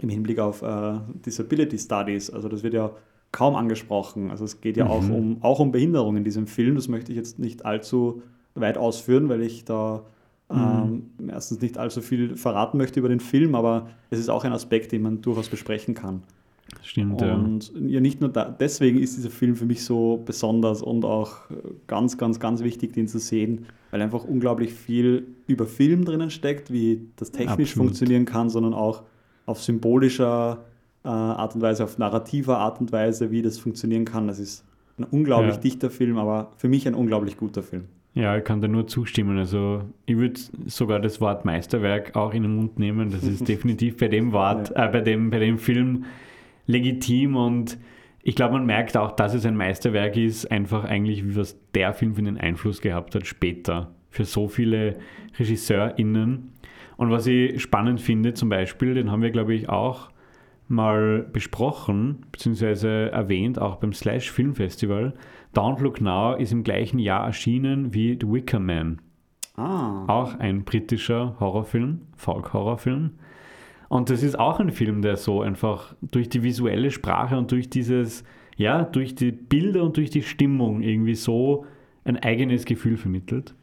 im 0.01 0.09
Hinblick 0.09 0.39
auf 0.39 0.61
äh, 0.63 0.95
Disability 1.25 1.77
Studies. 1.77 2.29
Also 2.29 2.49
das 2.49 2.63
wird 2.63 2.73
ja 2.73 2.91
kaum 3.31 3.55
angesprochen. 3.55 4.31
Also 4.31 4.45
es 4.45 4.61
geht 4.61 4.77
ja 4.77 4.85
mhm. 4.85 4.91
auch, 4.91 5.09
um, 5.09 5.37
auch 5.41 5.59
um 5.59 5.71
Behinderung 5.71 6.17
in 6.17 6.23
diesem 6.23 6.47
Film. 6.47 6.75
Das 6.75 6.87
möchte 6.87 7.11
ich 7.11 7.17
jetzt 7.17 7.39
nicht 7.39 7.65
allzu 7.65 8.21
weit 8.55 8.77
ausführen, 8.77 9.29
weil 9.29 9.41
ich 9.41 9.65
da 9.65 10.03
Mhm. 10.49 11.03
Ähm, 11.19 11.29
erstens 11.29 11.61
nicht 11.61 11.77
allzu 11.77 12.01
viel 12.01 12.35
verraten 12.35 12.77
möchte 12.77 12.99
über 12.99 13.09
den 13.09 13.19
Film, 13.19 13.55
aber 13.55 13.89
es 14.09 14.19
ist 14.19 14.29
auch 14.29 14.43
ein 14.43 14.53
Aspekt, 14.53 14.91
den 14.91 15.01
man 15.01 15.21
durchaus 15.21 15.49
besprechen 15.49 15.95
kann. 15.95 16.23
Stimmt, 16.81 17.21
ja. 17.21 17.35
Und 17.35 17.71
ja, 17.87 17.99
nicht 17.99 18.19
nur 18.19 18.29
da, 18.29 18.45
deswegen 18.49 18.99
ist 18.99 19.15
dieser 19.17 19.29
Film 19.29 19.55
für 19.55 19.65
mich 19.65 19.83
so 19.83 20.21
besonders 20.25 20.81
und 20.81 21.05
auch 21.05 21.37
ganz, 21.87 22.17
ganz, 22.17 22.39
ganz 22.39 22.63
wichtig, 22.63 22.93
den 22.93 23.07
zu 23.07 23.19
sehen, 23.19 23.65
weil 23.91 24.01
einfach 24.01 24.23
unglaublich 24.23 24.73
viel 24.73 25.27
über 25.47 25.65
Film 25.65 26.03
drinnen 26.03 26.29
steckt, 26.29 26.71
wie 26.71 27.07
das 27.15 27.31
technisch 27.31 27.71
Absolut. 27.71 27.87
funktionieren 27.89 28.25
kann, 28.25 28.49
sondern 28.49 28.73
auch 28.73 29.03
auf 29.45 29.61
symbolischer 29.61 30.63
äh, 31.03 31.09
Art 31.09 31.53
und 31.55 31.61
Weise, 31.61 31.83
auf 31.83 31.97
narrativer 31.97 32.57
Art 32.57 32.79
und 32.79 32.91
Weise, 32.91 33.29
wie 33.29 33.41
das 33.41 33.59
funktionieren 33.59 34.05
kann. 34.05 34.27
Das 34.27 34.39
ist 34.39 34.63
ein 34.97 35.03
unglaublich 35.03 35.55
Ja. 35.55 35.61
dichter 35.61 35.89
Film, 35.89 36.17
aber 36.17 36.51
für 36.57 36.69
mich 36.69 36.87
ein 36.87 36.95
unglaublich 36.95 37.37
guter 37.37 37.61
Film. 37.61 37.85
Ja, 38.15 38.37
ich 38.37 38.43
kann 38.43 38.61
da 38.61 38.67
nur 38.67 38.87
zustimmen. 38.87 39.37
Also 39.39 39.83
ich 40.05 40.17
würde 40.17 40.39
sogar 40.65 40.99
das 40.99 41.19
Wort 41.19 41.45
Meisterwerk 41.45 42.15
auch 42.15 42.33
in 42.33 42.43
den 42.43 42.55
Mund 42.55 42.77
nehmen. 42.77 43.09
Das 43.09 43.23
ist 43.23 43.47
definitiv 43.47 43.97
bei 43.97 44.07
dem 44.07 44.31
Wort, 44.31 44.71
äh, 44.75 44.87
bei 44.87 45.01
dem, 45.01 45.29
bei 45.29 45.39
dem 45.39 45.57
Film 45.57 46.05
legitim 46.67 47.35
und 47.35 47.77
ich 48.25 48.35
glaube, 48.35 48.53
man 48.53 48.65
merkt 48.65 48.95
auch, 48.95 49.11
dass 49.11 49.33
es 49.33 49.45
ein 49.45 49.57
Meisterwerk 49.57 50.15
ist, 50.15 50.49
einfach 50.49 50.85
eigentlich, 50.85 51.25
wie 51.25 51.35
was 51.35 51.59
der 51.75 51.93
Film 51.93 52.15
für 52.15 52.19
einen 52.19 52.37
Einfluss 52.37 52.79
gehabt 52.79 53.15
hat 53.15 53.27
später 53.27 53.93
für 54.09 54.23
so 54.23 54.47
viele 54.47 54.95
RegisseurInnen. 55.37 56.53
Und 56.95 57.11
was 57.11 57.27
ich 57.27 57.61
spannend 57.61 57.99
finde, 57.99 58.33
zum 58.33 58.47
Beispiel, 58.47 58.93
den 58.93 59.11
haben 59.11 59.21
wir, 59.21 59.31
glaube 59.31 59.53
ich, 59.53 59.67
auch 59.67 60.09
mal 60.69 61.27
besprochen, 61.33 62.25
beziehungsweise 62.31 63.11
erwähnt, 63.11 63.59
auch 63.59 63.75
beim 63.75 63.91
Slash 63.91 64.31
Film 64.31 64.55
Festival. 64.55 65.13
Don't 65.53 65.81
Look 65.81 66.01
Now 66.01 66.35
ist 66.35 66.51
im 66.51 66.63
gleichen 66.63 66.99
Jahr 66.99 67.25
erschienen 67.25 67.93
wie 67.93 68.17
The 68.19 68.31
Wicker 68.31 68.59
Man. 68.59 69.01
Ah, 69.55 70.05
Auch 70.07 70.39
ein 70.39 70.63
britischer 70.63 71.35
Horrorfilm, 71.39 72.01
Folk-Horrorfilm. 72.15 73.11
Und 73.87 74.09
das 74.09 74.23
ist 74.23 74.39
auch 74.39 74.59
ein 74.59 74.71
Film, 74.71 75.03
der 75.03 75.17
so 75.17 75.41
einfach 75.41 75.95
durch 76.01 76.27
die 76.27 76.41
visuelle 76.41 76.89
Sprache 76.89 77.37
und 77.37 77.51
durch 77.51 77.69
dieses, 77.69 78.23
ja, 78.57 78.83
durch 78.83 79.13
die 79.13 79.31
Bilder 79.31 79.83
und 79.83 79.97
durch 79.97 80.09
die 80.09 80.23
Stimmung 80.23 80.81
irgendwie 80.81 81.13
so 81.13 81.65
ein 82.03 82.17
eigenes 82.17 82.65
Gefühl 82.65 82.97
vermittelt. 82.97 83.53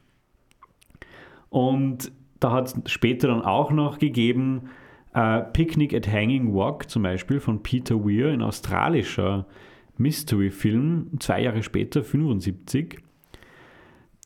Und 1.48 2.12
da 2.38 2.53
hat 2.53 2.68
es 2.68 2.92
später 2.92 3.26
dann 3.29 3.42
auch 3.42 3.72
noch 3.72 3.98
gegeben 3.98 4.70
äh, 5.12 5.40
Picnic 5.40 5.92
at 5.92 6.07
Hanging 6.07 6.55
Walk 6.55 6.88
zum 6.88 7.03
Beispiel 7.03 7.40
von 7.40 7.62
Peter 7.62 8.05
Weir, 8.05 8.29
ein 8.33 8.42
australischer 8.42 9.46
Mystery-Film, 10.00 11.20
zwei 11.20 11.42
Jahre 11.42 11.62
später, 11.62 12.02
75 12.02 13.00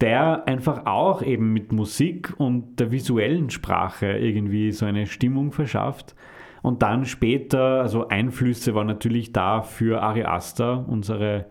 der 0.01 0.49
einfach 0.49 0.87
auch 0.87 1.23
eben 1.23 1.53
mit 1.53 1.73
Musik 1.73 2.35
und 2.39 2.81
der 2.81 2.91
visuellen 2.91 3.51
Sprache 3.51 4.07
irgendwie 4.19 4.73
so 4.73 4.87
eine 4.87 5.07
Stimmung 5.07 5.53
verschafft. 5.53 6.15
Und 6.63 6.83
dann 6.83 7.05
später, 7.05 7.81
also 7.83 8.09
Einflüsse 8.09 8.75
waren 8.75 8.87
natürlich 8.87 9.33
da 9.33 9.63
für 9.63 10.03
Ari 10.03 10.25
Aster, 10.25 10.87
unsere 10.89 11.47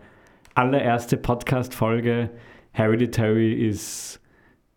allererste 0.54 1.16
Podcast-Folge. 1.16 2.30
Hereditary 2.72 3.54
ist 3.54 4.20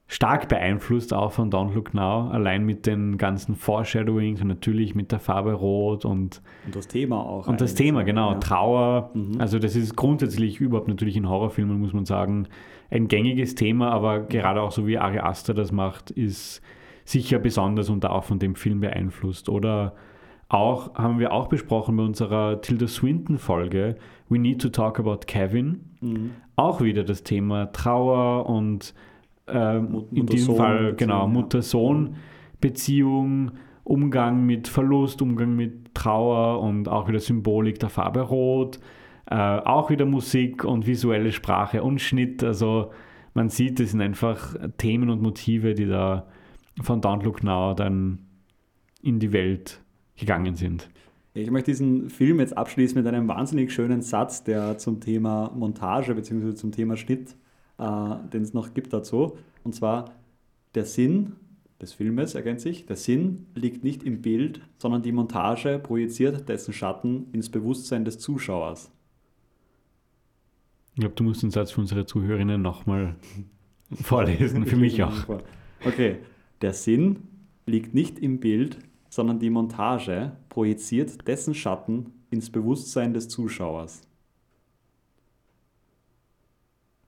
stark 0.10 0.48
beeinflusst 0.48 1.14
auch 1.14 1.34
von 1.34 1.52
Don't 1.52 1.74
Look 1.74 1.94
Now, 1.94 2.30
allein 2.30 2.66
mit 2.66 2.86
den 2.86 3.18
ganzen 3.18 3.56
Foreshadowings 3.56 4.42
und 4.42 4.48
natürlich 4.48 4.96
mit 4.96 5.12
der 5.12 5.20
Farbe 5.20 5.52
Rot 5.54 6.06
und 6.06 6.42
und 6.66 6.76
das 6.76 6.88
Thema 6.88 7.18
auch. 7.18 7.48
und 7.48 7.60
das. 7.60 7.76
Thema, 7.76 8.04
genau, 8.04 8.32
Ja. 8.32 8.40
Trauer. 8.40 9.12
Also 9.38 9.60
das 9.60 9.76
ist 9.76 9.96
grundsätzlich 9.98 10.62
überhaupt 10.62 10.88
natürlich 10.88 11.18
in 11.18 11.28
Horrorfilmen, 11.28 11.78
muss 11.80 11.92
man 11.94 12.06
sagen, 12.06 12.48
ein 12.90 13.10
gängiges 13.10 13.56
Thema, 13.56 13.92
aber 13.92 14.22
gerade 14.22 14.62
auch 14.62 14.72
so 14.72 14.88
wie 14.88 14.98
Ari 14.98 15.20
Aster 15.20 15.54
das 15.54 15.74
macht, 15.74 16.10
ist 16.12 16.62
sicher 17.04 17.40
besonders 17.40 17.90
und 17.90 18.06
auch 18.06 18.24
von 18.24 18.40
dem 18.40 18.56
Film 18.56 18.80
beeinflusst. 18.80 19.50
Oder 19.50 19.94
auch, 20.48 20.96
haben 20.96 21.20
wir 21.20 21.34
auch 21.34 21.48
besprochen 21.48 21.98
bei 21.98 22.04
unserer 22.04 22.62
Tilda 22.62 22.88
Swinton-Folge, 22.88 23.98
We 24.30 24.40
Need 24.40 24.62
to 24.62 24.70
Talk 24.70 25.00
About 25.00 25.20
Kevin, 25.28 25.82
Mhm. 26.00 26.32
auch 26.56 26.80
wieder 26.80 27.04
das 27.04 27.24
Thema 27.24 27.72
Trauer 27.74 28.46
und 28.48 28.94
äh, 29.48 29.78
in 29.78 30.26
diesem 30.26 30.56
Fall 30.56 30.96
genau 30.96 31.28
Mutter-Sohn-Beziehung, 31.28 33.52
Umgang 33.84 34.44
mit 34.46 34.68
Verlust, 34.68 35.22
Umgang 35.22 35.56
mit 35.56 35.94
Trauer 35.94 36.62
und 36.62 36.90
auch 36.90 37.08
wieder 37.08 37.20
Symbolik 37.20 37.80
der 37.80 37.90
Farbe 37.90 38.22
Rot, 38.22 38.80
äh, 39.30 39.36
auch 39.36 39.90
wieder 39.90 40.06
Musik 40.06 40.64
und 40.64 40.88
visuelle 40.88 41.32
Sprache 41.32 41.84
und 41.84 42.00
Schnitt. 42.00 42.44
Also 42.44 42.92
man 43.34 43.50
sieht, 43.50 43.80
es 43.80 43.92
sind 43.92 44.02
einfach 44.02 44.56
Themen 44.78 45.10
und 45.10 45.22
Motive, 45.22 45.74
die 45.74 45.86
da 45.86 46.28
von 46.82 47.02
Don't 47.02 47.24
Look 47.24 47.44
Now 47.44 47.74
dann 47.74 48.20
in 49.02 49.20
die 49.20 49.32
Welt 49.32 49.82
gegangen 50.16 50.56
sind. 50.56 50.90
Ich 51.34 51.52
möchte 51.52 51.72
diesen 51.72 52.10
Film 52.10 52.40
jetzt 52.40 52.58
abschließen 52.58 52.98
mit 52.98 53.08
einem 53.08 53.28
wahnsinnig 53.28 53.72
schönen 53.72 54.02
Satz, 54.02 54.44
der 54.44 54.80
zum 54.80 55.00
Thema 55.00 55.52
Montage 55.56 56.16
bzw. 56.16 56.56
zum 56.56 56.72
Thema 56.72 56.98
Schnitt, 56.98 57.36
äh, 57.78 58.16
den 58.34 58.42
es 58.42 58.54
noch 58.54 58.74
gibt 58.74 58.94
dazu. 58.94 59.38
Und 59.64 59.74
zwar, 59.74 60.14
der 60.76 60.86
Sinn 60.86 61.34
des 61.82 61.94
Filmes 61.94 62.36
ergänzt 62.36 62.64
sich, 62.64 62.86
der 62.86 62.96
Sinn 62.96 63.48
liegt 63.54 63.84
nicht 63.84 64.04
im 64.04 64.22
Bild, 64.22 64.62
sondern 64.80 65.04
die 65.04 65.12
Montage 65.12 65.80
projiziert 65.80 66.50
dessen 66.50 66.74
Schatten 66.74 67.28
ins 67.34 67.50
Bewusstsein 67.50 68.04
des 68.04 68.18
Zuschauers. 68.20 68.92
Ich 70.96 71.02
glaube, 71.02 71.16
du 71.16 71.24
musst 71.24 71.44
den 71.44 71.52
Satz 71.52 71.72
für 71.72 71.82
unsere 71.82 72.08
Zuhörerinnen 72.08 72.62
nochmal 72.62 73.16
vorlesen, 73.92 74.66
für 74.66 74.76
mich 74.76 75.04
auch. 75.04 75.42
Okay, 75.86 76.18
der 76.62 76.74
Sinn 76.74 77.28
liegt 77.68 77.94
nicht 77.94 78.18
im 78.18 78.40
Bild, 78.40 78.80
sondern 79.10 79.40
die 79.40 79.52
Montage 79.52 80.32
projiziert 80.50 81.28
dessen 81.28 81.54
Schatten 81.54 82.14
ins 82.32 82.50
Bewusstsein 82.50 83.14
des 83.14 83.30
Zuschauers. 83.30 84.02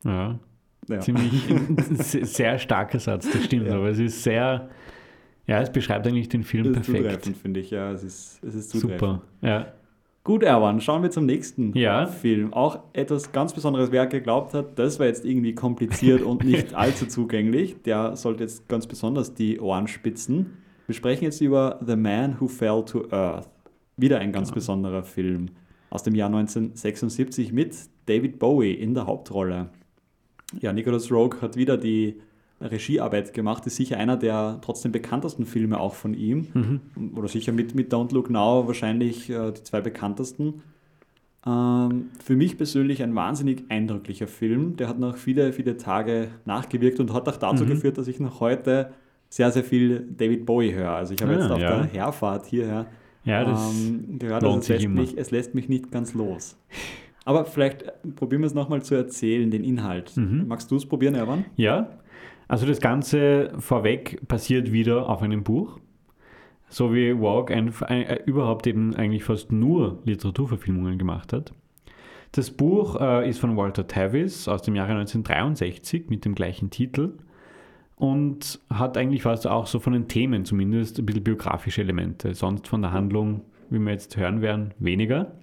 Ja, 0.03 0.39
Ja. 0.89 0.99
ziemlich 0.99 1.49
ein 1.49 1.77
se- 1.99 2.25
sehr 2.25 2.57
starker 2.59 2.99
Satz, 2.99 3.29
das 3.31 3.45
stimmt, 3.45 3.67
Ja. 3.67 3.75
aber 3.75 3.89
es 3.89 3.99
ist 3.99 4.23
sehr, 4.23 4.69
ja, 5.47 5.61
es 5.61 5.71
beschreibt 5.71 6.05
eigentlich 6.07 6.29
den 6.29 6.43
Film 6.43 6.73
Das 6.73 6.87
ist 6.87 6.93
perfekt. 6.93 7.37
finde 7.37 7.59
ich. 7.59 7.71
Ja, 7.71 7.91
es 7.91 8.03
ist, 8.03 8.43
es 8.43 8.55
ist 8.55 8.69
zutreffend. 8.71 8.99
Super. 8.99 9.21
Ja. 9.41 9.67
Gut, 10.25 10.43
Erwan, 10.43 10.79
schauen 10.81 11.01
wir 11.01 11.09
zum 11.11 11.25
nächsten 11.25 11.75
Ja. 11.77 12.05
Film. 12.05 12.53
Auch 12.53 12.79
etwas 12.93 13.31
ganz 13.31 13.53
Besonderes, 13.53 13.91
wer 13.91 14.05
geglaubt 14.05 14.53
hat, 14.53 14.77
das 14.77 14.99
war 14.99 15.07
jetzt 15.07 15.25
irgendwie 15.25 15.55
kompliziert 15.55 16.21
und 16.21 16.43
nicht 16.43 16.73
allzu 16.75 17.07
zugänglich. 17.07 17.77
Der 17.83 18.15
sollte 18.15 18.43
jetzt 18.43 18.67
ganz 18.67 18.85
besonders 18.85 19.33
die 19.33 19.59
Ohren 19.59 19.87
spitzen. 19.87 20.57
Wir 20.87 20.93
sprechen 20.95 21.23
jetzt 21.23 21.39
über 21.41 21.79
The 21.85 21.95
Man 21.95 22.39
Who 22.39 22.47
Fell 22.47 22.83
to 22.85 23.05
Earth. 23.11 23.47
Wieder 23.97 24.19
ein 24.19 24.31
ganz 24.31 24.51
besonderer 24.51 25.03
Film 25.03 25.47
aus 25.89 26.03
dem 26.03 26.13
Jahr 26.15 26.27
1976 26.29 27.51
mit 27.51 27.75
David 28.05 28.39
Bowie 28.39 28.73
in 28.73 28.93
der 28.93 29.05
Hauptrolle. 29.07 29.69
Ja, 30.59 30.73
Nicholas 30.73 31.11
Rogue 31.11 31.41
hat 31.41 31.55
wieder 31.55 31.77
die 31.77 32.15
Regiearbeit 32.61 33.33
gemacht, 33.33 33.65
ist 33.67 33.77
sicher 33.77 33.97
einer 33.97 34.17
der 34.17 34.59
trotzdem 34.61 34.91
bekanntesten 34.91 35.45
Filme 35.45 35.79
auch 35.79 35.93
von 35.93 36.13
ihm. 36.13 36.47
Mhm. 36.53 37.11
Oder 37.15 37.27
sicher 37.27 37.51
mit, 37.51 37.75
mit 37.75 37.93
Don't 37.93 38.13
Look 38.13 38.29
Now 38.29 38.67
wahrscheinlich 38.67 39.29
äh, 39.29 39.51
die 39.51 39.63
zwei 39.63 39.79
bekanntesten. 39.81 40.61
Ähm, 41.45 42.09
für 42.21 42.35
mich 42.35 42.57
persönlich 42.57 43.01
ein 43.01 43.15
wahnsinnig 43.15 43.63
eindrücklicher 43.69 44.27
Film. 44.27 44.75
Der 44.75 44.89
hat 44.89 44.99
noch 44.99 45.15
viele, 45.15 45.53
viele 45.53 45.77
Tage 45.77 46.29
nachgewirkt 46.45 46.99
und 46.99 47.13
hat 47.13 47.29
auch 47.29 47.37
dazu 47.37 47.63
Mhm. 47.63 47.69
geführt, 47.69 47.97
dass 47.97 48.07
ich 48.07 48.19
noch 48.19 48.41
heute 48.41 48.91
sehr, 49.29 49.51
sehr 49.51 49.63
viel 49.63 50.05
David 50.17 50.45
Bowie 50.45 50.73
höre. 50.73 50.91
Also 50.91 51.13
ich 51.13 51.21
habe 51.21 51.33
Ah, 51.35 51.39
jetzt 51.39 51.51
auf 51.51 51.59
ja. 51.61 51.77
der 51.77 51.85
Herfahrt 51.85 52.47
hierher 52.47 52.87
Ja, 53.23 53.45
das 53.45 53.73
ähm, 53.87 54.17
gerade 54.19 54.45
lohnt 54.45 54.57
also 54.69 54.73
es, 54.73 54.81
lässt 54.81 54.89
mich, 54.89 55.17
es 55.17 55.31
lässt 55.31 55.55
mich 55.55 55.69
nicht 55.69 55.91
ganz 55.91 56.13
los. 56.13 56.57
Aber 57.25 57.45
vielleicht 57.45 57.83
äh, 57.83 57.91
probieren 58.15 58.41
wir 58.41 58.47
es 58.47 58.53
nochmal 58.53 58.81
zu 58.81 58.95
erzählen, 58.95 59.51
den 59.51 59.63
Inhalt. 59.63 60.15
Mhm. 60.17 60.47
Magst 60.47 60.71
du 60.71 60.75
es 60.75 60.85
probieren, 60.85 61.15
Erwan? 61.15 61.45
Ja, 61.55 61.89
also 62.47 62.65
das 62.65 62.81
Ganze 62.81 63.51
vorweg 63.59 64.27
basiert 64.27 64.71
wieder 64.71 65.07
auf 65.07 65.21
einem 65.21 65.43
Buch. 65.43 65.79
So 66.67 66.93
wie 66.93 67.19
Walk 67.19 67.51
ein, 67.51 67.73
ein, 67.85 68.03
äh, 68.03 68.21
überhaupt 68.25 68.67
eben 68.67 68.95
eigentlich 68.95 69.23
fast 69.23 69.51
nur 69.51 69.99
Literaturverfilmungen 70.05 70.97
gemacht 70.97 71.33
hat. 71.33 71.53
Das 72.31 72.51
Buch 72.51 72.99
äh, 72.99 73.27
ist 73.27 73.39
von 73.39 73.57
Walter 73.57 73.87
Tavis 73.87 74.47
aus 74.47 74.61
dem 74.61 74.75
Jahre 74.75 74.91
1963 74.91 76.09
mit 76.09 76.25
dem 76.25 76.35
gleichen 76.35 76.69
Titel 76.69 77.13
und 77.95 78.59
hat 78.69 78.97
eigentlich 78.97 79.23
fast 79.23 79.45
auch 79.45 79.67
so 79.67 79.79
von 79.79 79.93
den 79.93 80.07
Themen 80.07 80.45
zumindest 80.45 80.99
ein 80.99 81.05
bisschen 81.05 81.23
biografische 81.23 81.81
Elemente. 81.81 82.33
Sonst 82.33 82.67
von 82.67 82.81
der 82.81 82.91
Handlung, 82.91 83.41
wie 83.69 83.79
wir 83.79 83.91
jetzt 83.91 84.15
hören 84.15 84.41
werden, 84.41 84.73
weniger. 84.79 85.33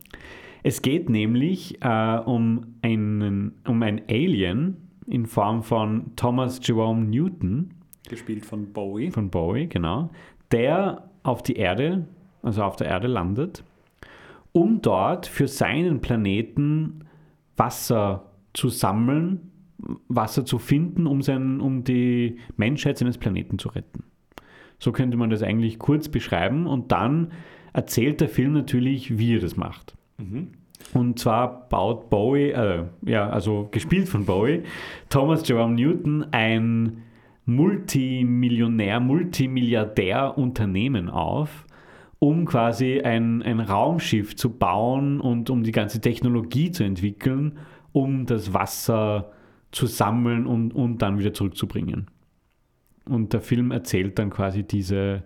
Es 0.67 0.83
geht 0.83 1.09
nämlich 1.09 1.81
äh, 1.81 2.19
um, 2.25 2.75
einen, 2.83 3.53
um 3.69 3.81
ein 3.85 4.03
Alien 4.11 4.77
in 5.07 5.27
Form 5.27 5.63
von 5.63 6.17
Thomas 6.17 6.59
Jerome 6.61 7.05
Newton 7.05 7.71
Gespielt 8.09 8.45
von 8.45 8.73
Bowie. 8.73 9.13
von 9.13 9.31
Bowie, 9.31 9.69
genau, 9.69 10.11
der 10.51 11.09
auf 11.23 11.45
die 11.45 11.55
Erde, 11.55 12.09
also 12.43 12.65
auf 12.65 12.75
der 12.75 12.89
Erde 12.89 13.07
landet, 13.07 13.63
um 14.51 14.83
dort 14.83 15.27
für 15.27 15.47
seinen 15.47 16.01
Planeten 16.01 17.05
Wasser 17.57 18.33
zu 18.53 18.69
sammeln, 18.69 19.53
Wasser 20.09 20.45
zu 20.45 20.59
finden, 20.59 21.07
um, 21.07 21.23
sein, 21.23 21.61
um 21.61 21.85
die 21.85 22.39
Menschheit 22.57 22.99
seines 22.99 23.19
Planeten 23.19 23.61
zu 23.61 23.69
retten. 23.69 24.03
So 24.81 24.91
könnte 24.91 25.17
man 25.17 25.31
das 25.31 25.45
eigentlich 25.45 25.79
kurz 25.79 26.09
beschreiben 26.09 26.67
und 26.67 26.91
dann 26.91 27.31
erzählt 27.73 28.21
der 28.21 28.29
Film 28.29 28.53
natürlich, 28.53 29.17
wie 29.17 29.37
er 29.37 29.41
das 29.41 29.57
macht. 29.57 29.97
Mhm. 30.19 30.49
Und 30.93 31.19
zwar 31.19 31.69
baut 31.69 32.11
Bowie, 32.11 32.51
äh, 32.51 32.85
ja, 33.05 33.29
also 33.29 33.69
gespielt 33.71 34.09
von 34.09 34.27
Bowie, 34.27 34.63
Thomas 35.09 35.47
Jerome 35.47 35.75
Newton 35.75 36.27
ein 36.33 37.03
Multimillionär, 37.47 39.01
Multimilliardär 39.01 40.37
Unternehmen 40.37 41.09
auf, 41.09 41.65
um 42.19 42.45
quasi 42.45 43.01
ein, 43.01 43.43
ein 43.43 43.61
Raumschiff 43.61 44.37
zu 44.37 44.51
bauen 44.51 45.21
und 45.21 45.49
um 45.51 45.63
die 45.63 45.73
ganze 45.73 46.01
Technologie 46.01 46.71
zu 46.71 46.83
entwickeln, 46.85 47.59
um 47.93 48.27
das 48.27 48.53
Wasser 48.53 49.33
zu 49.71 49.87
sammeln 49.87 50.47
und, 50.47 50.75
und 50.75 51.03
dann 51.03 51.19
wieder 51.19 51.33
zurückzubringen. 51.35 52.07
Und 53.09 53.33
der 53.33 53.41
Film 53.41 53.71
erzählt 53.71 54.19
dann 54.19 54.31
quasi 54.31 54.65
diese, 54.65 55.23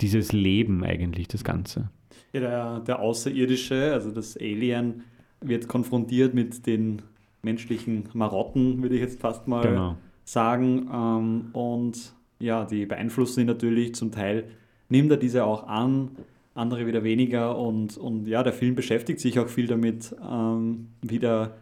dieses 0.00 0.32
Leben 0.32 0.84
eigentlich, 0.84 1.26
das 1.26 1.42
Ganze. 1.42 1.90
Der, 2.34 2.80
der 2.80 2.98
Außerirdische, 2.98 3.92
also 3.92 4.10
das 4.10 4.36
Alien, 4.36 5.04
wird 5.40 5.68
konfrontiert 5.68 6.34
mit 6.34 6.66
den 6.66 7.02
menschlichen 7.42 8.08
Marotten, 8.12 8.82
würde 8.82 8.96
ich 8.96 9.00
jetzt 9.00 9.20
fast 9.20 9.46
mal 9.46 9.62
genau. 9.62 9.96
sagen. 10.24 10.88
Ähm, 10.92 11.44
und 11.52 12.14
ja, 12.38 12.64
die 12.64 12.86
beeinflussen 12.86 13.40
ihn 13.40 13.46
natürlich. 13.46 13.94
Zum 13.94 14.10
Teil 14.10 14.44
nimmt 14.88 15.10
er 15.10 15.16
diese 15.16 15.44
auch 15.44 15.66
an, 15.66 16.10
andere 16.54 16.86
wieder 16.86 17.04
weniger. 17.04 17.56
Und, 17.58 17.96
und 17.96 18.26
ja, 18.26 18.42
der 18.42 18.52
Film 18.52 18.74
beschäftigt 18.74 19.20
sich 19.20 19.38
auch 19.38 19.48
viel 19.48 19.66
damit, 19.66 20.14
ähm, 20.28 20.88
wie 21.02 21.18
der, 21.18 21.52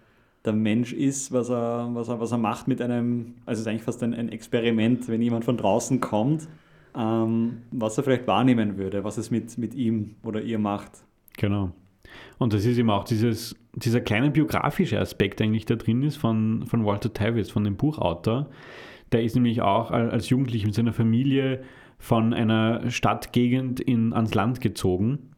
der 0.44 0.52
Mensch 0.52 0.92
ist, 0.92 1.32
was 1.32 1.50
er, 1.50 1.90
was, 1.92 2.08
er, 2.08 2.20
was 2.20 2.32
er 2.32 2.38
macht 2.38 2.68
mit 2.68 2.80
einem, 2.80 3.34
also 3.46 3.60
es 3.60 3.66
ist 3.66 3.68
eigentlich 3.68 3.82
fast 3.82 4.02
ein, 4.02 4.14
ein 4.14 4.28
Experiment, 4.28 5.08
wenn 5.08 5.22
jemand 5.22 5.44
von 5.44 5.56
draußen 5.56 6.00
kommt, 6.00 6.48
ähm, 6.96 7.62
was 7.70 7.96
er 7.96 8.04
vielleicht 8.04 8.26
wahrnehmen 8.26 8.76
würde, 8.76 9.04
was 9.04 9.18
es 9.18 9.30
mit, 9.30 9.56
mit 9.58 9.74
ihm 9.74 10.16
oder 10.22 10.42
ihr 10.42 10.58
macht. 10.58 10.90
Genau. 11.36 11.72
Und 12.38 12.52
das 12.52 12.64
ist 12.64 12.78
eben 12.78 12.90
auch 12.90 13.04
dieses, 13.04 13.56
dieser 13.74 14.00
kleine 14.00 14.30
biografische 14.30 15.00
Aspekt 15.00 15.40
eigentlich, 15.40 15.64
der 15.64 15.76
drin 15.76 16.02
ist 16.02 16.16
von, 16.16 16.66
von 16.66 16.84
Walter 16.84 17.12
Tevis, 17.12 17.50
von 17.50 17.64
dem 17.64 17.76
Buchautor. 17.76 18.48
Der 19.12 19.22
ist 19.22 19.34
nämlich 19.34 19.62
auch 19.62 19.90
als 19.90 20.28
Jugendlicher 20.28 20.66
mit 20.66 20.74
seiner 20.74 20.92
Familie 20.92 21.62
von 21.98 22.34
einer 22.34 22.90
Stadtgegend 22.90 23.80
in, 23.80 24.12
ans 24.12 24.34
Land 24.34 24.60
gezogen. 24.60 25.30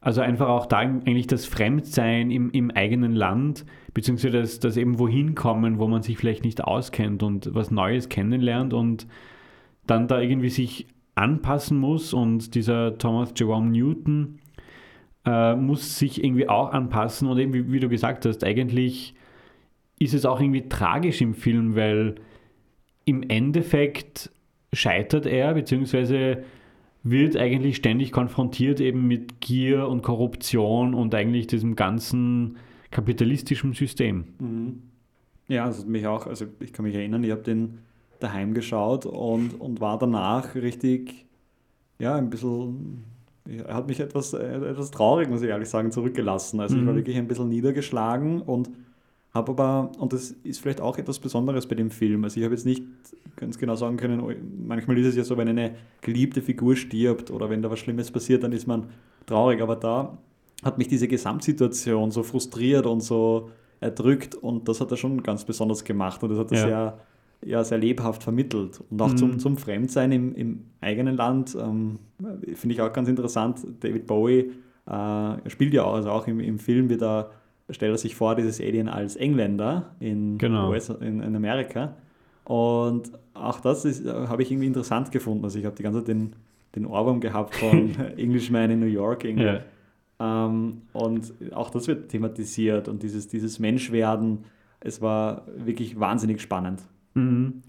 Also 0.00 0.20
einfach 0.20 0.48
auch 0.48 0.66
da 0.66 0.78
eigentlich 0.78 1.26
das 1.26 1.46
Fremdsein 1.46 2.30
im, 2.30 2.50
im 2.50 2.70
eigenen 2.70 3.14
Land, 3.14 3.64
beziehungsweise 3.94 4.40
das, 4.40 4.60
das 4.60 4.76
eben 4.76 4.98
wohin 4.98 5.34
kommen, 5.34 5.78
wo 5.78 5.88
man 5.88 6.02
sich 6.02 6.18
vielleicht 6.18 6.44
nicht 6.44 6.62
auskennt 6.62 7.22
und 7.22 7.54
was 7.54 7.70
Neues 7.70 8.08
kennenlernt 8.08 8.74
und 8.74 9.06
dann 9.86 10.08
da 10.08 10.20
irgendwie 10.20 10.50
sich 10.50 10.86
anpassen 11.14 11.78
muss. 11.78 12.12
Und 12.12 12.54
dieser 12.54 12.98
Thomas 12.98 13.32
Jerome 13.36 13.70
Newton, 13.70 14.38
äh, 15.24 15.56
muss 15.56 15.98
sich 15.98 16.22
irgendwie 16.22 16.48
auch 16.48 16.72
anpassen 16.72 17.28
und 17.28 17.38
eben, 17.38 17.52
wie, 17.52 17.72
wie, 17.72 17.80
du 17.80 17.88
gesagt 17.88 18.26
hast, 18.26 18.44
eigentlich 18.44 19.14
ist 19.98 20.14
es 20.14 20.26
auch 20.26 20.40
irgendwie 20.40 20.68
tragisch 20.68 21.20
im 21.20 21.34
Film, 21.34 21.76
weil 21.76 22.16
im 23.04 23.22
Endeffekt 23.22 24.30
scheitert 24.72 25.26
er, 25.26 25.54
beziehungsweise 25.54 26.44
wird 27.02 27.36
eigentlich 27.36 27.76
ständig 27.76 28.12
konfrontiert 28.12 28.80
eben 28.80 29.06
mit 29.06 29.40
Gier 29.40 29.88
und 29.88 30.02
Korruption 30.02 30.94
und 30.94 31.14
eigentlich 31.14 31.46
diesem 31.46 31.76
ganzen 31.76 32.56
kapitalistischen 32.90 33.74
System. 33.74 34.24
Mhm. 34.38 34.82
Ja, 35.48 35.66
also 35.66 35.86
mich 35.86 36.06
auch, 36.06 36.26
also 36.26 36.46
ich 36.60 36.72
kann 36.72 36.86
mich 36.86 36.94
erinnern, 36.94 37.22
ich 37.22 37.30
habe 37.30 37.42
den 37.42 37.78
daheim 38.24 38.54
geschaut 38.54 39.06
und, 39.06 39.60
und 39.60 39.80
war 39.80 39.98
danach 39.98 40.54
richtig, 40.54 41.26
ja, 41.98 42.16
ein 42.16 42.30
bisschen 42.30 43.04
er 43.46 43.74
hat 43.74 43.86
mich 43.86 44.00
etwas, 44.00 44.32
äh, 44.32 44.42
etwas 44.42 44.90
traurig, 44.90 45.28
muss 45.28 45.42
ich 45.42 45.48
ehrlich 45.48 45.68
sagen, 45.68 45.90
zurückgelassen. 45.90 46.60
Also 46.60 46.76
mhm. 46.76 46.80
ich 46.80 46.86
war 46.86 46.92
mhm. 46.94 46.98
wirklich 46.98 47.16
ein 47.16 47.28
bisschen 47.28 47.48
niedergeschlagen 47.48 48.40
und 48.40 48.70
habe 49.34 49.52
aber, 49.52 49.92
und 49.98 50.12
das 50.12 50.30
ist 50.30 50.60
vielleicht 50.60 50.80
auch 50.80 50.96
etwas 50.96 51.18
Besonderes 51.18 51.66
bei 51.66 51.74
dem 51.74 51.90
Film, 51.90 52.22
also 52.24 52.38
ich 52.38 52.44
habe 52.44 52.54
jetzt 52.54 52.64
nicht 52.64 52.84
ganz 53.36 53.58
genau 53.58 53.74
sagen 53.74 53.96
können, 53.96 54.22
manchmal 54.64 54.96
ist 54.98 55.08
es 55.08 55.16
ja 55.16 55.24
so, 55.24 55.36
wenn 55.36 55.48
eine 55.48 55.74
geliebte 56.02 56.40
Figur 56.40 56.76
stirbt 56.76 57.32
oder 57.32 57.50
wenn 57.50 57.60
da 57.60 57.68
was 57.68 57.80
Schlimmes 57.80 58.12
passiert, 58.12 58.44
dann 58.44 58.52
ist 58.52 58.68
man 58.68 58.86
traurig, 59.26 59.60
aber 59.60 59.74
da 59.74 60.16
hat 60.62 60.78
mich 60.78 60.86
diese 60.86 61.08
Gesamtsituation 61.08 62.12
so 62.12 62.22
frustriert 62.22 62.86
und 62.86 63.00
so 63.00 63.50
erdrückt 63.80 64.36
und 64.36 64.68
das 64.68 64.80
hat 64.80 64.92
er 64.92 64.96
schon 64.96 65.22
ganz 65.22 65.44
besonders 65.44 65.82
gemacht 65.82 66.22
und 66.22 66.30
das 66.30 66.38
hat 66.38 66.52
er 66.52 66.58
ja. 66.58 66.66
sehr 66.66 66.98
ja, 67.44 67.64
sehr 67.64 67.78
lebhaft 67.78 68.22
vermittelt. 68.22 68.82
Und 68.90 69.00
auch 69.02 69.10
mhm. 69.10 69.16
zum, 69.16 69.38
zum 69.38 69.56
Fremdsein 69.56 70.12
im, 70.12 70.34
im 70.34 70.64
eigenen 70.80 71.16
Land 71.16 71.56
ähm, 71.60 71.98
finde 72.54 72.74
ich 72.74 72.80
auch 72.80 72.92
ganz 72.92 73.08
interessant. 73.08 73.60
David 73.80 74.06
Bowie 74.06 74.52
äh, 74.86 75.50
spielt 75.50 75.74
ja 75.74 75.84
auch, 75.84 75.94
also 75.94 76.10
auch 76.10 76.26
im, 76.26 76.40
im 76.40 76.58
Film 76.58 76.88
wird 76.88 77.02
er, 77.02 77.30
stellt 77.70 77.92
er 77.92 77.98
sich 77.98 78.14
vor, 78.14 78.34
dieses 78.34 78.60
Alien 78.60 78.88
als 78.88 79.16
Engländer 79.16 79.94
in, 80.00 80.38
genau. 80.38 80.70
US, 80.70 80.88
in, 80.88 81.20
in 81.20 81.36
Amerika. 81.36 81.94
Und 82.44 83.12
auch 83.32 83.60
das 83.60 83.84
äh, 83.84 84.26
habe 84.28 84.42
ich 84.42 84.50
irgendwie 84.50 84.66
interessant 84.66 85.10
gefunden. 85.10 85.44
Also 85.44 85.58
ich 85.58 85.64
habe 85.64 85.76
die 85.76 85.82
ganze 85.82 86.00
Zeit 86.00 86.08
den, 86.08 86.36
den 86.74 86.86
Ohrwurm 86.86 87.20
gehabt 87.20 87.54
von 87.54 87.94
Englishman 88.16 88.70
in 88.70 88.80
New 88.80 88.86
York. 88.86 89.24
Ja. 89.24 89.60
Ähm, 90.20 90.82
und 90.92 91.32
auch 91.52 91.70
das 91.70 91.88
wird 91.88 92.10
thematisiert 92.10 92.88
und 92.88 93.02
dieses, 93.02 93.28
dieses 93.28 93.58
Menschwerden. 93.58 94.44
Es 94.80 95.00
war 95.00 95.46
wirklich 95.56 95.98
wahnsinnig 95.98 96.42
spannend. 96.42 96.82
Mhm. 97.14 97.62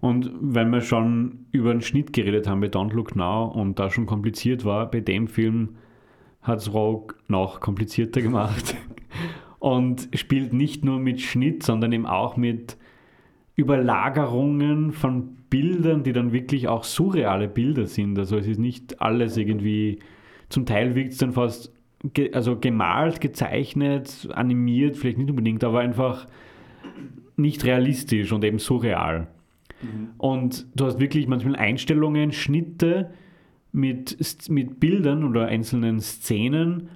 Und 0.00 0.30
wenn 0.40 0.70
wir 0.70 0.82
schon 0.82 1.46
über 1.50 1.72
den 1.72 1.80
Schnitt 1.80 2.12
geredet 2.12 2.46
haben 2.46 2.60
bei 2.60 2.66
Don't 2.66 2.92
Look 2.92 3.16
Now 3.16 3.46
und 3.46 3.78
da 3.78 3.90
schon 3.90 4.04
kompliziert 4.04 4.64
war, 4.64 4.90
bei 4.90 5.00
dem 5.00 5.28
Film 5.28 5.76
hat 6.42 6.58
es 6.58 6.74
Rogue 6.74 7.14
noch 7.26 7.60
komplizierter 7.60 8.20
gemacht 8.20 8.76
und 9.58 10.08
spielt 10.14 10.52
nicht 10.52 10.84
nur 10.84 10.98
mit 10.98 11.22
Schnitt, 11.22 11.62
sondern 11.62 11.92
eben 11.92 12.04
auch 12.04 12.36
mit 12.36 12.76
Überlagerungen 13.56 14.92
von 14.92 15.36
Bildern, 15.48 16.02
die 16.02 16.12
dann 16.12 16.32
wirklich 16.32 16.68
auch 16.68 16.84
surreale 16.84 17.48
Bilder 17.48 17.86
sind. 17.86 18.18
Also 18.18 18.36
es 18.36 18.46
ist 18.46 18.58
nicht 18.58 19.00
alles 19.00 19.36
irgendwie, 19.36 20.00
zum 20.48 20.66
Teil 20.66 20.94
wirkt 20.94 21.12
es 21.12 21.18
dann 21.18 21.32
fast 21.32 21.72
ge 22.12 22.32
also 22.32 22.58
gemalt, 22.58 23.20
gezeichnet, 23.20 24.28
animiert, 24.32 24.96
vielleicht 24.96 25.16
nicht 25.16 25.30
unbedingt, 25.30 25.64
aber 25.64 25.80
einfach 25.80 26.26
nicht 27.36 27.64
realistisch 27.64 28.32
und 28.32 28.44
eben 28.44 28.58
surreal. 28.58 29.28
Mhm. 29.82 30.10
Und 30.18 30.66
du 30.74 30.86
hast 30.86 31.00
wirklich 31.00 31.26
manchmal 31.26 31.56
Einstellungen, 31.56 32.32
Schnitte 32.32 33.10
mit, 33.72 34.16
mit 34.48 34.80
Bildern 34.80 35.24
oder 35.24 35.46
einzelnen 35.46 36.00
Szenen 36.00 36.88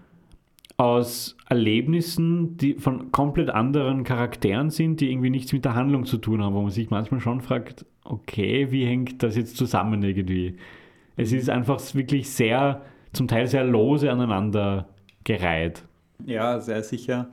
aus 0.76 1.36
Erlebnissen, 1.48 2.56
die 2.56 2.74
von 2.74 3.10
komplett 3.10 3.50
anderen 3.50 4.04
Charakteren 4.04 4.70
sind, 4.70 5.00
die 5.00 5.10
irgendwie 5.10 5.30
nichts 5.30 5.52
mit 5.52 5.64
der 5.64 5.74
Handlung 5.74 6.04
zu 6.04 6.18
tun 6.18 6.42
haben, 6.42 6.54
wo 6.54 6.62
man 6.62 6.70
sich 6.70 6.88
manchmal 6.88 7.20
schon 7.20 7.40
fragt, 7.40 7.84
okay, 8.04 8.70
wie 8.70 8.84
hängt 8.84 9.22
das 9.22 9.36
jetzt 9.36 9.56
zusammen 9.56 10.02
irgendwie? 10.02 10.56
Es 11.16 11.32
ist 11.32 11.50
einfach 11.50 11.80
wirklich 11.94 12.30
sehr, 12.30 12.82
zum 13.12 13.26
Teil 13.26 13.48
sehr 13.48 13.64
lose 13.64 14.10
aneinander 14.10 14.88
gereiht. 15.24 15.84
Ja, 16.24 16.60
sehr 16.60 16.84
sicher 16.84 17.28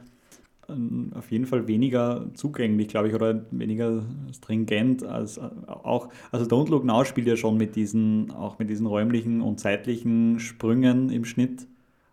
auf 1.13 1.31
jeden 1.31 1.45
Fall 1.45 1.67
weniger 1.67 2.25
zugänglich, 2.33 2.87
glaube 2.87 3.09
ich, 3.09 3.13
oder 3.13 3.45
weniger 3.51 4.03
stringent 4.33 5.03
als 5.03 5.37
äh, 5.37 5.41
auch, 5.67 6.09
also 6.31 6.45
Don't 6.45 6.69
Look 6.69 6.83
Now 6.83 7.05
spielt 7.05 7.27
ja 7.27 7.35
schon 7.35 7.57
mit 7.57 7.75
diesen, 7.75 8.31
auch 8.31 8.59
mit 8.59 8.69
diesen 8.69 8.85
räumlichen 8.85 9.41
und 9.41 9.59
zeitlichen 9.59 10.39
Sprüngen 10.39 11.09
im 11.09 11.25
Schnitt. 11.25 11.67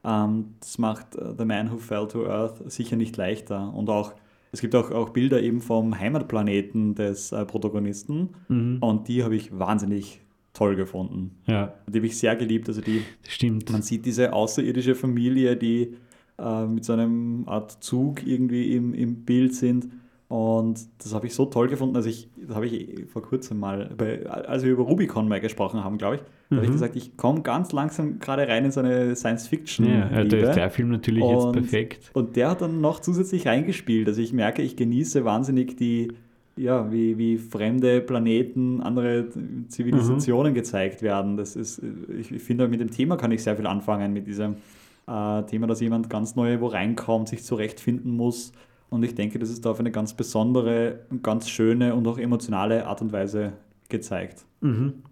Ähm, 0.04 0.54
das 0.60 0.78
macht 0.78 1.16
äh, 1.16 1.34
The 1.36 1.44
Man 1.44 1.70
Who 1.70 1.78
Fell 1.78 2.08
to 2.08 2.26
Earth 2.26 2.70
sicher 2.70 2.96
nicht 2.96 3.16
leichter. 3.16 3.72
Und 3.74 3.88
auch, 3.88 4.12
es 4.52 4.60
gibt 4.60 4.74
auch, 4.74 4.90
auch 4.90 5.10
Bilder 5.10 5.42
eben 5.42 5.60
vom 5.60 5.98
Heimatplaneten 5.98 6.94
des 6.94 7.32
äh, 7.32 7.44
Protagonisten 7.44 8.30
mhm. 8.48 8.78
und 8.80 9.08
die 9.08 9.24
habe 9.24 9.36
ich 9.36 9.58
wahnsinnig 9.58 10.20
toll 10.52 10.76
gefunden. 10.76 11.36
Ja. 11.46 11.72
Die 11.88 11.98
habe 11.98 12.06
ich 12.06 12.18
sehr 12.18 12.36
geliebt. 12.36 12.68
Also 12.68 12.80
die, 12.80 13.02
Stimmt. 13.26 13.70
Man 13.70 13.82
sieht 13.82 14.04
diese 14.04 14.32
außerirdische 14.32 14.94
Familie, 14.94 15.56
die 15.56 15.94
äh, 16.42 16.66
mit 16.66 16.84
so 16.84 16.92
einem 16.92 17.44
Art 17.46 17.82
Zug 17.82 18.26
irgendwie 18.26 18.74
im, 18.74 18.94
im 18.94 19.24
Bild 19.24 19.54
sind. 19.54 19.88
Und 20.32 20.80
das 20.96 21.14
habe 21.14 21.26
ich 21.26 21.34
so 21.34 21.44
toll 21.44 21.68
gefunden. 21.68 21.94
Also 21.94 22.08
ich, 22.08 22.30
das 22.46 22.56
habe 22.56 22.66
ich 22.66 23.04
vor 23.06 23.20
kurzem 23.20 23.60
mal, 23.60 23.90
bei, 23.96 24.26
als 24.26 24.64
wir 24.64 24.72
über 24.72 24.84
Rubicon 24.84 25.28
mal 25.28 25.40
gesprochen 25.40 25.84
haben, 25.84 25.98
glaube 25.98 26.16
ich, 26.16 26.22
mhm. 26.48 26.56
habe 26.56 26.66
ich 26.66 26.72
gesagt, 26.72 26.96
ich 26.96 27.18
komme 27.18 27.42
ganz 27.42 27.72
langsam 27.72 28.18
gerade 28.18 28.48
rein 28.48 28.64
in 28.64 28.70
so 28.70 28.80
eine 28.80 29.14
Science-Fiction. 29.14 29.86
Ja, 29.86 30.10
ja 30.10 30.24
da 30.24 30.36
ist 30.38 30.56
der 30.56 30.70
Film 30.70 30.88
natürlich 30.88 31.22
und, 31.22 31.34
jetzt 31.34 31.52
perfekt. 31.52 32.10
Und 32.14 32.36
der 32.36 32.48
hat 32.48 32.62
dann 32.62 32.80
noch 32.80 33.00
zusätzlich 33.00 33.46
reingespielt. 33.46 34.08
Also 34.08 34.22
ich 34.22 34.32
merke, 34.32 34.62
ich 34.62 34.74
genieße 34.74 35.26
wahnsinnig 35.26 35.76
die, 35.76 36.12
ja, 36.56 36.90
wie, 36.90 37.18
wie 37.18 37.36
fremde 37.36 38.00
Planeten, 38.00 38.80
andere 38.80 39.26
Zivilisationen 39.68 40.52
mhm. 40.52 40.56
gezeigt 40.56 41.02
werden. 41.02 41.36
Das 41.36 41.56
ist, 41.56 41.82
ich, 42.18 42.32
ich 42.32 42.42
finde, 42.42 42.68
mit 42.68 42.80
dem 42.80 42.90
Thema 42.90 43.18
kann 43.18 43.32
ich 43.32 43.42
sehr 43.42 43.56
viel 43.56 43.66
anfangen, 43.66 44.14
mit 44.14 44.26
diesem 44.26 44.56
äh, 45.12 45.42
Thema, 45.46 45.66
dass 45.66 45.80
jemand 45.80 46.08
ganz 46.08 46.36
neu 46.36 46.60
wo 46.60 46.68
reinkommt, 46.68 47.28
sich 47.28 47.44
zurechtfinden 47.44 48.16
muss. 48.16 48.52
Und 48.88 49.02
ich 49.04 49.14
denke, 49.14 49.38
das 49.38 49.50
ist 49.50 49.64
da 49.64 49.70
auf 49.70 49.80
eine 49.80 49.90
ganz 49.90 50.14
besondere, 50.14 51.00
ganz 51.22 51.48
schöne 51.48 51.94
und 51.94 52.06
auch 52.06 52.18
emotionale 52.18 52.86
Art 52.86 53.02
und 53.02 53.12
Weise 53.12 53.52
gezeigt. 53.88 54.44
Mhm. 54.60 55.02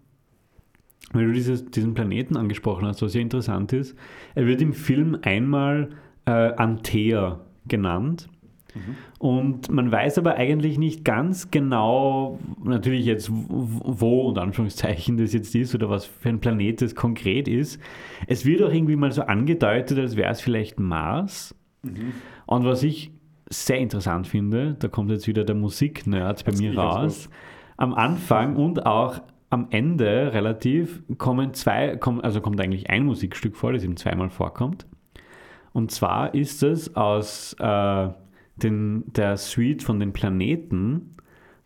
weil 1.13 1.27
du 1.27 1.33
dieses, 1.33 1.71
diesen 1.71 1.95
Planeten 1.95 2.37
angesprochen 2.37 2.87
hast, 2.87 3.03
was 3.03 3.15
ja 3.15 3.21
interessant 3.21 3.73
ist. 3.73 3.97
Er 4.35 4.47
wird 4.47 4.63
im 4.63 4.73
Film 4.73 5.19
einmal 5.23 5.91
äh, 6.25 6.31
Antea 6.31 7.41
genannt. 7.67 8.29
Mhm. 8.75 8.97
Und 9.19 9.71
man 9.71 9.91
weiß 9.91 10.19
aber 10.19 10.35
eigentlich 10.35 10.79
nicht 10.79 11.05
ganz 11.05 11.51
genau, 11.51 12.39
natürlich 12.63 13.05
jetzt, 13.05 13.31
wo 13.31 14.23
und 14.29 14.39
Anführungszeichen 14.39 15.17
das 15.17 15.33
jetzt 15.33 15.55
ist 15.55 15.75
oder 15.75 15.91
was 15.91 16.07
für 16.07 16.29
ein 16.29 16.41
Planet 16.41 16.83
das 16.83 16.95
konkret 16.95 17.49
ist. 17.49 17.81
Es 18.27 18.45
wird 18.45 18.63
auch 18.63 18.73
irgendwie 18.73 18.97
mal 18.97 19.13
so 19.13 19.23
angedeutet, 19.23 19.99
als 19.99 20.17
wäre 20.17 20.31
es 20.31 20.41
vielleicht 20.41 20.79
Mars. 20.79 21.55
Mhm. 21.83 22.13
Und 22.47 22.65
was 22.65 22.83
ich 22.83 23.13
sehr 23.49 23.79
interessant 23.79 24.27
finde, 24.29 24.77
da 24.79 24.89
kommt 24.89 25.11
jetzt 25.11 25.27
wieder 25.27 25.45
der 25.45 25.57
Musiknerd 25.57 26.45
bei 26.45 26.53
mir 26.53 26.77
raus. 26.79 27.29
Am 27.77 27.95
Anfang 27.95 28.57
und 28.57 28.87
auch 28.87 29.21
am 29.51 29.67
Ende 29.71 30.33
relativ 30.33 31.03
kommen 31.19 31.53
zwei, 31.55 31.99
also 32.01 32.41
kommt 32.41 32.61
eigentlich 32.61 32.89
ein 32.89 33.05
Musikstück 33.05 33.57
vor, 33.57 33.73
das 33.73 33.83
eben 33.83 33.97
zweimal 33.97 34.31
vorkommt. 34.31 34.87
Und 35.73 35.91
zwar 35.91 36.35
ist 36.35 36.63
es 36.63 36.95
aus 36.97 37.55
äh, 37.59 38.09
den, 38.63 39.05
der 39.13 39.37
Suite 39.37 39.83
von 39.83 40.01
den 40.01 40.13
Planeten 40.13 41.17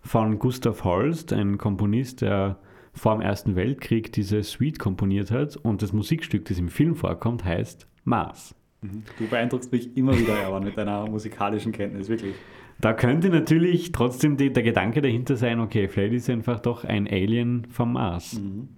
von 0.01 0.39
Gustav 0.39 0.85
Holst, 0.85 1.33
ein 1.33 1.59
Komponist, 1.59 2.21
der 2.21 2.59
vor 2.93 3.15
dem 3.15 3.23
Ersten 3.23 3.57
Weltkrieg 3.57 4.13
diese 4.13 4.43
Suite 4.43 4.79
komponiert 4.79 5.31
hat. 5.31 5.57
Und 5.57 5.83
das 5.83 5.93
Musikstück, 5.93 6.45
das 6.45 6.59
im 6.59 6.69
Film 6.69 6.95
vorkommt, 6.95 7.45
heißt 7.45 7.89
Mars. 8.05 8.55
Mhm. 8.83 9.03
Du 9.19 9.27
beeindruckst 9.27 9.73
mich 9.73 9.97
immer 9.97 10.17
wieder, 10.17 10.35
Erwan, 10.35 10.65
mit 10.65 10.77
deiner 10.77 11.07
musikalischen 11.09 11.73
Kenntnis, 11.73 12.09
wirklich. 12.09 12.35
Da 12.81 12.93
könnte 12.93 13.31
natürlich 13.31 13.93
trotzdem 13.93 14.37
die, 14.37 14.53
der 14.53 14.63
Gedanke 14.63 15.01
dahinter 15.01 15.37
sein, 15.37 15.61
okay, 15.61 15.89
vielleicht 15.89 16.15
ist 16.15 16.29
er 16.29 16.35
einfach 16.35 16.61
doch 16.61 16.85
ein 16.85 17.07
Alien 17.07 17.67
vom 17.71 17.93
Mars 17.95 18.41
mhm. 18.41 18.69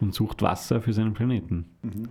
und 0.00 0.14
sucht 0.14 0.42
Wasser 0.42 0.80
für 0.80 0.92
seinen 0.92 1.14
Planeten. 1.14 1.66
Mhm. 1.82 2.08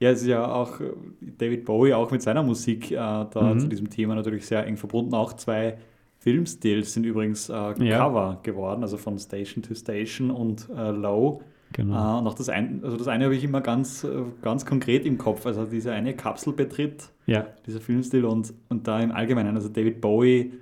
Ja, 0.00 0.10
es 0.10 0.22
ist 0.22 0.28
ja 0.28 0.50
auch 0.50 0.80
äh, 0.80 0.92
David 1.20 1.64
Bowie 1.64 1.94
auch 1.94 2.10
mit 2.10 2.22
seiner 2.22 2.42
Musik 2.42 2.90
äh, 2.90 2.96
da 2.96 3.54
mhm. 3.54 3.60
zu 3.60 3.68
diesem 3.68 3.90
Thema 3.90 4.14
natürlich 4.14 4.46
sehr 4.46 4.66
eng 4.66 4.76
verbunden. 4.76 5.14
Auch 5.14 5.32
zwei 5.34 5.78
Filmstils 6.18 6.94
sind 6.94 7.04
übrigens 7.04 7.48
äh, 7.48 7.52
ja. 7.84 7.98
Cover 7.98 8.38
geworden, 8.42 8.82
also 8.82 8.96
von 8.96 9.18
Station 9.18 9.62
to 9.62 9.74
Station 9.74 10.30
und 10.30 10.68
äh, 10.76 10.90
Low. 10.90 11.42
Genau. 11.72 12.16
Äh, 12.16 12.18
und 12.20 12.26
auch 12.26 12.34
das, 12.34 12.48
ein, 12.48 12.80
also 12.84 12.96
das 12.96 13.08
eine 13.08 13.24
habe 13.24 13.34
ich 13.34 13.44
immer 13.44 13.60
ganz, 13.60 14.04
äh, 14.04 14.08
ganz 14.42 14.64
konkret 14.64 15.04
im 15.04 15.18
Kopf. 15.18 15.46
Also 15.46 15.64
diese 15.64 15.92
eine 15.92 16.14
Kapsel 16.14 16.52
betritt, 16.52 17.08
ja. 17.26 17.46
dieser 17.66 17.80
Filmstil 17.80 18.24
und, 18.24 18.52
und 18.68 18.86
da 18.86 19.00
im 19.00 19.10
Allgemeinen. 19.10 19.56
Also 19.56 19.68
David 19.68 20.00
Bowie 20.00 20.52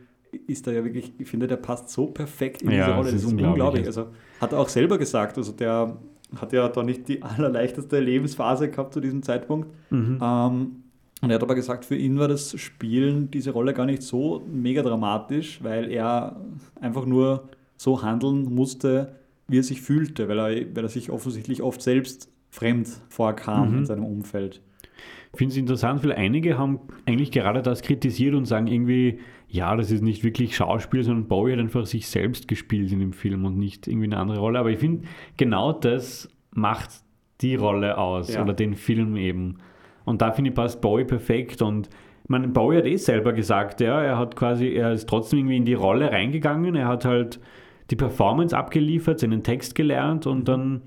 ist 0.46 0.66
da 0.66 0.72
ja 0.72 0.84
wirklich, 0.84 1.12
ich 1.18 1.28
finde, 1.28 1.46
der 1.46 1.56
passt 1.56 1.90
so 1.90 2.06
perfekt 2.06 2.62
in 2.62 2.70
ja, 2.70 2.84
diese 2.84 2.96
Rolle. 2.96 3.04
Das 3.04 3.14
ist, 3.14 3.24
das 3.24 3.24
ist 3.24 3.32
unglaublich. 3.32 3.52
unglaublich. 3.52 3.86
Also 3.86 4.06
hat 4.40 4.52
er 4.52 4.60
auch 4.60 4.68
selber 4.68 4.98
gesagt, 4.98 5.36
also 5.36 5.52
der 5.52 5.96
hat 6.36 6.52
ja 6.52 6.68
da 6.68 6.82
nicht 6.82 7.08
die 7.08 7.22
allerleichteste 7.22 8.00
Lebensphase 8.00 8.70
gehabt 8.70 8.94
zu 8.94 9.00
diesem 9.00 9.22
Zeitpunkt. 9.22 9.68
Mhm. 9.90 10.18
Ähm, 10.22 10.76
und 11.22 11.30
er 11.30 11.34
hat 11.34 11.42
aber 11.42 11.54
gesagt, 11.54 11.84
für 11.84 11.96
ihn 11.96 12.18
war 12.18 12.28
das 12.28 12.58
Spielen 12.58 13.30
diese 13.30 13.50
Rolle 13.50 13.74
gar 13.74 13.86
nicht 13.86 14.02
so 14.02 14.42
mega 14.50 14.82
dramatisch, 14.82 15.62
weil 15.62 15.90
er 15.90 16.40
einfach 16.80 17.04
nur 17.04 17.48
so 17.76 18.02
handeln 18.02 18.54
musste, 18.54 19.16
wie 19.46 19.58
er 19.58 19.62
sich 19.62 19.82
fühlte, 19.82 20.28
weil 20.28 20.38
er, 20.38 20.76
weil 20.76 20.84
er 20.84 20.88
sich 20.88 21.10
offensichtlich 21.10 21.62
oft 21.62 21.82
selbst 21.82 22.30
fremd 22.48 22.88
vorkam 23.08 23.72
mhm. 23.72 23.78
in 23.78 23.86
seinem 23.86 24.04
Umfeld. 24.04 24.62
Ich 25.32 25.38
finde 25.38 25.52
es 25.52 25.58
interessant, 25.58 26.02
weil 26.02 26.12
einige 26.12 26.58
haben 26.58 26.80
eigentlich 27.06 27.30
gerade 27.30 27.62
das 27.62 27.82
kritisiert 27.82 28.34
und 28.34 28.46
sagen 28.46 28.66
irgendwie, 28.66 29.20
ja, 29.50 29.74
das 29.74 29.90
ist 29.90 30.02
nicht 30.02 30.22
wirklich 30.22 30.54
Schauspiel, 30.54 31.02
sondern 31.02 31.26
Bowie 31.26 31.52
hat 31.52 31.58
einfach 31.58 31.84
sich 31.84 32.06
selbst 32.06 32.46
gespielt 32.46 32.92
in 32.92 33.00
dem 33.00 33.12
Film 33.12 33.44
und 33.44 33.58
nicht 33.58 33.88
irgendwie 33.88 34.06
eine 34.06 34.18
andere 34.18 34.38
Rolle. 34.38 34.60
Aber 34.60 34.70
ich 34.70 34.78
finde, 34.78 35.08
genau 35.36 35.72
das 35.72 36.28
macht 36.52 36.90
die 37.40 37.56
Rolle 37.56 37.98
aus 37.98 38.34
ja. 38.34 38.42
oder 38.42 38.52
den 38.52 38.74
Film 38.74 39.16
eben. 39.16 39.58
Und 40.04 40.22
da 40.22 40.30
finde 40.30 40.50
ich 40.50 40.56
passt 40.56 40.80
Bowie 40.80 41.04
perfekt 41.04 41.62
und 41.62 41.90
meine, 42.28 42.46
Bowie 42.46 42.76
hat 42.76 42.86
eh 42.86 42.96
selber 42.96 43.32
gesagt, 43.32 43.80
ja, 43.80 44.00
er 44.00 44.16
hat 44.16 44.36
quasi, 44.36 44.68
er 44.68 44.92
ist 44.92 45.08
trotzdem 45.08 45.40
irgendwie 45.40 45.56
in 45.56 45.64
die 45.64 45.74
Rolle 45.74 46.12
reingegangen, 46.12 46.76
er 46.76 46.86
hat 46.86 47.04
halt 47.04 47.40
die 47.90 47.96
Performance 47.96 48.56
abgeliefert, 48.56 49.18
seinen 49.18 49.42
Text 49.42 49.74
gelernt 49.74 50.28
und 50.28 50.46
dann, 50.46 50.82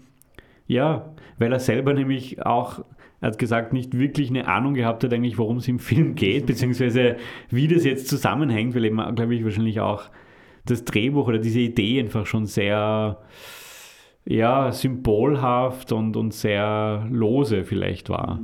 ja, 0.68 1.14
weil 1.38 1.51
er 1.51 1.59
selber 1.59 1.93
nämlich 1.93 2.45
auch, 2.45 2.86
er 3.24 3.28
hat 3.28 3.39
gesagt, 3.39 3.71
nicht 3.71 3.97
wirklich 3.97 4.30
eine 4.30 4.49
Ahnung 4.49 4.74
gehabt 4.74 5.01
hat 5.01 5.13
eigentlich, 5.13 5.38
worum 5.38 5.55
es 5.55 5.67
im 5.69 5.80
Film 5.80 6.13
geht, 6.15 6.45
beziehungsweise 6.45 7.15
wie 7.49 7.69
das 7.69 7.86
jetzt 7.86 8.09
zusammenhängt, 8.09 8.76
weil 8.76 8.84
eben, 8.84 8.97
glaube 9.15 9.34
ich, 9.34 9.45
wahrscheinlich 9.45 9.80
auch 9.80 10.09
das 10.65 10.84
Drehbuch 10.84 11.30
oder 11.30 11.39
diese 11.39 11.61
Idee 11.61 12.01
einfach 12.01 12.26
schon 12.26 12.47
sehr, 12.47 13.21
ja, 14.26 14.74
symbolhaft 14.74 15.93
und, 15.93 16.17
und 16.17 16.34
sehr 16.34 17.07
lose 17.09 17.63
vielleicht 17.63 18.09
war. 18.09 18.41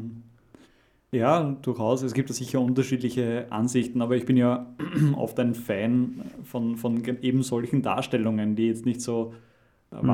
Ja, 1.12 1.58
durchaus. 1.62 2.02
Es 2.02 2.14
gibt 2.14 2.30
da 2.30 2.34
sicher 2.34 2.62
unterschiedliche 2.62 3.48
Ansichten, 3.50 4.02
aber 4.02 4.16
ich 4.16 4.26
bin 4.26 4.38
ja 4.38 4.66
oft 5.18 5.38
ein 5.42 5.56
Fan 5.56 6.22
von, 6.46 6.78
von 6.78 7.04
eben 7.22 7.44
solchen 7.44 7.82
Darstellungen, 7.82 8.56
die 8.56 8.68
jetzt 8.68 8.86
nicht 8.86 9.02
so 9.02 9.34
mhm. 9.92 10.10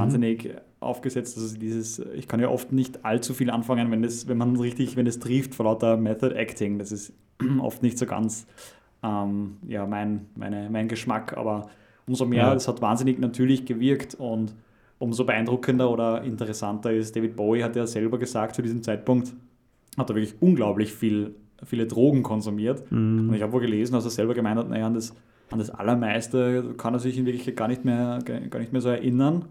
Aufgesetzt. 0.86 1.38
Also 1.38 1.58
dieses, 1.58 2.00
ich 2.00 2.28
kann 2.28 2.40
ja 2.40 2.50
oft 2.50 2.72
nicht 2.72 3.04
allzu 3.04 3.34
viel 3.34 3.50
anfangen, 3.50 3.92
wenn 3.92 4.02
das, 4.02 4.28
wenn 4.28 4.38
man 4.38 4.56
richtig, 4.56 4.96
wenn 4.96 5.08
es 5.08 5.20
trifft 5.20 5.56
vor 5.56 5.66
lauter 5.66 5.98
Method 5.98 6.36
Acting. 6.36 6.80
Das 6.80 6.92
ist 6.92 7.14
oft 7.60 7.84
nicht 7.84 7.98
so 7.98 8.06
ganz 8.06 8.48
ähm, 9.04 9.58
ja, 9.68 9.86
mein, 9.86 10.28
meine, 10.36 10.70
mein 10.70 10.88
Geschmack, 10.88 11.38
aber 11.38 11.70
umso 12.08 12.26
mehr, 12.26 12.54
es 12.54 12.66
ja. 12.66 12.74
hat 12.74 12.82
wahnsinnig 12.82 13.20
natürlich 13.20 13.66
gewirkt 13.66 14.16
und 14.16 14.54
umso 15.00 15.26
beeindruckender 15.26 15.90
oder 15.90 16.24
interessanter 16.24 16.92
ist, 16.92 17.16
David 17.16 17.36
Bowie 17.36 17.64
hat 17.64 17.76
ja 17.76 17.86
selber 17.86 18.18
gesagt 18.18 18.56
zu 18.56 18.62
diesem 18.62 18.82
Zeitpunkt, 18.82 19.34
hat 19.98 20.10
er 20.10 20.16
wirklich 20.16 20.36
unglaublich 20.42 20.94
viel, 20.94 21.36
viele 21.64 21.86
Drogen 21.86 22.24
konsumiert. 22.24 22.90
Mhm. 22.92 23.30
Und 23.30 23.36
ich 23.36 23.42
habe 23.42 23.52
wohl 23.54 23.62
gelesen, 23.62 23.94
dass 23.94 24.06
er 24.06 24.12
selber 24.12 24.34
gemeint 24.34 24.58
hat, 24.58 24.70
naja, 24.70 24.88
an 24.88 24.94
das, 24.94 25.14
an 25.52 25.60
das 25.60 25.70
Allermeiste 25.70 26.74
kann 26.78 26.94
er 26.94 27.00
sich 27.00 27.18
in 27.18 27.26
Wirklichkeit 27.26 27.56
gar 27.56 27.68
nicht 27.68 27.86
mehr, 27.86 28.20
gar 28.24 28.60
nicht 28.60 28.72
mehr 28.72 28.82
so 28.82 28.90
erinnern. 28.90 29.46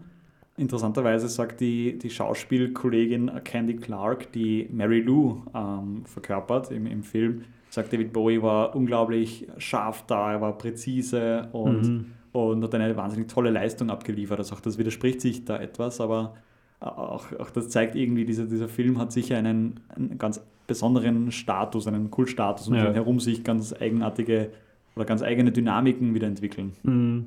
Interessanterweise 0.57 1.27
sagt 1.27 1.59
die, 1.59 1.97
die 1.99 2.09
Schauspielkollegin 2.09 3.29
Candy 3.43 3.75
Clark, 3.75 4.31
die 4.31 4.69
Mary 4.71 5.01
Lou 5.01 5.41
ähm, 5.53 6.05
verkörpert 6.05 6.71
im, 6.71 6.87
im 6.87 7.03
Film, 7.03 7.43
sagt, 7.69 7.91
David 7.91 8.13
Bowie 8.13 8.41
war 8.41 8.73
unglaublich 8.73 9.47
scharf 9.57 10.05
da, 10.07 10.31
er 10.31 10.41
war 10.41 10.57
präzise 10.57 11.49
und, 11.51 11.81
mhm. 11.81 12.05
und 12.31 12.63
hat 12.63 12.73
eine 12.73 12.95
wahnsinnig 12.95 13.27
tolle 13.27 13.49
Leistung 13.49 13.89
abgeliefert. 13.89 14.39
Also 14.39 14.55
auch 14.55 14.61
das 14.61 14.77
widerspricht 14.77 15.19
sich 15.19 15.43
da 15.43 15.59
etwas, 15.59 15.99
aber 15.99 16.35
auch, 16.79 17.33
auch 17.37 17.49
das 17.49 17.69
zeigt 17.69 17.95
irgendwie, 17.95 18.23
dieser, 18.23 18.45
dieser 18.45 18.69
Film 18.69 18.97
hat 18.97 19.11
sicher 19.11 19.37
einen, 19.37 19.81
einen 19.89 20.17
ganz 20.17 20.41
besonderen 20.67 21.31
Status, 21.31 21.85
einen 21.85 22.11
Kultstatus 22.11 22.69
und 22.69 22.75
ja. 22.75 22.93
herum 22.93 23.19
sich 23.19 23.43
ganz 23.43 23.73
eigenartige 23.73 24.51
oder 24.95 25.05
ganz 25.05 25.21
eigene 25.21 25.51
Dynamiken 25.51 26.13
wieder 26.13 26.27
entwickeln. 26.27 26.71
Mhm. 26.83 27.25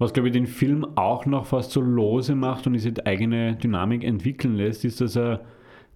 Was, 0.00 0.14
glaube 0.14 0.28
ich, 0.28 0.32
den 0.32 0.46
Film 0.46 0.86
auch 0.96 1.26
noch 1.26 1.44
fast 1.44 1.72
so 1.72 1.82
lose 1.82 2.34
macht 2.34 2.66
und 2.66 2.72
diese 2.72 2.94
eigene 3.04 3.56
Dynamik 3.56 4.02
entwickeln 4.02 4.54
lässt, 4.54 4.82
ist, 4.86 5.02
dass 5.02 5.14
er 5.14 5.42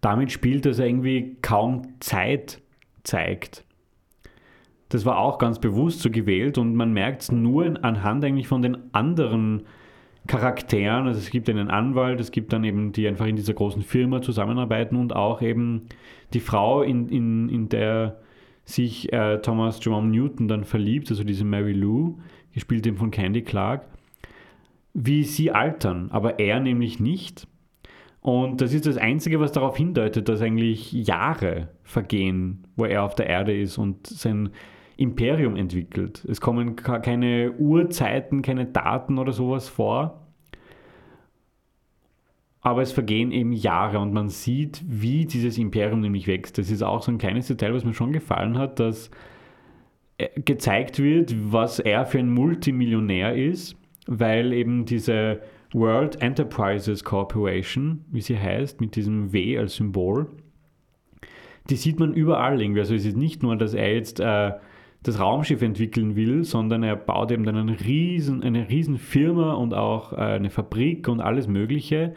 damit 0.03 0.31
spielt, 0.31 0.67
dass 0.67 0.79
er 0.79 0.87
irgendwie 0.87 1.39
kaum 1.41 1.83
Zeit 2.01 2.61
zeigt. 3.03 3.65
Das 4.91 5.07
war 5.07 5.17
auch 5.19 5.39
ganz 5.39 5.59
bewusst 5.59 6.01
so 6.01 6.11
gewählt 6.11 6.59
und 6.59 6.75
man 6.75 6.93
merkt 6.93 7.23
es 7.23 7.33
nur 7.33 7.83
anhand 7.83 8.23
eigentlich 8.27 8.47
von 8.47 8.61
den 8.61 8.77
anderen 8.93 9.63
Charakteren. 10.27 11.07
Also 11.07 11.21
es 11.21 11.31
gibt 11.31 11.49
einen 11.49 11.71
Anwalt, 11.71 12.21
es 12.21 12.31
gibt 12.31 12.53
dann 12.53 12.63
eben, 12.63 12.93
die 12.93 13.09
einfach 13.09 13.27
in 13.27 13.37
dieser 13.37 13.55
großen 13.55 13.81
Firma 13.81 14.21
zusammenarbeiten 14.21 14.97
und 14.97 15.17
auch 15.17 15.41
eben 15.41 15.87
die 16.35 16.41
Frau, 16.41 16.83
in, 16.83 17.09
in, 17.09 17.49
in 17.49 17.71
der 17.71 18.21
sich 18.67 19.11
äh, 19.15 19.39
Thomas 19.39 19.83
Jerome 19.83 20.09
Newton 20.09 20.47
dann 20.47 20.65
verliebt, 20.65 21.11
also 21.11 21.25
diese 21.25 21.47
Mary 21.47 21.73
Lou, 21.73 22.19
gespielt 22.53 22.87
eben 22.87 22.99
von 22.99 23.11
Candy 23.11 23.41
Clark, 23.41 23.87
wie 24.95 25.25
sie 25.25 25.51
altern, 25.51 26.11
aber 26.11 26.39
er 26.39 26.61
nämlich 26.61 27.01
nicht. 27.01 27.47
Und 28.21 28.63
das 28.63 28.73
ist 28.73 28.87
das 28.87 28.97
Einzige, 28.97 29.39
was 29.39 29.53
darauf 29.53 29.77
hindeutet, 29.77 30.29
dass 30.29 30.41
eigentlich 30.41 30.93
Jahre 30.93 31.69
vergehen, 31.83 32.67
wo 32.77 32.87
er 32.87 33.03
auf 33.03 33.15
der 33.15 33.27
Erde 33.27 33.55
ist 33.55 33.77
und 33.77 34.07
sein 34.07 34.51
Imperium 34.97 35.57
entwickelt. 35.57 36.25
Es 36.27 36.41
kommen 36.41 36.77
keine 36.77 37.53
Uhrzeiten, 37.59 38.41
keine 38.41 38.65
Daten 38.65 39.19
oder 39.19 39.33
sowas 39.33 39.69
vor. 39.69 40.23
Aber 42.61 42.81
es 42.81 42.93
vergehen 42.93 43.31
eben 43.31 43.53
Jahre 43.53 43.99
und 43.99 44.15
man 44.15 44.31
sieht, 44.31 44.83
wie 44.87 45.27
dieses 45.27 45.59
Imperium 45.59 46.01
nämlich 46.01 46.27
wächst. 46.27 46.57
Das 46.57 46.71
ist 46.71 46.83
auch 46.83 47.03
so 47.03 47.13
ein 47.13 47.19
kleines 47.19 47.49
Detail, 47.49 47.75
was 47.75 47.85
mir 47.85 47.93
schon 47.93 48.13
gefallen 48.13 48.57
hat, 48.57 48.81
dass 48.81 49.11
äh, 50.17 50.41
gezeigt 50.41 50.99
wird, 50.99 51.35
was 51.53 51.79
er 51.79 52.07
für 52.07 52.21
ein 52.21 52.31
Multimillionär 52.31 53.35
ist, 53.35 53.77
weil 54.07 54.53
eben 54.53 54.85
diese 54.85 55.41
World 55.73 56.23
Enterprises 56.23 57.03
Corporation, 57.05 58.05
wie 58.11 58.21
sie 58.21 58.39
heißt, 58.39 58.81
mit 58.81 58.97
diesem 58.97 59.33
W 59.33 59.59
als 59.59 59.75
Symbol, 59.75 60.29
die 61.71 61.77
sieht 61.77 61.99
man 61.99 62.13
überall 62.13 62.61
irgendwie. 62.61 62.81
Also 62.81 62.95
es 62.95 63.05
ist 63.05 63.17
nicht 63.17 63.43
nur, 63.43 63.57
dass 63.57 63.75
er 63.75 63.95
jetzt 63.95 64.21
äh, 64.21 64.53
das 65.03 65.21
Raumschiff 65.21 65.63
entwickeln 65.63 66.17
will, 66.17 66.45
sondern 66.45 66.83
er 66.83 66.97
baut 66.97 67.31
eben 67.31 67.45
dann 67.45 67.57
eine 67.57 67.79
riesen, 67.81 68.43
eine 68.43 68.69
riesen 68.69 68.99
Firma 68.99 69.55
und 69.55 69.75
auch 69.75 70.13
äh, 70.13 70.17
eine 70.17 70.51
Fabrik 70.51 71.09
und 71.09 71.21
alles 71.21 71.47
Mögliche. 71.47 72.15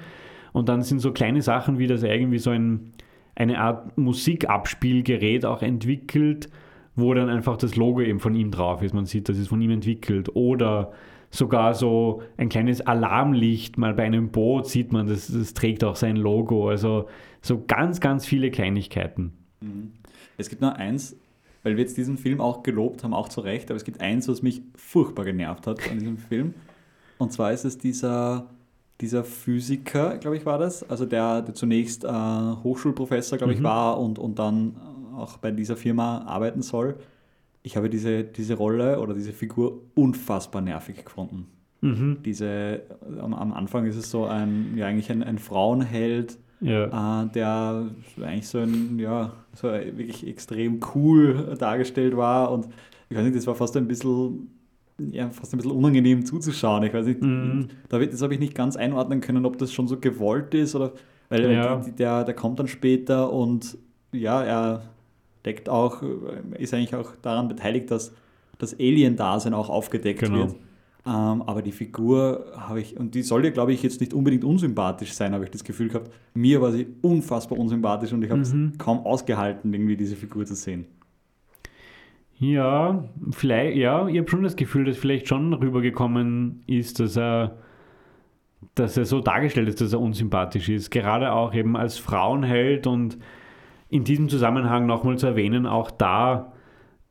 Und 0.54 0.70
dann 0.70 0.82
sind 0.82 1.00
so 1.00 1.12
kleine 1.12 1.42
Sachen 1.42 1.80
wie, 1.80 1.88
dass 1.88 2.04
er 2.04 2.16
irgendwie 2.16 2.40
so 2.40 2.50
ein, 2.50 2.94
eine 3.36 3.60
Art 3.60 3.98
Musikabspielgerät 3.98 5.46
auch 5.46 5.62
entwickelt, 5.62 6.50
wo 6.96 7.14
dann 7.14 7.30
einfach 7.30 7.58
das 7.58 7.76
Logo 7.76 8.02
eben 8.02 8.20
von 8.20 8.36
ihm 8.36 8.52
drauf 8.52 8.82
ist. 8.82 8.94
Man 8.94 9.06
sieht, 9.06 9.30
das 9.30 9.38
ist 9.38 9.50
von 9.50 9.62
ihm 9.62 9.72
entwickelt. 9.72 10.36
Oder 10.36 10.92
sogar 11.30 11.74
so 11.74 12.22
ein 12.38 12.50
kleines 12.50 12.82
Alarmlicht 12.82 13.78
mal 13.78 13.94
bei 13.94 14.04
einem 14.04 14.30
Boot 14.30 14.68
sieht 14.68 14.92
man, 14.92 15.08
das, 15.08 15.28
das 15.28 15.54
trägt 15.54 15.84
auch 15.84 15.96
sein 15.96 16.16
Logo. 16.16 16.70
Also 16.70 17.08
so 17.42 17.64
ganz, 17.66 18.00
ganz 18.00 18.26
viele 18.26 18.52
Kleinigkeiten. 18.52 19.34
Mhm. 19.62 19.92
Es 20.38 20.50
gibt 20.50 20.62
noch 20.62 20.74
eins, 20.74 21.16
weil 21.64 21.76
wir 21.76 21.84
jetzt 21.84 21.98
diesen 21.98 22.18
Film 22.18 22.40
auch 22.40 22.64
gelobt 22.64 23.04
haben, 23.04 23.14
auch 23.14 23.30
zu 23.30 23.42
Recht, 23.42 23.70
aber 23.70 23.78
es 23.78 23.84
gibt 23.84 24.02
eins, 24.02 24.28
was 24.28 24.42
mich 24.42 24.62
furchtbar 24.76 25.26
genervt 25.26 25.68
hat 25.68 25.80
an 25.90 26.00
diesem 26.00 26.18
Film. 26.30 26.54
Und 27.18 27.34
zwar 27.34 27.52
ist 27.52 27.66
es 27.66 27.78
dieser, 27.78 28.48
dieser 29.02 29.24
Physiker, 29.24 30.18
glaube 30.18 30.38
ich, 30.38 30.46
war 30.46 30.60
das, 30.60 30.88
also 30.90 31.06
der, 31.06 31.42
der 31.42 31.54
zunächst 31.56 32.04
äh, 32.04 32.08
Hochschulprofessor, 32.08 33.38
glaube 33.38 33.54
ich, 33.54 33.60
mhm. 33.60 33.66
war 33.66 34.00
und, 34.00 34.20
und 34.20 34.40
dann 34.40 34.76
auch 35.16 35.38
bei 35.38 35.52
dieser 35.52 35.76
Firma 35.76 36.20
arbeiten 36.26 36.62
soll. 36.62 36.96
Ich 37.64 37.76
habe 37.76 37.90
diese, 37.90 38.24
diese 38.24 38.56
Rolle 38.56 39.00
oder 39.00 39.14
diese 39.14 39.34
Figur 39.34 39.82
unfassbar 39.96 40.62
nervig 40.62 41.04
gefunden. 41.04 41.48
Mhm. 41.82 42.18
Diese, 42.24 42.82
am, 43.22 43.34
am, 43.34 43.54
Anfang 43.54 43.86
ist 43.86 43.98
es 43.98 44.10
so 44.10 44.26
ein, 44.26 44.74
ja, 44.76 44.88
eigentlich 44.88 45.12
ein, 45.12 45.22
ein 45.22 45.38
Frauenheld, 45.38 46.40
ja. 46.62 47.24
äh, 47.24 47.28
der 47.30 47.92
eigentlich 48.22 48.48
so 48.48 48.60
ein, 48.60 48.98
ja, 49.00 49.34
so 49.54 49.68
wirklich 49.68 50.26
extrem 50.26 50.80
cool 50.96 51.56
dargestellt 51.60 52.18
war 52.18 52.52
und 52.52 52.68
ich 53.10 53.16
weiß 53.18 53.24
nicht, 53.24 53.38
das 53.38 53.48
war 53.48 53.56
fast 53.56 53.78
ein 53.78 53.88
bisschen 53.88 54.50
ja, 55.00 55.30
fast 55.30 55.54
ein 55.54 55.58
bisschen 55.58 55.74
unangenehm 55.74 56.26
zuzuschauen. 56.26 56.84
Ich 56.84 56.94
weiß 56.94 57.06
nicht, 57.06 57.22
mhm. 57.22 57.68
das 57.90 58.22
habe 58.22 58.34
ich 58.34 58.40
nicht 58.40 58.56
ganz 58.56 58.76
einordnen 58.76 59.22
können, 59.22 59.46
ob 59.46 59.58
das 59.58 59.72
schon 59.72 59.88
so 59.88 60.00
gewollt 60.00 60.54
ist 60.54 60.76
oder 60.76 60.94
weil 61.30 61.52
ja. 61.52 61.76
der, 61.76 62.24
der 62.24 62.34
kommt 62.34 62.60
dann 62.60 62.68
später 62.68 63.32
und 63.32 63.78
ja, 64.12 64.44
er 64.44 64.84
deckt 65.48 65.70
auch, 65.70 66.04
ist 66.58 66.74
eigentlich 66.74 66.94
auch 66.94 67.16
daran 67.22 67.48
beteiligt, 67.48 67.90
dass 67.90 68.14
das 68.58 68.74
Alien-Dasein 68.74 69.54
auch 69.54 69.70
aufgedeckt 69.70 70.20
genau. 70.20 70.40
wird. 70.40 70.56
Ähm, 71.06 71.42
aber 71.44 71.62
die 71.62 71.72
Figur 71.72 72.52
habe 72.58 72.82
ich, 72.82 72.98
und 72.98 73.16
die 73.16 73.22
soll 73.22 73.46
ja, 73.46 73.52
glaube 73.52 73.72
ich, 73.72 73.82
jetzt 73.82 74.02
nicht 74.02 74.14
unbedingt 74.14 74.44
unsympathisch 74.44 75.14
sein, 75.14 75.34
habe 75.34 75.46
ich 75.46 75.52
das 75.52 75.64
Gefühl 75.64 75.88
gehabt. 75.88 76.12
Mir 76.34 76.62
war 76.62 76.72
sie 76.74 76.88
unfassbar 77.02 77.58
unsympathisch 77.58 78.12
und 78.12 78.24
ich 78.24 78.30
habe 78.30 78.42
es 78.42 78.54
mhm. 78.54 78.78
kaum 78.78 79.00
ausgehalten, 79.06 79.74
irgendwie 79.74 79.96
diese 79.96 80.18
Figur 80.18 80.46
zu 80.46 80.56
sehen. 80.56 80.86
Ja, 82.40 83.06
vielleicht, 83.32 83.78
ja, 83.78 84.08
ich 84.08 84.18
habe 84.18 84.30
schon 84.30 84.44
das 84.44 84.58
Gefühl, 84.58 84.84
dass 84.84 84.98
vielleicht 84.98 85.30
schon 85.30 85.54
rübergekommen 85.54 86.64
ist, 86.68 87.00
dass 87.00 87.16
er, 87.16 87.58
dass 88.76 88.98
er 88.98 89.06
so 89.06 89.22
dargestellt 89.22 89.70
ist, 89.70 89.80
dass 89.80 89.94
er 89.94 90.02
unsympathisch 90.02 90.68
ist. 90.68 90.92
Gerade 90.92 91.32
auch 91.32 91.54
eben 91.54 91.78
als 91.78 91.98
Frauenheld 91.98 92.86
und 92.86 93.18
in 93.90 94.04
diesem 94.04 94.30
Zusammenhang 94.30 94.86
nochmal 94.86 95.18
zu 95.18 95.28
erwähnen, 95.28 95.66
auch 95.66 95.92
da 95.92 96.54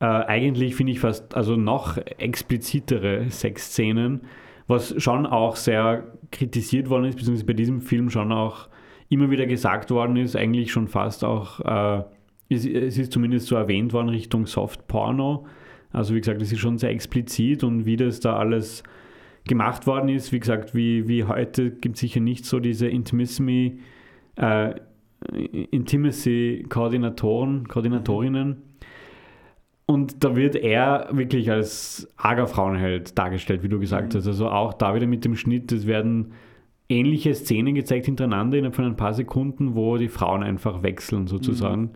äh, 0.00 0.04
eigentlich 0.04 0.74
finde 0.74 0.92
ich 0.92 1.00
fast, 1.00 1.34
also 1.34 1.56
noch 1.56 1.96
explizitere 2.18 3.30
Sexszenen, 3.30 4.22
was 4.66 4.94
schon 5.02 5.26
auch 5.26 5.56
sehr 5.56 6.04
kritisiert 6.30 6.90
worden 6.90 7.06
ist, 7.06 7.16
beziehungsweise 7.16 7.46
bei 7.46 7.52
diesem 7.54 7.80
Film 7.80 8.10
schon 8.10 8.32
auch 8.32 8.68
immer 9.08 9.30
wieder 9.30 9.46
gesagt 9.46 9.90
worden 9.90 10.16
ist, 10.16 10.36
eigentlich 10.36 10.72
schon 10.72 10.88
fast 10.88 11.24
auch 11.24 11.60
äh, 11.60 12.04
es, 12.48 12.64
es 12.66 12.98
ist 12.98 13.12
zumindest 13.12 13.46
so 13.46 13.56
erwähnt 13.56 13.92
worden 13.92 14.08
Richtung 14.08 14.46
Soft 14.46 14.86
Porno. 14.86 15.46
Also 15.92 16.14
wie 16.14 16.20
gesagt, 16.20 16.42
es 16.42 16.52
ist 16.52 16.58
schon 16.58 16.78
sehr 16.78 16.90
explizit 16.90 17.64
und 17.64 17.86
wie 17.86 17.96
das 17.96 18.20
da 18.20 18.36
alles 18.36 18.82
gemacht 19.44 19.86
worden 19.86 20.08
ist, 20.08 20.32
wie 20.32 20.40
gesagt, 20.40 20.74
wie, 20.74 21.08
wie 21.08 21.24
heute 21.24 21.70
gibt 21.70 21.94
es 21.94 22.00
sicher 22.00 22.20
nicht 22.20 22.44
so 22.44 22.60
diese 22.60 22.88
Intimacy, 22.88 23.78
äh, 24.36 24.74
Intimacy-Koordinatoren, 25.32 27.68
Koordinatorinnen. 27.68 28.62
Und 29.86 30.24
da 30.24 30.34
wird 30.34 30.56
er 30.56 31.08
wirklich 31.12 31.50
als 31.50 32.08
arger 32.16 32.46
Frauenheld 32.46 33.16
dargestellt, 33.16 33.62
wie 33.62 33.68
du 33.68 33.78
gesagt 33.78 34.14
mhm. 34.14 34.18
hast. 34.18 34.26
Also 34.26 34.48
auch 34.48 34.74
da 34.74 34.94
wieder 34.94 35.06
mit 35.06 35.24
dem 35.24 35.36
Schnitt, 35.36 35.70
es 35.72 35.86
werden 35.86 36.32
ähnliche 36.88 37.34
Szenen 37.34 37.74
gezeigt 37.74 38.06
hintereinander 38.06 38.58
innerhalb 38.58 38.76
von 38.76 38.84
ein 38.84 38.96
paar 38.96 39.14
Sekunden, 39.14 39.74
wo 39.74 39.96
die 39.96 40.08
Frauen 40.08 40.42
einfach 40.42 40.82
wechseln 40.82 41.26
sozusagen. 41.26 41.82
Mhm. 41.82 41.90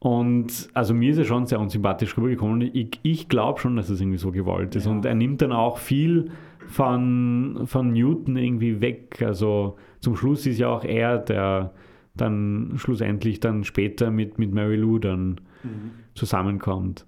Und 0.00 0.68
also 0.74 0.94
mir 0.94 1.10
ist 1.10 1.18
er 1.18 1.24
schon 1.24 1.46
sehr 1.46 1.58
unsympathisch 1.58 2.16
rübergekommen. 2.16 2.70
Ich, 2.72 3.00
ich 3.02 3.28
glaube 3.28 3.60
schon, 3.60 3.76
dass 3.76 3.90
es 3.90 4.00
irgendwie 4.00 4.18
so 4.18 4.30
gewollt 4.30 4.76
ist. 4.76 4.86
Ja. 4.86 4.92
Und 4.92 5.04
er 5.04 5.14
nimmt 5.14 5.42
dann 5.42 5.52
auch 5.52 5.78
viel 5.78 6.30
von, 6.68 7.62
von 7.64 7.92
Newton 7.92 8.36
irgendwie 8.36 8.80
weg. 8.80 9.22
Also 9.22 9.76
zum 10.00 10.16
Schluss 10.16 10.46
ist 10.46 10.58
ja 10.58 10.68
auch 10.68 10.84
er, 10.84 11.18
der 11.18 11.72
dann 12.20 12.74
schlussendlich 12.76 13.40
dann 13.40 13.64
später 13.64 14.10
mit, 14.10 14.38
mit 14.38 14.52
Mary 14.52 14.76
Lou 14.76 14.98
dann 14.98 15.40
mhm. 15.62 15.92
zusammenkommt. 16.14 17.06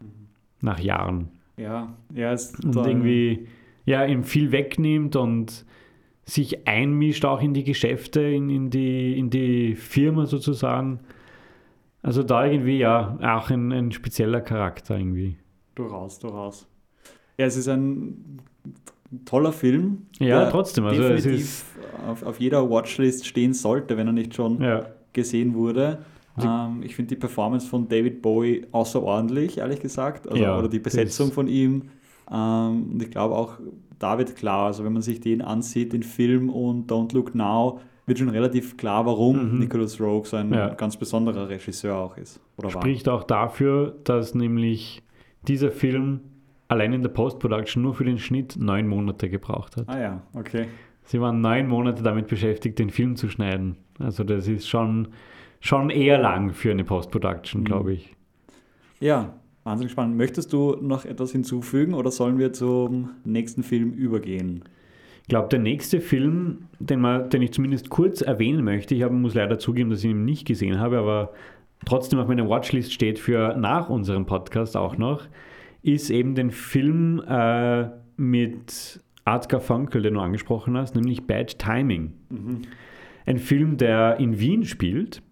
Mhm. 0.00 0.06
Nach 0.60 0.78
Jahren. 0.78 1.28
Ja, 1.56 1.92
ja, 2.14 2.32
ist 2.32 2.64
Und 2.64 2.76
irgendwie 2.76 3.48
ja, 3.84 4.04
ihm 4.04 4.22
viel 4.22 4.52
wegnimmt 4.52 5.16
und 5.16 5.64
sich 6.24 6.68
einmischt 6.68 7.24
auch 7.24 7.40
in 7.40 7.54
die 7.54 7.64
Geschäfte, 7.64 8.20
in, 8.20 8.50
in, 8.50 8.70
die, 8.70 9.18
in 9.18 9.30
die 9.30 9.74
Firma 9.74 10.26
sozusagen. 10.26 11.00
Also 12.02 12.22
da 12.22 12.44
irgendwie 12.44 12.78
ja 12.78 13.16
auch 13.22 13.48
ein, 13.50 13.72
ein 13.72 13.92
spezieller 13.92 14.42
Charakter 14.42 14.98
irgendwie. 14.98 15.36
Durchaus, 15.74 16.18
durchaus. 16.18 16.68
Ja, 17.38 17.46
es 17.46 17.56
ist 17.56 17.68
ein 17.68 18.42
toller 19.24 19.52
Film. 19.52 20.06
Ja, 20.18 20.50
trotzdem. 20.50 20.84
Also 20.84 21.02
ist 21.04 21.64
auf, 22.08 22.22
auf 22.22 22.40
jeder 22.40 22.68
Watchlist 22.68 23.26
stehen 23.26 23.54
sollte, 23.54 23.96
wenn 23.96 24.06
er 24.06 24.12
nicht 24.12 24.34
schon 24.34 24.60
ja. 24.60 24.86
gesehen 25.12 25.54
wurde. 25.54 25.98
Ähm, 26.40 26.82
ich 26.82 26.94
finde 26.94 27.14
die 27.14 27.20
Performance 27.20 27.66
von 27.66 27.88
David 27.88 28.22
Bowie 28.22 28.66
außerordentlich, 28.72 29.58
ehrlich 29.58 29.80
gesagt. 29.80 30.28
Also, 30.28 30.42
ja, 30.42 30.58
oder 30.58 30.68
die 30.68 30.78
Besetzung 30.78 31.32
von 31.32 31.48
ihm. 31.48 31.90
Ähm, 32.30 32.90
und 32.92 33.02
ich 33.02 33.10
glaube 33.10 33.34
auch, 33.34 33.58
da 33.98 34.18
wird 34.18 34.36
klar, 34.36 34.66
also 34.66 34.84
wenn 34.84 34.92
man 34.92 35.02
sich 35.02 35.20
den 35.20 35.42
ansieht, 35.42 35.92
den 35.92 36.02
Film 36.02 36.50
und 36.50 36.90
Don't 36.90 37.12
Look 37.14 37.34
Now, 37.34 37.80
wird 38.06 38.18
schon 38.18 38.28
relativ 38.30 38.76
klar, 38.76 39.04
warum 39.04 39.52
mhm. 39.52 39.58
Nicholas 39.58 40.00
Rogue 40.00 40.24
so 40.24 40.36
ein 40.36 40.52
ja. 40.52 40.72
ganz 40.74 40.96
besonderer 40.96 41.48
Regisseur 41.48 41.96
auch 41.96 42.16
ist. 42.16 42.40
Oder 42.56 42.70
Spricht 42.70 43.06
war. 43.06 43.14
auch 43.14 43.24
dafür, 43.24 43.96
dass 44.04 44.34
nämlich 44.34 45.02
dieser 45.46 45.70
Film 45.70 46.20
allein 46.68 46.92
in 46.92 47.02
der 47.02 47.08
Post-Production 47.08 47.82
nur 47.82 47.94
für 47.94 48.04
den 48.04 48.18
Schnitt 48.18 48.56
neun 48.56 48.86
Monate 48.86 49.28
gebraucht 49.28 49.76
hat. 49.76 49.88
Ah 49.88 49.98
ja, 49.98 50.22
okay. 50.34 50.66
Sie 51.04 51.20
waren 51.20 51.40
neun 51.40 51.66
Monate 51.66 52.02
damit 52.02 52.28
beschäftigt, 52.28 52.78
den 52.78 52.90
Film 52.90 53.16
zu 53.16 53.28
schneiden. 53.28 53.76
Also 53.98 54.24
das 54.24 54.46
ist 54.46 54.68
schon, 54.68 55.08
schon 55.60 55.90
eher 55.90 56.18
lang 56.18 56.52
für 56.52 56.70
eine 56.70 56.84
Post-Production, 56.84 57.62
mhm. 57.62 57.64
glaube 57.64 57.94
ich. 57.94 58.14
Ja, 59.00 59.34
wahnsinnig 59.64 59.92
spannend. 59.92 60.16
Möchtest 60.16 60.52
du 60.52 60.76
noch 60.80 61.04
etwas 61.04 61.32
hinzufügen 61.32 61.94
oder 61.94 62.10
sollen 62.10 62.38
wir 62.38 62.52
zum 62.52 63.10
nächsten 63.24 63.62
Film 63.62 63.92
übergehen? 63.92 64.64
Ich 65.22 65.28
glaube, 65.28 65.48
der 65.48 65.58
nächste 65.58 66.00
Film, 66.00 66.68
den, 66.78 67.00
man, 67.00 67.28
den 67.30 67.42
ich 67.42 67.52
zumindest 67.52 67.90
kurz 67.90 68.22
erwähnen 68.22 68.64
möchte, 68.64 68.94
ich 68.94 69.02
hab, 69.02 69.12
muss 69.12 69.34
leider 69.34 69.58
zugeben, 69.58 69.90
dass 69.90 70.00
ich 70.00 70.10
ihn 70.10 70.24
nicht 70.24 70.46
gesehen 70.46 70.80
habe, 70.80 70.98
aber 70.98 71.32
trotzdem 71.84 72.18
auf 72.18 72.28
meiner 72.28 72.48
Watchlist 72.48 72.92
steht 72.92 73.18
für 73.18 73.54
nach 73.56 73.88
unserem 73.88 74.26
Podcast 74.26 74.76
auch 74.76 74.96
noch, 74.96 75.26
ist 75.94 76.10
eben 76.10 76.34
den 76.34 76.50
Film 76.50 77.22
äh, 77.28 77.88
mit 78.16 79.00
Art 79.24 79.48
Garfunkel, 79.48 80.02
den 80.02 80.14
du 80.14 80.20
angesprochen 80.20 80.76
hast, 80.76 80.94
nämlich 80.94 81.26
Bad 81.26 81.58
Timing. 81.58 82.14
Mhm. 82.30 82.62
Ein 83.26 83.38
Film, 83.38 83.76
der 83.76 84.18
in 84.18 84.38
Wien 84.40 84.64
spielt 84.64 85.22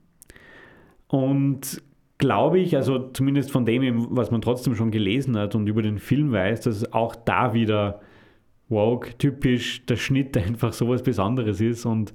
und 1.08 1.82
glaube 2.18 2.58
ich, 2.58 2.76
also 2.76 3.10
zumindest 3.10 3.50
von 3.50 3.64
dem, 3.64 4.08
was 4.10 4.30
man 4.30 4.40
trotzdem 4.40 4.74
schon 4.74 4.90
gelesen 4.90 5.36
hat 5.36 5.54
und 5.54 5.66
über 5.66 5.82
den 5.82 5.98
Film 5.98 6.32
weiß, 6.32 6.62
dass 6.62 6.92
auch 6.92 7.14
da 7.14 7.54
wieder 7.54 8.00
woke, 8.68 9.16
typisch 9.18 9.84
der 9.86 9.96
Schnitt 9.96 10.36
einfach 10.36 10.72
sowas 10.72 11.02
Besonderes 11.02 11.60
ist 11.60 11.86
und 11.86 12.12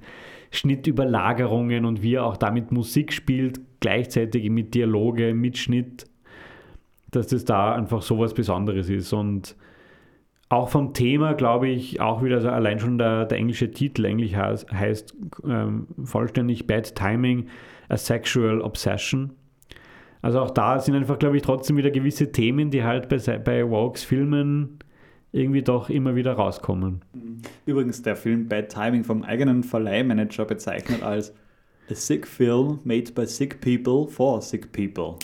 Schnittüberlagerungen 0.50 1.84
und 1.84 2.02
wie 2.02 2.14
er 2.14 2.26
auch 2.26 2.36
damit 2.36 2.72
Musik 2.72 3.12
spielt, 3.12 3.60
gleichzeitig 3.80 4.50
mit 4.50 4.74
Dialoge, 4.74 5.34
mit 5.34 5.56
Schnitt, 5.56 6.06
dass 7.12 7.28
das 7.28 7.44
da 7.44 7.74
einfach 7.74 8.02
sowas 8.02 8.34
Besonderes 8.34 8.88
ist. 8.88 9.12
Und 9.12 9.56
auch 10.48 10.68
vom 10.68 10.92
Thema 10.92 11.34
glaube 11.34 11.68
ich 11.68 12.00
auch 12.00 12.22
wieder, 12.22 12.36
also 12.36 12.50
allein 12.50 12.78
schon 12.78 12.98
der, 12.98 13.24
der 13.26 13.38
englische 13.38 13.70
Titel 13.70 14.04
eigentlich 14.04 14.36
heißt, 14.36 14.70
heißt 14.72 15.16
ähm, 15.46 15.86
vollständig 16.04 16.66
Bad 16.66 16.94
Timing, 16.94 17.46
a 17.88 17.96
Sexual 17.96 18.60
Obsession. 18.60 19.32
Also 20.22 20.40
auch 20.40 20.50
da 20.50 20.78
sind 20.78 20.94
einfach, 20.94 21.18
glaube 21.18 21.36
ich, 21.36 21.42
trotzdem 21.42 21.76
wieder 21.76 21.90
gewisse 21.90 22.32
Themen, 22.32 22.70
die 22.70 22.84
halt 22.84 23.08
bei, 23.08 23.16
bei 23.38 23.68
Wokes 23.68 24.04
Filmen 24.04 24.78
irgendwie 25.32 25.62
doch 25.62 25.90
immer 25.90 26.14
wieder 26.14 26.34
rauskommen. 26.34 27.02
Übrigens, 27.66 28.02
der 28.02 28.16
Film 28.16 28.48
Bad 28.48 28.68
Timing 28.68 29.04
vom 29.04 29.22
eigenen 29.22 29.62
Verleihmanager 29.62 30.44
bezeichnet 30.44 31.02
als 31.02 31.34
A 31.90 31.94
sick 31.94 32.26
film 32.26 32.78
made 32.84 33.12
by 33.12 33.26
sick 33.26 33.60
people 33.60 34.06
for 34.06 34.40
sick 34.40 34.70
people. 34.72 35.16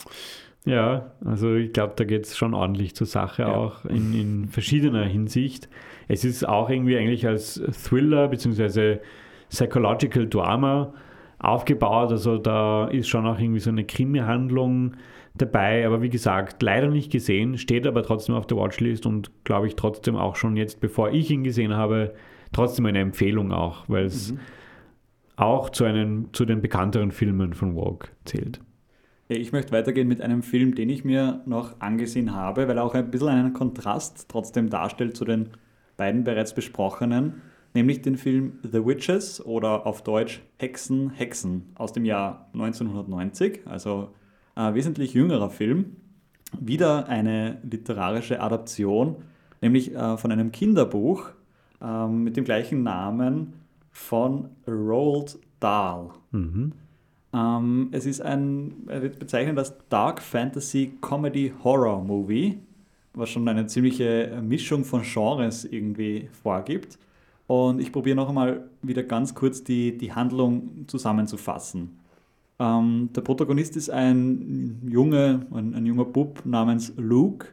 Ja, 0.68 1.12
also 1.24 1.54
ich 1.54 1.72
glaube, 1.72 1.94
da 1.96 2.04
geht 2.04 2.26
es 2.26 2.36
schon 2.36 2.52
ordentlich 2.52 2.94
zur 2.94 3.06
Sache, 3.06 3.42
ja. 3.42 3.54
auch 3.54 3.86
in, 3.86 4.12
in, 4.12 4.48
verschiedener 4.48 5.04
Hinsicht. 5.04 5.66
Es 6.08 6.26
ist 6.26 6.46
auch 6.46 6.68
irgendwie 6.68 6.98
eigentlich 6.98 7.26
als 7.26 7.62
Thriller, 7.84 8.28
beziehungsweise 8.28 9.00
Psychological 9.48 10.28
Drama 10.28 10.92
aufgebaut. 11.38 12.10
Also 12.10 12.36
da 12.36 12.86
ist 12.88 13.08
schon 13.08 13.26
auch 13.26 13.38
irgendwie 13.38 13.60
so 13.60 13.70
eine 13.70 13.84
Krimi-Handlung 13.84 14.92
dabei. 15.34 15.86
Aber 15.86 16.02
wie 16.02 16.10
gesagt, 16.10 16.62
leider 16.62 16.88
nicht 16.88 17.10
gesehen, 17.10 17.56
steht 17.56 17.86
aber 17.86 18.02
trotzdem 18.02 18.34
auf 18.34 18.46
der 18.46 18.58
Watchlist 18.58 19.06
und 19.06 19.30
glaube 19.44 19.68
ich 19.68 19.74
trotzdem 19.74 20.16
auch 20.16 20.36
schon 20.36 20.54
jetzt, 20.58 20.82
bevor 20.82 21.12
ich 21.12 21.30
ihn 21.30 21.44
gesehen 21.44 21.74
habe, 21.74 22.12
trotzdem 22.52 22.84
eine 22.84 22.98
Empfehlung 22.98 23.52
auch, 23.52 23.84
weil 23.88 24.04
es 24.04 24.32
mhm. 24.32 24.40
auch 25.36 25.70
zu, 25.70 25.84
einen, 25.84 26.28
zu 26.34 26.44
den 26.44 26.60
bekannteren 26.60 27.10
Filmen 27.10 27.54
von 27.54 27.74
Walk 27.74 28.12
zählt. 28.26 28.60
Ich 29.30 29.52
möchte 29.52 29.72
weitergehen 29.72 30.08
mit 30.08 30.22
einem 30.22 30.42
Film, 30.42 30.74
den 30.74 30.88
ich 30.88 31.04
mir 31.04 31.42
noch 31.44 31.80
angesehen 31.80 32.34
habe, 32.34 32.66
weil 32.66 32.78
er 32.78 32.84
auch 32.84 32.94
ein 32.94 33.10
bisschen 33.10 33.28
einen 33.28 33.52
Kontrast 33.52 34.26
trotzdem 34.28 34.70
darstellt 34.70 35.18
zu 35.18 35.26
den 35.26 35.50
beiden 35.98 36.24
bereits 36.24 36.54
besprochenen, 36.54 37.42
nämlich 37.74 38.00
den 38.00 38.16
Film 38.16 38.58
The 38.62 38.86
Witches 38.86 39.44
oder 39.44 39.86
auf 39.86 40.02
Deutsch 40.02 40.40
Hexen, 40.56 41.10
Hexen 41.10 41.66
aus 41.74 41.92
dem 41.92 42.06
Jahr 42.06 42.48
1990, 42.54 43.66
also 43.66 44.14
ein 44.54 44.74
wesentlich 44.74 45.12
jüngerer 45.12 45.50
Film. 45.50 45.96
Wieder 46.58 47.08
eine 47.08 47.58
literarische 47.62 48.40
Adaption, 48.40 49.16
nämlich 49.60 49.94
äh, 49.94 50.16
von 50.16 50.32
einem 50.32 50.52
Kinderbuch 50.52 51.28
ähm, 51.82 52.24
mit 52.24 52.38
dem 52.38 52.44
gleichen 52.44 52.82
Namen 52.82 53.52
von 53.90 54.48
Roald 54.66 55.38
Dahl. 55.60 56.12
Mhm. 56.30 56.72
Ähm, 57.32 57.88
es 57.92 58.06
ist 58.06 58.20
ein, 58.20 58.86
er 58.86 59.02
wird 59.02 59.18
bezeichnet 59.18 59.58
als 59.58 59.74
Dark 59.88 60.22
Fantasy 60.22 60.92
Comedy 61.00 61.52
Horror 61.62 62.02
Movie, 62.02 62.58
was 63.14 63.30
schon 63.30 63.46
eine 63.48 63.66
ziemliche 63.66 64.40
Mischung 64.42 64.84
von 64.84 65.02
Genres 65.02 65.64
irgendwie 65.64 66.28
vorgibt. 66.42 66.98
Und 67.46 67.80
ich 67.80 67.92
probiere 67.92 68.16
noch 68.16 68.28
einmal 68.28 68.68
wieder 68.82 69.02
ganz 69.02 69.34
kurz 69.34 69.64
die, 69.64 69.96
die 69.96 70.12
Handlung 70.12 70.84
zusammenzufassen. 70.86 71.98
Ähm, 72.58 73.10
der 73.14 73.22
Protagonist 73.22 73.76
ist 73.76 73.90
ein, 73.90 74.82
Junge, 74.86 75.46
ein, 75.52 75.74
ein 75.74 75.86
junger 75.86 76.04
Bub 76.04 76.44
namens 76.44 76.92
Luke 76.96 77.48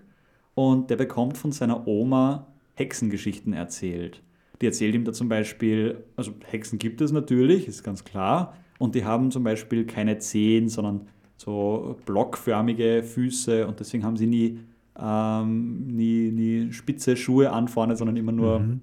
und 0.53 0.89
der 0.89 0.95
bekommt 0.95 1.37
von 1.37 1.51
seiner 1.51 1.87
Oma 1.87 2.47
Hexengeschichten 2.75 3.53
erzählt. 3.53 4.21
Die 4.61 4.65
erzählt 4.65 4.95
ihm 4.95 5.05
da 5.05 5.13
zum 5.13 5.29
Beispiel, 5.29 6.03
also 6.15 6.33
Hexen 6.45 6.79
gibt 6.79 7.01
es 7.01 7.11
natürlich, 7.11 7.67
ist 7.67 7.83
ganz 7.83 8.03
klar, 8.03 8.55
und 8.77 8.95
die 8.95 9.05
haben 9.05 9.31
zum 9.31 9.43
Beispiel 9.43 9.85
keine 9.85 10.17
Zehen, 10.19 10.69
sondern 10.69 11.07
so 11.37 11.97
blockförmige 12.05 13.03
Füße 13.03 13.67
und 13.67 13.79
deswegen 13.79 14.03
haben 14.03 14.17
sie 14.17 14.27
nie, 14.27 14.59
ähm, 14.99 15.87
nie, 15.87 16.31
nie 16.31 16.71
spitze 16.71 17.15
Schuhe 17.17 17.51
an 17.51 17.67
vorne, 17.67 17.95
sondern 17.95 18.17
immer 18.17 18.31
nur 18.31 18.59
mhm. 18.59 18.81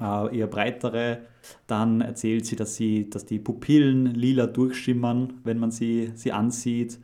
äh, 0.00 0.38
eher 0.38 0.46
breitere. 0.46 1.18
Dann 1.66 2.00
erzählt 2.00 2.46
sie, 2.46 2.56
dass, 2.56 2.74
sie, 2.74 3.08
dass 3.08 3.24
die 3.24 3.38
Pupillen 3.38 4.06
lila 4.06 4.46
durchschimmern, 4.46 5.34
wenn 5.44 5.58
man 5.58 5.70
sie, 5.70 6.12
sie 6.14 6.32
ansieht. 6.32 7.00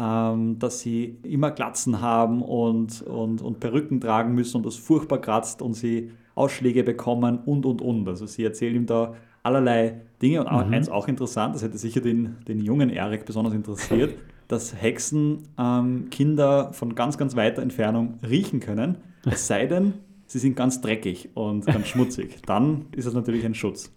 Ähm, 0.00 0.60
dass 0.60 0.78
sie 0.78 1.18
immer 1.24 1.50
Glatzen 1.50 2.00
haben 2.00 2.40
und, 2.40 3.02
und, 3.02 3.42
und 3.42 3.58
Perücken 3.58 4.00
tragen 4.00 4.32
müssen 4.32 4.58
und 4.58 4.66
das 4.66 4.76
furchtbar 4.76 5.20
kratzt 5.20 5.60
und 5.60 5.74
sie 5.74 6.12
Ausschläge 6.36 6.84
bekommen 6.84 7.40
und 7.44 7.66
und 7.66 7.82
und. 7.82 8.08
Also 8.08 8.26
sie 8.26 8.44
erzählt 8.44 8.76
ihm 8.76 8.86
da 8.86 9.14
allerlei 9.48 10.00
Dinge. 10.22 10.44
Und 10.44 10.68
mhm. 10.68 10.74
eins 10.74 10.88
auch 10.88 11.08
interessant, 11.08 11.54
das 11.54 11.62
hätte 11.62 11.78
sicher 11.78 12.00
den, 12.00 12.36
den 12.46 12.60
jungen 12.60 12.90
Erik 12.90 13.24
besonders 13.24 13.54
interessiert, 13.54 14.14
dass 14.46 14.80
Hexen 14.80 15.48
ähm, 15.58 16.08
Kinder 16.10 16.72
von 16.72 16.94
ganz, 16.94 17.18
ganz 17.18 17.34
weiter 17.34 17.62
Entfernung 17.62 18.18
riechen 18.28 18.60
können. 18.60 18.98
Es 19.24 19.46
sei 19.46 19.66
denn, 19.66 19.94
sie 20.26 20.38
sind 20.38 20.56
ganz 20.56 20.80
dreckig 20.80 21.30
und 21.34 21.66
ganz 21.66 21.88
schmutzig. 21.88 22.40
Dann 22.46 22.86
ist 22.92 23.06
das 23.06 23.14
natürlich 23.14 23.44
ein 23.44 23.54
Schutz. 23.54 23.92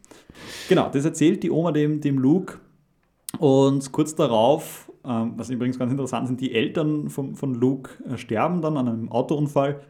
Genau, 0.67 0.89
das 0.91 1.05
erzählt 1.05 1.43
die 1.43 1.51
Oma 1.51 1.71
dem, 1.71 2.01
dem 2.01 2.17
Luke. 2.17 2.59
Und 3.39 3.91
kurz 3.91 4.15
darauf, 4.15 4.91
ähm, 5.05 5.33
was 5.37 5.49
übrigens 5.49 5.79
ganz 5.79 5.91
interessant 5.91 6.27
sind, 6.27 6.41
die 6.41 6.53
Eltern 6.53 7.09
von, 7.09 7.35
von 7.35 7.53
Luke 7.53 7.91
äh, 8.09 8.17
sterben 8.17 8.61
dann 8.61 8.77
an 8.77 8.87
einem 8.87 9.11
Autounfall. 9.11 9.81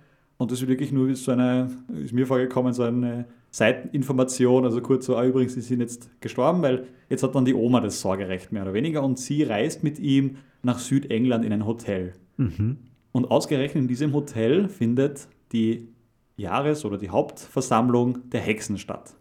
Und 0.41 0.49
das 0.51 0.59
ist 0.59 0.67
wirklich 0.67 0.91
nur 0.91 1.13
so 1.15 1.33
eine, 1.33 1.69
ist 2.03 2.13
mir 2.13 2.25
vorgekommen, 2.25 2.73
so 2.73 2.81
eine 2.81 3.25
Seiteninformation, 3.51 4.65
also 4.65 4.81
kurz 4.81 5.05
so, 5.05 5.15
ah, 5.15 5.23
übrigens, 5.23 5.53
sie 5.53 5.61
sind 5.61 5.81
jetzt 5.81 6.09
gestorben, 6.19 6.63
weil 6.63 6.87
jetzt 7.09 7.21
hat 7.21 7.35
dann 7.35 7.45
die 7.45 7.53
Oma 7.53 7.79
das 7.79 8.01
Sorgerecht 8.01 8.51
mehr 8.51 8.63
oder 8.63 8.73
weniger 8.73 9.03
und 9.03 9.19
sie 9.19 9.43
reist 9.43 9.83
mit 9.83 9.99
ihm 9.99 10.37
nach 10.63 10.79
Südengland 10.79 11.45
in 11.45 11.53
ein 11.53 11.67
Hotel. 11.67 12.13
Mhm. 12.37 12.77
Und 13.11 13.29
ausgerechnet 13.29 13.83
in 13.83 13.87
diesem 13.87 14.13
Hotel 14.13 14.67
findet 14.67 15.27
die 15.51 15.89
Jahres- 16.37 16.85
oder 16.85 16.97
die 16.97 17.11
Hauptversammlung 17.11 18.27
der 18.31 18.41
Hexen 18.41 18.79
statt. 18.79 19.13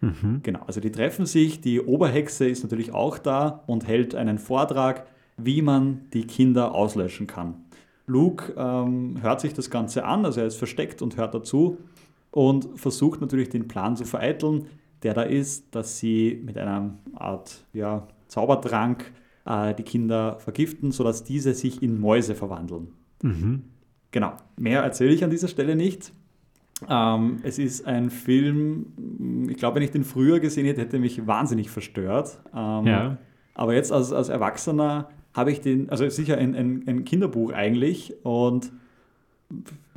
Mhm. 0.00 0.40
Genau, 0.42 0.60
also 0.66 0.80
die 0.80 0.90
treffen 0.90 1.26
sich, 1.26 1.60
die 1.60 1.82
Oberhexe 1.82 2.48
ist 2.48 2.62
natürlich 2.62 2.94
auch 2.94 3.18
da 3.18 3.62
und 3.66 3.86
hält 3.86 4.14
einen 4.14 4.38
Vortrag, 4.38 5.06
wie 5.36 5.60
man 5.60 6.06
die 6.14 6.26
Kinder 6.26 6.74
auslöschen 6.74 7.26
kann. 7.26 7.56
Luke 8.12 8.52
ähm, 8.56 9.16
hört 9.22 9.40
sich 9.40 9.54
das 9.54 9.70
Ganze 9.70 10.04
an, 10.04 10.24
also 10.24 10.40
er 10.40 10.46
ist 10.46 10.56
versteckt 10.56 11.02
und 11.02 11.16
hört 11.16 11.34
dazu 11.34 11.78
und 12.30 12.68
versucht 12.78 13.20
natürlich 13.20 13.48
den 13.48 13.68
Plan 13.68 13.96
zu 13.96 14.04
vereiteln, 14.04 14.66
der 15.02 15.14
da 15.14 15.22
ist, 15.22 15.74
dass 15.74 15.98
sie 15.98 16.40
mit 16.44 16.58
einer 16.58 16.94
Art 17.14 17.64
ja, 17.72 18.06
Zaubertrank 18.28 19.12
äh, 19.46 19.74
die 19.74 19.82
Kinder 19.82 20.38
vergiften, 20.38 20.92
sodass 20.92 21.24
diese 21.24 21.54
sich 21.54 21.82
in 21.82 22.00
Mäuse 22.00 22.34
verwandeln. 22.34 22.88
Mhm. 23.22 23.64
Genau, 24.10 24.32
mehr 24.56 24.82
erzähle 24.82 25.12
ich 25.12 25.24
an 25.24 25.30
dieser 25.30 25.48
Stelle 25.48 25.74
nicht. 25.74 26.12
Ähm, 26.88 27.38
es 27.42 27.58
ist 27.58 27.86
ein 27.86 28.10
Film, 28.10 29.48
ich 29.48 29.56
glaube, 29.56 29.76
wenn 29.76 29.82
ich 29.82 29.90
den 29.90 30.04
früher 30.04 30.40
gesehen 30.40 30.66
hätte, 30.66 30.82
hätte 30.82 30.98
mich 30.98 31.26
wahnsinnig 31.26 31.70
verstört. 31.70 32.40
Ähm, 32.54 32.86
ja. 32.86 33.18
Aber 33.54 33.74
jetzt 33.74 33.92
als, 33.92 34.12
als 34.12 34.28
Erwachsener 34.28 35.08
habe 35.34 35.52
ich 35.52 35.60
den, 35.60 35.90
also 35.90 36.08
sicher 36.08 36.36
ein, 36.38 36.54
ein, 36.54 36.84
ein 36.86 37.04
Kinderbuch 37.04 37.52
eigentlich 37.52 38.14
und 38.22 38.72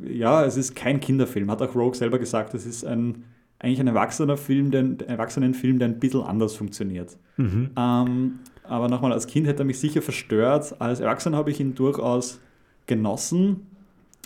ja, 0.04 0.44
es 0.44 0.58
ist 0.58 0.76
kein 0.76 1.00
Kinderfilm, 1.00 1.50
hat 1.50 1.62
auch 1.62 1.76
Rogue 1.76 1.96
selber 1.96 2.20
gesagt. 2.20 2.54
Es 2.54 2.66
ist 2.66 2.86
ein, 2.86 3.24
eigentlich 3.60 3.80
ein 3.80 3.88
erwachsener 3.88 4.38
Film, 4.38 4.72
der, 4.72 4.82
ein 4.82 5.00
Erwachsenenfilm, 5.00 5.80
der 5.80 5.90
ein 5.90 6.00
bisschen 6.00 6.24
anders 6.24 6.56
funktioniert. 6.56 7.18
Mhm. 7.38 7.70
Ähm, 7.78 8.40
aber 8.64 8.90
nochmal, 8.90 9.14
als 9.14 9.28
Kind 9.28 9.48
hätte 9.48 9.64
er 9.64 9.66
mich 9.66 9.80
sicher 9.80 10.02
verstört. 10.02 10.76
Als 10.80 11.00
Erwachsener 11.00 11.38
habe 11.38 11.52
ich 11.52 11.60
ihn 11.60 11.76
durchaus 11.76 12.40
genossen. 12.88 13.68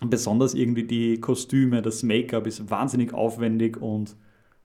Besonders 0.05 0.53
irgendwie 0.53 0.84
die 0.84 1.20
Kostüme, 1.20 1.82
das 1.82 2.03
Make-up 2.03 2.47
ist 2.47 2.70
wahnsinnig 2.70 3.14
aufwendig 3.14 3.82
und 3.82 4.16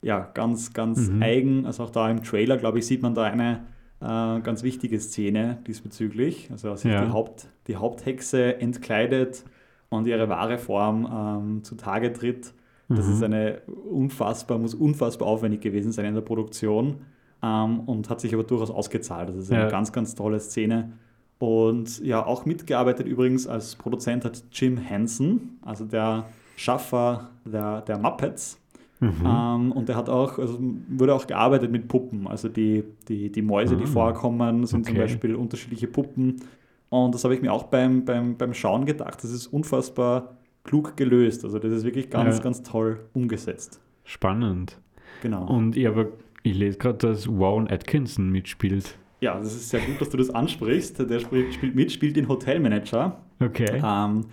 ja, 0.01 0.31
ganz, 0.35 0.73
ganz 0.73 1.09
mhm. 1.09 1.23
eigen. 1.23 1.67
Also 1.67 1.83
auch 1.83 1.91
da 1.91 2.09
im 2.09 2.23
Trailer, 2.23 2.57
glaube 2.57 2.79
ich, 2.79 2.87
sieht 2.87 3.03
man 3.03 3.15
da 3.15 3.25
eine 3.25 3.65
äh, 4.01 4.41
ganz 4.41 4.63
wichtige 4.63 4.99
Szene 5.01 5.59
diesbezüglich. 5.67 6.49
Also 6.51 6.71
als 6.71 6.83
sich 6.83 6.93
ja. 6.93 7.05
die, 7.05 7.13
Haupt, 7.13 7.49
die 7.67 7.77
Haupthexe 7.77 8.61
entkleidet 8.61 9.45
und 9.89 10.07
ihre 10.07 10.29
wahre 10.29 10.59
Form 10.59 11.09
ähm, 11.11 11.65
zutage 11.65 12.13
tritt. 12.13 12.53
Das 12.89 13.07
mhm. 13.07 13.13
ist 13.13 13.23
eine 13.23 13.63
unfassbar, 13.91 14.59
muss 14.59 14.75
unfassbar 14.75 15.29
aufwendig 15.29 15.63
gewesen 15.63 15.93
sein 15.93 16.05
in 16.05 16.15
der 16.15 16.21
Produktion 16.21 16.97
ähm, 17.43 17.81
und 17.81 18.11
hat 18.11 18.21
sich 18.21 18.35
aber 18.35 18.45
durchaus 18.45 18.71
ausgezahlt. 18.71 19.29
Das 19.31 19.37
ist 19.37 19.51
eine 19.51 19.63
ja. 19.63 19.69
ganz, 19.69 19.93
ganz 19.93 20.15
tolle 20.15 20.41
Szene. 20.41 20.93
Und 21.39 22.01
ja, 22.01 22.25
auch 22.25 22.45
mitgearbeitet 22.45 23.07
übrigens 23.07 23.47
als 23.47 23.77
Produzent 23.77 24.25
hat 24.25 24.45
Jim 24.53 24.77
Henson, 24.77 25.59
also 25.63 25.85
der 25.85 26.27
Schaffer 26.57 27.31
der, 27.45 27.83
der 27.83 27.99
Muppets. 27.99 28.59
Mhm. 29.05 29.27
Ähm, 29.27 29.73
und 29.73 29.89
der 29.89 29.97
hat 29.97 30.09
auch, 30.09 30.39
also 30.39 30.59
wurde 30.89 31.15
auch 31.15 31.27
gearbeitet 31.27 31.71
mit 31.71 31.89
Puppen. 31.89 32.27
Also 32.27 32.49
die, 32.49 32.85
die, 33.09 33.31
die 33.31 33.43
Mäuse, 33.43 33.77
die 33.77 33.85
ah, 33.85 33.89
vorkommen, 33.89 34.67
sind 34.67 34.81
okay. 34.81 34.91
zum 34.91 34.99
Beispiel 34.99 35.35
unterschiedliche 35.35 35.87
Puppen 35.87 36.37
und 36.95 37.13
das 37.13 37.25
habe 37.25 37.35
ich 37.35 37.43
mir 37.43 37.53
auch 37.53 37.65
beim, 37.65 38.05
beim, 38.05 38.37
beim 38.37 38.55
Schauen 38.55 38.85
gedacht. 38.85 39.25
Das 39.25 39.33
ist 39.33 39.49
unfassbar 39.49 40.37
klug 40.63 40.97
gelöst. 40.97 41.45
Also 41.45 41.59
das 41.59 41.73
ist 41.73 41.85
wirklich 41.85 42.09
ganz, 42.09 42.37
ja. 42.37 42.43
ganz 42.45 42.63
toll 42.63 43.01
umgesetzt. 43.15 43.81
Spannend. 44.05 44.79
Genau. 45.21 45.45
Und 45.45 45.77
ich, 45.77 45.89
aber, 45.89 46.07
ich 46.45 46.57
lese 46.57 46.79
gerade, 46.79 46.99
dass 46.99 47.27
Warren 47.27 47.69
Atkinson 47.69 48.31
mitspielt. 48.31 48.97
Ja, 49.21 49.37
das 49.39 49.57
ist 49.57 49.71
sehr 49.71 49.81
gut, 49.81 50.01
dass 50.01 50.11
du 50.11 50.19
das 50.19 50.31
ansprichst. 50.31 51.11
Der 51.11 51.19
spielt, 51.19 51.55
spielt 51.55 51.75
mit, 51.75 51.91
spielt 51.91 52.15
den 52.15 52.29
Hotelmanager. 52.29 53.19
Okay. 53.41 53.83
Ähm, 53.85 54.27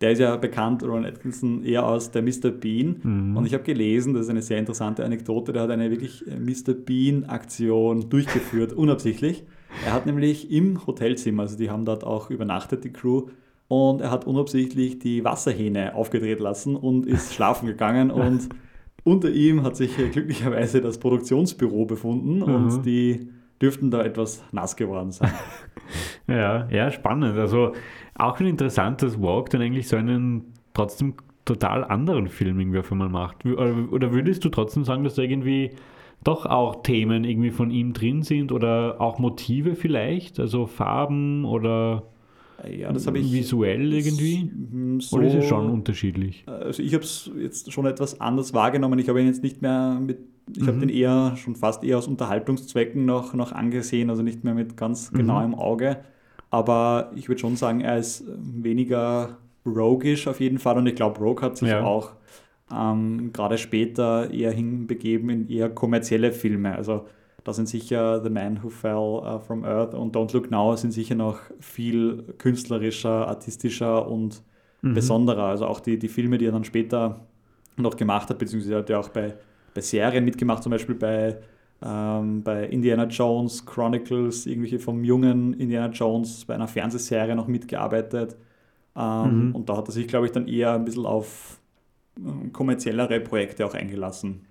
der 0.00 0.12
ist 0.12 0.18
ja 0.18 0.36
bekannt, 0.36 0.82
Ron 0.82 1.04
Atkinson, 1.04 1.62
eher 1.62 1.86
aus 1.86 2.10
der 2.10 2.22
Mr. 2.22 2.50
Bean. 2.50 3.00
Mhm. 3.02 3.36
Und 3.36 3.46
ich 3.46 3.52
habe 3.52 3.64
gelesen, 3.64 4.14
das 4.14 4.22
ist 4.24 4.30
eine 4.30 4.42
sehr 4.42 4.58
interessante 4.58 5.04
Anekdote, 5.04 5.52
der 5.52 5.62
hat 5.62 5.70
eine 5.70 5.90
wirklich 5.90 6.26
äh, 6.26 6.38
Mr. 6.38 6.72
Bean-Aktion 6.74 8.08
durchgeführt, 8.08 8.72
unabsichtlich. 8.74 9.44
Er 9.84 9.92
hat 9.92 10.06
nämlich 10.06 10.50
im 10.50 10.86
Hotelzimmer, 10.86 11.42
also 11.42 11.56
die 11.56 11.70
haben 11.70 11.84
dort 11.84 12.04
auch 12.04 12.30
übernachtet, 12.30 12.84
die 12.84 12.92
Crew, 12.92 13.26
und 13.68 14.00
er 14.00 14.10
hat 14.10 14.26
unabsichtlich 14.26 14.98
die 14.98 15.22
Wasserhähne 15.22 15.94
aufgedreht 15.94 16.40
lassen 16.40 16.74
und 16.76 17.06
ist 17.06 17.34
schlafen 17.34 17.66
gegangen 17.66 18.10
und 18.10 18.48
unter 19.04 19.30
ihm 19.30 19.62
hat 19.62 19.76
sich 19.76 19.96
glücklicherweise 19.96 20.80
das 20.80 20.98
Produktionsbüro 20.98 21.84
befunden 21.84 22.38
mhm. 22.38 22.42
und 22.42 22.82
die 22.84 23.30
dürften 23.60 23.90
da 23.90 24.02
etwas 24.02 24.44
nass 24.52 24.76
geworden 24.76 25.10
sein. 25.10 25.32
Ja, 26.28 26.68
ja, 26.70 26.92
spannend. 26.92 27.36
Also 27.36 27.72
auch 28.14 28.38
schon 28.38 28.46
interessant, 28.46 29.02
dass 29.02 29.20
Walk 29.20 29.50
dann 29.50 29.60
eigentlich 29.60 29.88
so 29.88 29.96
einen 29.96 30.54
trotzdem 30.72 31.14
total 31.44 31.82
anderen 31.82 32.28
Film 32.28 32.60
irgendwie 32.60 32.78
auf 32.78 32.92
einmal 32.92 33.08
macht. 33.08 33.44
Oder 33.44 34.12
würdest 34.12 34.44
du 34.44 34.50
trotzdem 34.50 34.84
sagen, 34.84 35.02
dass 35.02 35.18
er 35.18 35.24
irgendwie 35.24 35.72
doch 36.22 36.46
auch 36.46 36.82
Themen 36.82 37.24
irgendwie 37.24 37.50
von 37.50 37.70
ihm 37.72 37.92
drin 37.92 38.22
sind 38.22 38.52
oder 38.52 39.00
auch 39.00 39.18
Motive 39.18 39.74
vielleicht, 39.74 40.38
also 40.38 40.66
Farben 40.66 41.44
oder 41.44 42.04
ja, 42.68 42.92
das 42.92 43.06
ich 43.06 43.32
visuell 43.32 43.92
irgendwie? 43.92 44.50
So, 45.00 45.16
oder 45.16 45.26
ist 45.26 45.34
es 45.34 45.44
schon 45.46 45.70
unterschiedlich? 45.70 46.44
Also 46.46 46.82
ich 46.82 46.94
habe 46.94 47.04
es 47.04 47.30
jetzt 47.38 47.72
schon 47.72 47.86
etwas 47.86 48.20
anders 48.20 48.54
wahrgenommen. 48.54 48.98
Ich 48.98 49.08
habe 49.08 49.20
ihn 49.20 49.26
jetzt 49.26 49.42
nicht 49.42 49.62
mehr 49.62 49.98
mit, 50.00 50.18
ich 50.54 50.62
mhm. 50.62 50.66
habe 50.66 50.78
den 50.78 50.88
eher 50.88 51.36
schon 51.36 51.56
fast 51.56 51.84
eher 51.84 51.98
aus 51.98 52.06
Unterhaltungszwecken 52.06 53.04
noch, 53.04 53.34
noch 53.34 53.52
angesehen, 53.52 54.10
also 54.10 54.22
nicht 54.22 54.44
mehr 54.44 54.54
mit 54.54 54.76
ganz 54.76 55.12
mhm. 55.12 55.18
genauem 55.18 55.54
Auge. 55.54 55.98
Aber 56.50 57.12
ich 57.14 57.28
würde 57.28 57.40
schon 57.40 57.56
sagen, 57.56 57.80
er 57.80 57.98
ist 57.98 58.24
weniger 58.36 59.38
roguish 59.64 60.26
auf 60.26 60.40
jeden 60.40 60.58
Fall 60.58 60.78
und 60.78 60.86
ich 60.86 60.94
glaube, 60.94 61.20
Rogue 61.20 61.42
hat 61.42 61.56
sich 61.56 61.68
ja. 61.68 61.84
auch 61.84 62.12
ähm, 62.72 63.32
gerade 63.32 63.58
später 63.58 64.30
eher 64.30 64.52
hinbegeben 64.52 65.30
in 65.30 65.48
eher 65.48 65.68
kommerzielle 65.68 66.32
Filme. 66.32 66.74
Also 66.74 67.06
da 67.44 67.52
sind 67.52 67.68
sicher 67.68 68.22
The 68.22 68.30
Man 68.30 68.62
Who 68.62 68.68
Fell 68.68 68.94
uh, 68.94 69.38
from 69.38 69.64
Earth 69.64 69.94
und 69.94 70.14
Don't 70.14 70.32
Look 70.32 70.50
Now 70.50 70.76
sind 70.76 70.92
sicher 70.92 71.14
noch 71.14 71.38
viel 71.58 72.24
künstlerischer, 72.38 73.28
artistischer 73.28 74.08
und 74.08 74.42
mhm. 74.82 74.94
besonderer. 74.94 75.44
Also 75.44 75.66
auch 75.66 75.80
die, 75.80 75.98
die 75.98 76.08
Filme, 76.08 76.38
die 76.38 76.46
er 76.46 76.52
dann 76.52 76.64
später 76.64 77.26
noch 77.76 77.96
gemacht 77.96 78.28
hat, 78.28 78.38
beziehungsweise 78.38 78.76
hat 78.76 78.90
er 78.90 79.00
auch 79.00 79.08
bei, 79.08 79.34
bei 79.74 79.80
Serien 79.80 80.24
mitgemacht, 80.24 80.62
zum 80.62 80.70
Beispiel 80.70 80.94
bei, 80.94 81.38
ähm, 81.82 82.42
bei 82.42 82.66
Indiana 82.66 83.04
Jones 83.04 83.64
Chronicles, 83.64 84.46
irgendwelche 84.46 84.78
vom 84.78 85.02
jungen 85.04 85.54
Indiana 85.54 85.92
Jones, 85.92 86.44
bei 86.44 86.54
einer 86.54 86.68
Fernsehserie 86.68 87.34
noch 87.34 87.46
mitgearbeitet. 87.46 88.36
Ähm, 88.96 89.48
mhm. 89.48 89.54
Und 89.54 89.68
da 89.68 89.76
hat 89.76 89.88
er 89.88 89.92
sich, 89.92 90.08
glaube 90.08 90.26
ich, 90.26 90.32
dann 90.32 90.46
eher 90.46 90.74
ein 90.74 90.84
bisschen 90.84 91.06
auf 91.06 91.58
ähm, 92.18 92.52
kommerziellere 92.52 93.20
Projekte 93.20 93.64
auch 93.64 93.74
eingelassen. 93.74 94.46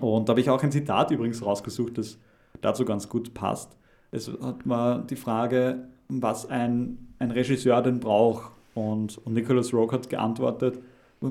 Und 0.00 0.28
da 0.28 0.32
habe 0.32 0.40
ich 0.40 0.50
auch 0.50 0.62
ein 0.62 0.72
Zitat 0.72 1.10
übrigens 1.10 1.44
rausgesucht, 1.44 1.98
das 1.98 2.18
dazu 2.60 2.84
ganz 2.84 3.08
gut 3.08 3.34
passt. 3.34 3.76
Es 4.10 4.30
hat 4.42 4.66
mal 4.66 5.04
die 5.08 5.16
Frage, 5.16 5.88
was 6.08 6.48
ein, 6.48 6.98
ein 7.18 7.30
Regisseur 7.30 7.82
denn 7.82 8.00
braucht. 8.00 8.52
Und, 8.74 9.18
und 9.18 9.34
Nicholas 9.34 9.72
Rogue 9.72 9.92
hat 9.92 10.08
geantwortet, 10.08 10.78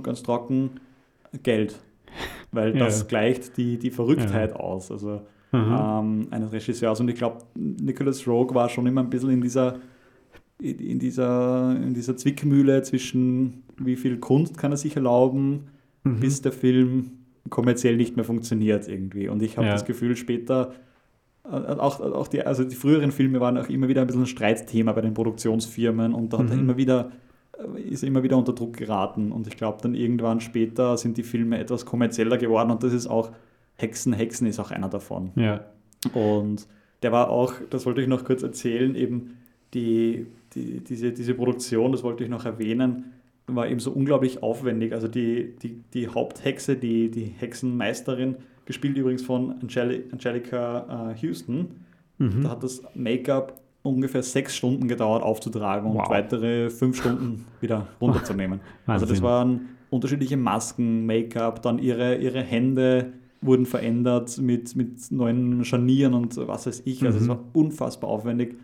ganz 0.03 0.23
trocken, 0.23 0.71
Geld. 1.43 1.79
Weil 2.51 2.75
ja. 2.75 2.85
das 2.85 3.07
gleicht 3.07 3.57
die, 3.57 3.77
die 3.77 3.91
Verrücktheit 3.91 4.51
ja. 4.51 4.57
aus. 4.57 4.91
Also 4.91 5.21
mhm. 5.51 5.75
ähm, 5.79 6.27
eines 6.31 6.51
Regisseurs. 6.51 6.99
Und 6.99 7.09
ich 7.09 7.15
glaube, 7.15 7.39
Nicholas 7.55 8.27
Rogue 8.27 8.55
war 8.55 8.69
schon 8.69 8.87
immer 8.87 9.01
ein 9.01 9.09
bisschen 9.09 9.29
in 9.29 9.41
dieser, 9.41 9.79
in 10.59 10.99
dieser, 10.99 11.75
in 11.75 11.93
dieser 11.93 12.17
Zwickmühle 12.17 12.81
zwischen 12.81 13.63
wie 13.77 13.95
viel 13.95 14.17
Kunst 14.19 14.57
kann 14.57 14.71
er 14.71 14.77
sich 14.77 14.95
erlauben, 14.95 15.67
mhm. 16.03 16.19
bis 16.19 16.41
der 16.41 16.51
Film 16.51 17.16
kommerziell 17.49 17.97
nicht 17.97 18.15
mehr 18.15 18.25
funktioniert 18.25 18.87
irgendwie. 18.87 19.29
Und 19.29 19.41
ich 19.41 19.57
habe 19.57 19.67
ja. 19.67 19.73
das 19.73 19.85
Gefühl, 19.85 20.15
später, 20.15 20.73
äh, 21.45 21.49
auch, 21.49 21.99
auch 21.99 22.27
die, 22.27 22.45
also 22.45 22.63
die 22.63 22.75
früheren 22.75 23.11
Filme 23.11 23.39
waren 23.39 23.57
auch 23.57 23.69
immer 23.69 23.87
wieder 23.87 24.01
ein 24.01 24.07
bisschen 24.07 24.23
ein 24.23 24.27
Streitthema 24.27 24.93
bei 24.93 25.01
den 25.01 25.13
Produktionsfirmen 25.13 26.13
und 26.13 26.33
da 26.33 26.39
hat 26.39 26.47
mhm. 26.47 26.51
er 26.51 26.57
immer 26.59 26.77
wieder 26.77 27.11
äh, 27.57 27.81
ist 27.81 28.03
immer 28.03 28.23
wieder 28.23 28.37
unter 28.37 28.53
Druck 28.53 28.77
geraten. 28.77 29.31
Und 29.31 29.47
ich 29.47 29.57
glaube, 29.57 29.79
dann 29.81 29.95
irgendwann 29.95 30.41
später 30.41 30.97
sind 30.97 31.17
die 31.17 31.23
Filme 31.23 31.59
etwas 31.59 31.85
kommerzieller 31.85 32.37
geworden 32.37 32.71
und 32.71 32.83
das 32.83 32.93
ist 32.93 33.07
auch 33.07 33.31
Hexen, 33.75 34.13
Hexen 34.13 34.47
ist 34.47 34.59
auch 34.59 34.71
einer 34.71 34.89
davon. 34.89 35.31
Ja. 35.35 35.65
Und 36.13 36.67
der 37.03 37.11
war 37.11 37.29
auch, 37.29 37.53
das 37.69 37.85
wollte 37.85 38.01
ich 38.01 38.07
noch 38.07 38.25
kurz 38.25 38.43
erzählen, 38.43 38.95
eben 38.95 39.37
die, 39.73 40.27
die, 40.53 40.79
diese, 40.79 41.11
diese 41.11 41.33
Produktion, 41.33 41.91
das 41.91 42.03
wollte 42.03 42.23
ich 42.23 42.29
noch 42.29 42.45
erwähnen, 42.45 43.13
war 43.47 43.67
eben 43.67 43.79
so 43.79 43.91
unglaublich 43.91 44.43
aufwendig. 44.43 44.93
Also 44.93 45.07
die, 45.07 45.55
die, 45.61 45.81
die 45.93 46.07
Haupthexe, 46.07 46.75
die, 46.75 47.09
die 47.09 47.25
Hexenmeisterin, 47.25 48.35
gespielt 48.65 48.97
übrigens 48.97 49.23
von 49.23 49.53
Angeli 49.61 50.03
Angelica 50.11 51.11
äh, 51.11 51.21
Houston, 51.21 51.85
mhm. 52.17 52.43
da 52.43 52.49
hat 52.49 52.63
das 52.63 52.83
Make-up 52.93 53.61
ungefähr 53.83 54.21
sechs 54.21 54.55
Stunden 54.55 54.89
gedauert 54.89 55.23
aufzutragen 55.23 55.93
wow. 55.93 56.01
und 56.01 56.09
weitere 56.09 56.69
fünf 56.69 56.99
Stunden 56.99 57.45
wieder 57.61 57.87
runterzunehmen. 58.01 58.59
also 58.85 59.05
das 59.05 59.21
waren 59.21 59.69
unterschiedliche 59.89 60.35
Masken, 60.35 61.05
Make-up, 61.05 61.61
dann 61.61 61.79
ihre, 61.79 62.17
ihre 62.17 62.41
Hände 62.41 63.13
wurden 63.39 63.65
verändert 63.65 64.37
mit, 64.39 64.75
mit 64.75 65.11
neuen 65.11 65.63
Scharnieren 65.63 66.13
und 66.13 66.35
was 66.35 66.67
weiß 66.67 66.81
ich. 66.85 67.05
Also 67.05 67.19
es 67.19 67.23
mhm. 67.25 67.29
war 67.29 67.39
unfassbar 67.53 68.09
aufwendig 68.09 68.55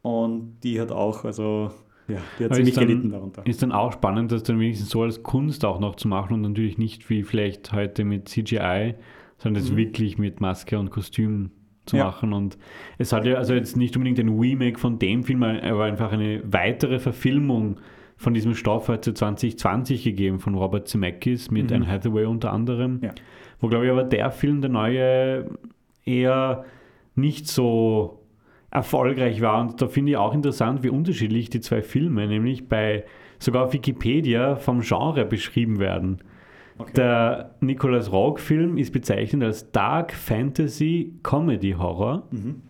und 0.00 0.56
die 0.62 0.80
hat 0.80 0.90
auch, 0.90 1.26
also 1.26 1.70
ja, 2.10 2.18
die 2.38 2.44
hat 2.44 2.54
ziemlich 2.54 2.74
gelitten 2.74 3.10
darunter. 3.10 3.46
Ist 3.46 3.62
dann 3.62 3.72
auch 3.72 3.92
spannend, 3.92 4.32
das 4.32 4.42
dann 4.42 4.58
wenigstens 4.58 4.90
so 4.90 5.02
als 5.02 5.22
Kunst 5.22 5.64
auch 5.64 5.80
noch 5.80 5.96
zu 5.96 6.08
machen 6.08 6.34
und 6.34 6.42
natürlich 6.42 6.78
nicht 6.78 7.08
wie 7.10 7.22
vielleicht 7.22 7.72
heute 7.72 8.04
mit 8.04 8.28
CGI, 8.28 8.94
sondern 9.38 9.62
das 9.62 9.72
mhm. 9.72 9.76
wirklich 9.76 10.18
mit 10.18 10.40
Maske 10.40 10.78
und 10.78 10.90
Kostüm 10.90 11.50
zu 11.86 11.96
ja. 11.96 12.04
machen. 12.06 12.32
Und 12.32 12.58
es 12.98 13.12
hat 13.12 13.24
ja 13.24 13.34
also 13.34 13.54
jetzt 13.54 13.76
nicht 13.76 13.96
unbedingt 13.96 14.18
ein 14.18 14.28
Remake 14.28 14.78
von 14.78 14.98
dem 14.98 15.24
Film, 15.24 15.42
aber 15.42 15.84
einfach 15.84 16.12
eine 16.12 16.42
weitere 16.44 16.98
Verfilmung 16.98 17.78
von 18.16 18.34
diesem 18.34 18.54
Stoff 18.54 18.88
hat 18.88 19.06
es 19.06 19.14
2020 19.14 20.04
gegeben 20.04 20.40
von 20.40 20.54
Robert 20.54 20.88
Zemeckis 20.88 21.50
mit 21.50 21.70
mhm. 21.70 21.76
Anne 21.76 21.86
Hathaway 21.86 22.26
unter 22.26 22.52
anderem. 22.52 23.00
Ja. 23.02 23.12
Wo 23.60 23.68
glaube 23.68 23.86
ich 23.86 23.90
aber 23.90 24.04
der 24.04 24.30
Film, 24.30 24.60
der 24.60 24.70
neue, 24.70 25.46
eher 26.04 26.64
nicht 27.14 27.48
so 27.48 28.19
erfolgreich 28.70 29.40
war. 29.40 29.60
Und 29.60 29.80
da 29.80 29.88
finde 29.88 30.12
ich 30.12 30.16
auch 30.16 30.34
interessant, 30.34 30.82
wie 30.82 30.90
unterschiedlich 30.90 31.50
die 31.50 31.60
zwei 31.60 31.82
Filme, 31.82 32.26
nämlich 32.26 32.68
bei 32.68 33.04
sogar 33.38 33.64
auf 33.64 33.72
Wikipedia 33.72 34.56
vom 34.56 34.80
Genre 34.80 35.24
beschrieben 35.24 35.78
werden. 35.78 36.18
Okay. 36.78 36.92
Der 36.96 37.54
Nicholas 37.60 38.10
Rogue-Film 38.10 38.78
ist 38.78 38.92
bezeichnet 38.92 39.42
als 39.42 39.70
Dark 39.70 40.12
Fantasy 40.12 41.14
Comedy 41.22 41.72
Horror. 41.72 42.22
Mhm. 42.30 42.62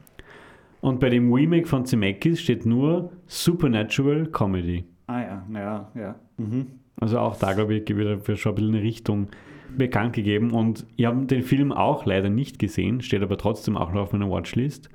Und 0.81 0.99
bei 0.99 1.11
dem 1.11 1.33
Remake 1.33 1.67
von 1.67 1.85
Zemeckis 1.85 2.41
steht 2.41 2.67
nur 2.67 3.13
Supernatural 3.27 4.27
Comedy. 4.27 4.85
Ah 5.07 5.21
ja, 5.21 5.47
ja, 5.53 5.91
ja. 5.95 6.15
Mhm. 6.39 6.67
Also 7.01 7.19
auch 7.19 7.37
da, 7.37 7.53
glaube 7.53 7.75
ich, 7.75 7.89
wird 7.89 8.39
schon 8.39 8.53
ein 8.53 8.55
bisschen 8.55 8.75
eine 8.75 8.83
Richtung 8.83 9.29
bekannt 9.77 10.15
gegeben. 10.15 10.51
Und 10.51 10.87
ich 10.97 11.07
habe 11.07 11.25
den 11.27 11.43
Film 11.43 11.73
auch 11.73 12.07
leider 12.07 12.31
nicht 12.31 12.59
gesehen, 12.59 13.03
steht 13.03 13.23
aber 13.23 13.37
trotzdem 13.37 13.77
auch 13.77 13.93
noch 13.93 14.03
auf 14.03 14.13
meiner 14.13 14.31
Watchlist. 14.31 14.89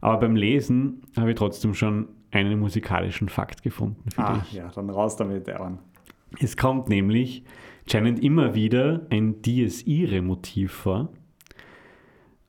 Aber 0.00 0.20
beim 0.20 0.36
Lesen 0.36 1.02
habe 1.16 1.30
ich 1.30 1.36
trotzdem 1.36 1.74
schon 1.74 2.08
einen 2.30 2.58
musikalischen 2.60 3.28
Fakt 3.28 3.62
gefunden 3.62 4.04
ah, 4.16 4.38
dich. 4.38 4.52
ja, 4.52 4.68
dann 4.68 4.90
raus 4.90 5.16
damit, 5.16 5.48
Aaron. 5.48 5.78
Es 6.40 6.56
kommt 6.56 6.88
nämlich 6.88 7.42
anscheinend 7.84 8.22
immer 8.22 8.54
wieder 8.54 9.06
ein 9.10 9.40
Dies 9.42 9.86
Irae-Motiv 9.86 10.72
vor 10.72 11.08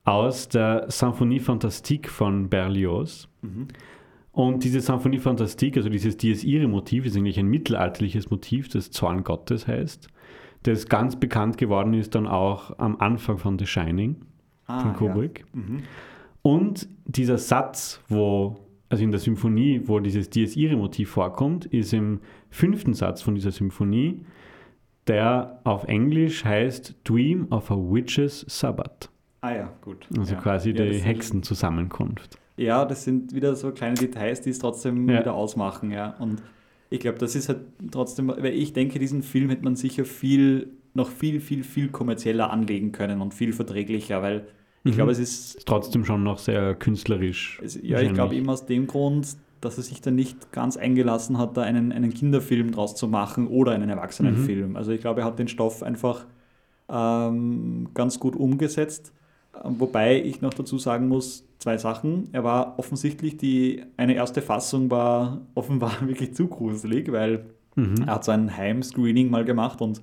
aus 0.04 0.48
der 0.48 0.90
Symphonie 0.90 1.40
Fantastique 1.40 2.08
von 2.08 2.48
Berlioz. 2.48 3.28
Mhm. 3.42 3.68
Und 4.32 4.64
diese 4.64 4.80
Symphonie 4.80 5.18
Fantastique, 5.18 5.76
also 5.76 5.88
dieses 5.88 6.16
Dies 6.16 6.44
Irae-Motiv, 6.44 7.06
ist 7.06 7.16
eigentlich 7.16 7.38
ein 7.38 7.46
mittelalterliches 7.46 8.30
Motiv, 8.30 8.68
das 8.68 8.90
Zorn 8.90 9.24
Gottes 9.24 9.66
heißt, 9.66 10.08
das 10.62 10.86
ganz 10.86 11.18
bekannt 11.18 11.58
geworden 11.58 11.94
ist 11.94 12.14
dann 12.14 12.26
auch 12.26 12.78
am 12.78 12.96
Anfang 13.00 13.38
von 13.38 13.58
The 13.58 13.66
Shining 13.66 14.16
ah, 14.66 14.80
von 14.80 14.92
Kubrick. 14.94 15.44
Ja. 15.54 15.60
Mhm. 15.60 15.82
Und 16.42 16.88
dieser 17.04 17.38
Satz, 17.38 18.00
wo, 18.08 18.56
also 18.88 19.04
in 19.04 19.10
der 19.10 19.20
Symphonie, 19.20 19.82
wo 19.84 20.00
dieses 20.00 20.30
Dies 20.30 20.56
Irae-Motiv 20.56 21.10
vorkommt, 21.10 21.66
ist 21.66 21.92
im 21.92 22.20
fünften 22.50 22.94
Satz 22.94 23.22
von 23.22 23.34
dieser 23.34 23.50
Symphonie, 23.50 24.24
der 25.06 25.60
auf 25.64 25.84
Englisch 25.84 26.44
heißt 26.44 26.94
Dream 27.04 27.46
of 27.50 27.70
a 27.70 27.76
Witch's 27.76 28.44
Sabbath. 28.48 29.10
Ah 29.40 29.54
ja, 29.54 29.72
gut. 29.80 30.06
Also 30.16 30.34
ja. 30.34 30.40
quasi 30.40 30.70
ja, 30.70 30.84
die 30.84 30.98
Hexenzusammenkunft. 30.98 32.38
Ja, 32.56 32.84
das 32.84 33.04
sind 33.04 33.34
wieder 33.34 33.54
so 33.56 33.72
kleine 33.72 33.94
Details, 33.94 34.42
die 34.42 34.50
es 34.50 34.58
trotzdem 34.58 35.08
ja. 35.08 35.20
wieder 35.20 35.34
ausmachen, 35.34 35.90
ja. 35.90 36.14
Und 36.18 36.42
ich 36.90 37.00
glaube, 37.00 37.18
das 37.18 37.34
ist 37.34 37.48
halt 37.48 37.60
trotzdem, 37.90 38.28
weil 38.28 38.54
ich 38.54 38.72
denke, 38.72 38.98
diesen 38.98 39.22
Film 39.22 39.48
hätte 39.48 39.64
man 39.64 39.76
sicher 39.76 40.04
viel, 40.04 40.70
noch 40.92 41.08
viel, 41.08 41.40
viel, 41.40 41.64
viel 41.64 41.88
kommerzieller 41.88 42.50
anlegen 42.50 42.92
können 42.92 43.22
und 43.22 43.32
viel 43.32 43.52
verträglicher, 43.52 44.20
weil 44.20 44.46
ich 44.84 44.92
mhm. 44.92 44.96
glaube, 44.96 45.12
es 45.12 45.18
ist. 45.18 45.66
Trotzdem 45.66 46.04
schon 46.04 46.22
noch 46.22 46.38
sehr 46.38 46.74
künstlerisch. 46.74 47.60
Es, 47.62 47.78
ja, 47.82 48.00
ich 48.00 48.12
glaube 48.14 48.34
eben 48.34 48.48
aus 48.48 48.66
dem 48.66 48.86
Grund, 48.86 49.36
dass 49.60 49.76
er 49.76 49.82
sich 49.82 50.00
da 50.00 50.10
nicht 50.10 50.52
ganz 50.52 50.76
eingelassen 50.76 51.38
hat, 51.38 51.56
da 51.56 51.62
einen, 51.62 51.92
einen 51.92 52.14
Kinderfilm 52.14 52.72
draus 52.72 52.94
zu 52.94 53.08
machen 53.08 53.46
oder 53.46 53.72
einen 53.72 53.90
Erwachsenenfilm. 53.90 54.70
Mhm. 54.70 54.76
Also 54.76 54.92
ich 54.92 55.00
glaube, 55.00 55.20
er 55.20 55.26
hat 55.26 55.38
den 55.38 55.48
Stoff 55.48 55.82
einfach 55.82 56.24
ähm, 56.88 57.88
ganz 57.94 58.18
gut 58.18 58.36
umgesetzt. 58.36 59.12
Ähm, 59.62 59.76
wobei 59.78 60.22
ich 60.22 60.40
noch 60.40 60.54
dazu 60.54 60.78
sagen 60.78 61.08
muss, 61.08 61.44
zwei 61.58 61.76
Sachen. 61.76 62.28
Er 62.32 62.44
war 62.44 62.78
offensichtlich, 62.78 63.36
die 63.36 63.82
eine 63.96 64.14
erste 64.14 64.42
Fassung 64.42 64.90
war 64.90 65.42
offenbar 65.54 65.92
wirklich 66.00 66.34
zu 66.34 66.48
gruselig, 66.48 67.12
weil 67.12 67.44
mhm. 67.76 68.04
er 68.06 68.14
hat 68.14 68.24
so 68.24 68.32
ein 68.32 68.56
Heimscreening 68.56 69.30
mal 69.30 69.44
gemacht 69.44 69.80
und 69.82 70.00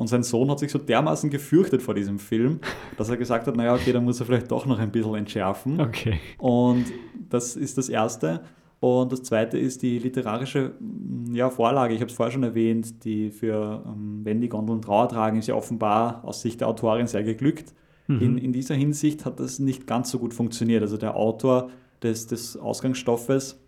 und 0.00 0.06
sein 0.06 0.22
Sohn 0.22 0.50
hat 0.50 0.58
sich 0.58 0.70
so 0.70 0.78
dermaßen 0.78 1.28
gefürchtet 1.28 1.82
vor 1.82 1.92
diesem 1.92 2.18
Film, 2.18 2.60
dass 2.96 3.10
er 3.10 3.18
gesagt 3.18 3.46
hat, 3.46 3.54
naja, 3.54 3.74
okay, 3.74 3.92
dann 3.92 4.02
muss 4.02 4.18
er 4.18 4.24
vielleicht 4.24 4.50
doch 4.50 4.64
noch 4.64 4.78
ein 4.78 4.90
bisschen 4.90 5.14
entschärfen. 5.14 5.78
Okay. 5.78 6.18
Und 6.38 6.86
das 7.28 7.54
ist 7.54 7.76
das 7.76 7.90
Erste. 7.90 8.40
Und 8.80 9.12
das 9.12 9.22
Zweite 9.24 9.58
ist 9.58 9.82
die 9.82 9.98
literarische 9.98 10.72
ja, 11.34 11.50
Vorlage. 11.50 11.92
Ich 11.92 12.00
habe 12.00 12.10
es 12.10 12.16
vorher 12.16 12.32
schon 12.32 12.44
erwähnt, 12.44 13.04
die 13.04 13.30
für 13.30 13.84
ähm, 13.86 14.20
Wenn 14.24 14.40
die 14.40 14.48
Gondeln 14.48 14.80
Trauer 14.80 15.06
tragen, 15.06 15.38
ist 15.38 15.48
ja 15.48 15.54
offenbar 15.54 16.24
aus 16.24 16.40
Sicht 16.40 16.62
der 16.62 16.68
Autorin 16.68 17.06
sehr 17.06 17.22
geglückt. 17.22 17.74
Mhm. 18.06 18.20
In, 18.22 18.38
in 18.38 18.52
dieser 18.54 18.76
Hinsicht 18.76 19.26
hat 19.26 19.38
das 19.38 19.58
nicht 19.58 19.86
ganz 19.86 20.10
so 20.10 20.18
gut 20.18 20.32
funktioniert. 20.32 20.80
Also 20.80 20.96
der 20.96 21.14
Autor 21.14 21.68
des, 22.02 22.26
des 22.26 22.56
Ausgangsstoffes 22.56 23.60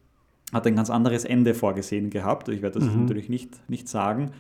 hat 0.51 0.67
ein 0.67 0.77
ganz 0.77 0.89
anderes 0.89 1.27
Ende 1.27 1.53
vorgesehen 1.53 2.09
gehabt. 2.09 2.49
Ich 2.49 2.63
werde 2.63 2.79
das 2.79 2.89
mhm. 2.89 3.03
natürlich 3.03 3.29
nicht, 3.29 3.69
nicht 3.69 3.87
sagen. 3.87 4.31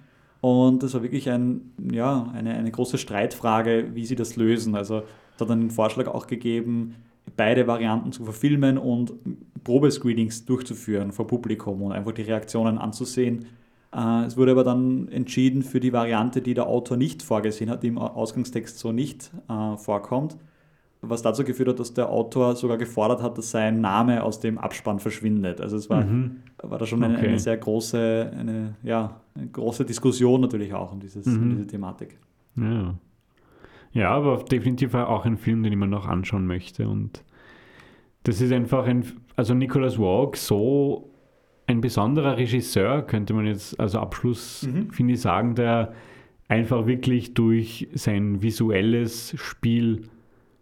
Und 0.43 0.82
das 0.82 0.93
war 0.93 1.03
wirklich 1.03 1.30
ein, 1.30 1.72
ja, 1.90 2.30
eine, 2.34 2.55
eine 2.55 2.70
große 2.70 2.99
Streitfrage, 2.99 3.95
wie 3.95 4.05
sie 4.05 4.16
das 4.16 4.36
lösen. 4.36 4.74
Also 4.74 5.05
es 5.34 5.40
hat 5.40 5.49
dann 5.49 5.61
den 5.61 5.70
Vorschlag 5.70 6.09
auch 6.09 6.26
gegeben, 6.26 6.97
beide 7.36 7.66
Varianten 7.66 8.12
zu 8.12 8.24
verfilmen 8.24 8.76
und 8.76 9.14
Probescreenings 9.62 10.45
durchzuführen 10.45 11.12
vor 11.12 11.26
Publikum 11.28 11.80
und 11.82 11.93
einfach 11.93 12.12
die 12.12 12.22
Reaktionen 12.22 12.78
anzusehen. 12.78 13.47
Äh, 13.95 14.24
es 14.24 14.36
wurde 14.36 14.51
aber 14.51 14.64
dann 14.64 15.09
entschieden 15.09 15.62
für 15.62 15.78
die 15.78 15.93
Variante, 15.93 16.43
die 16.43 16.55
der 16.55 16.66
Autor 16.66 16.97
nicht 16.97 17.22
vorgesehen 17.22 17.70
hat, 17.70 17.84
die 17.84 17.88
im 17.88 17.99
Ausgangstext 17.99 18.78
so 18.78 18.90
nicht 18.90 19.30
äh, 19.49 19.76
vorkommt 19.76 20.36
was 21.03 21.20
dazu 21.20 21.43
geführt 21.43 21.68
hat, 21.68 21.80
dass 21.80 21.93
der 21.93 22.09
Autor 22.09 22.55
sogar 22.55 22.78
gefordert 22.78 23.22
hat, 23.22 23.36
dass 23.36 23.51
sein 23.51 23.80
Name 23.80 24.22
aus 24.22 24.38
dem 24.38 24.57
Abspann 24.57 25.01
verschwindet. 25.01 25.61
Also 25.61 25.76
es 25.76 25.90
war, 25.90 26.05
mhm. 26.05 26.36
war 26.62 26.78
da 26.78 26.86
schon 26.86 27.03
eine, 27.03 27.18
okay. 27.18 27.26
eine, 27.26 27.38
sehr 27.40 27.57
große, 27.57 28.30
eine, 28.38 28.76
ja, 28.84 29.20
eine 29.35 29.49
große 29.49 29.85
Diskussion 29.85 30.41
natürlich 30.41 30.74
auch 30.74 30.93
um, 30.93 31.01
dieses, 31.01 31.26
mhm. 31.26 31.43
um 31.43 31.51
diese 31.51 31.66
Thematik. 31.66 32.18
Ja. 32.57 32.95
ja, 33.93 34.11
aber 34.11 34.43
definitiv 34.45 34.95
auch 34.95 35.24
ein 35.24 35.39
Film, 35.39 35.62
den 35.62 35.72
ich 35.72 35.78
mir 35.78 35.87
noch 35.87 36.07
anschauen 36.07 36.47
möchte. 36.47 36.89
Und 36.89 37.24
das 38.24 38.41
ist 38.41 38.53
einfach 38.53 38.87
ein, 38.87 39.05
also 39.37 39.55
Nicholas 39.55 39.99
Walk, 39.99 40.37
so 40.37 41.11
ein 41.66 41.80
besonderer 41.80 42.37
Regisseur, 42.37 43.03
könnte 43.03 43.33
man 43.35 43.47
jetzt, 43.47 43.78
also 43.80 44.01
Abschluss, 44.01 44.64
mhm. 44.64 44.91
finde 44.91 45.14
ich, 45.14 45.20
sagen, 45.20 45.55
der 45.55 45.95
einfach 46.49 46.87
wirklich 46.87 47.35
durch 47.35 47.89
sein 47.95 48.43
visuelles 48.43 49.35
Spiel 49.39 50.03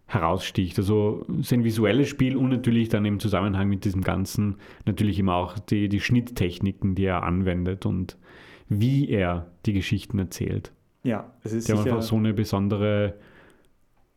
heraussticht. 0.07 0.79
Also 0.79 1.25
sein 1.41 1.65
visuelles 1.65 2.09
Spiel 2.09 2.37
und 2.37 2.51
natürlich 2.51 2.89
dann 2.89 3.05
im 3.05 3.21
Zusammenhang 3.21 3.69
mit 3.69 3.85
diesem 3.85 4.03
Ganzen 4.03 4.57
natürlich 4.85 5.19
immer 5.19 5.35
auch 5.35 5.59
die, 5.59 5.89
die 5.89 6.01
Schnitttechniken, 6.01 6.95
die 6.95 7.05
er 7.05 7.23
anwendet 7.23 7.87
und 7.87 8.17
wie 8.71 9.11
er 9.11 9.49
die 9.67 9.75
Geschichten 9.75 10.19
erzählt. 10.19 10.73
Ja, 11.03 11.31
es 11.45 11.53
ist 11.53 11.71
einfach 11.71 12.03
so 12.03 12.17
eine 12.17 12.33
besondere 12.33 13.15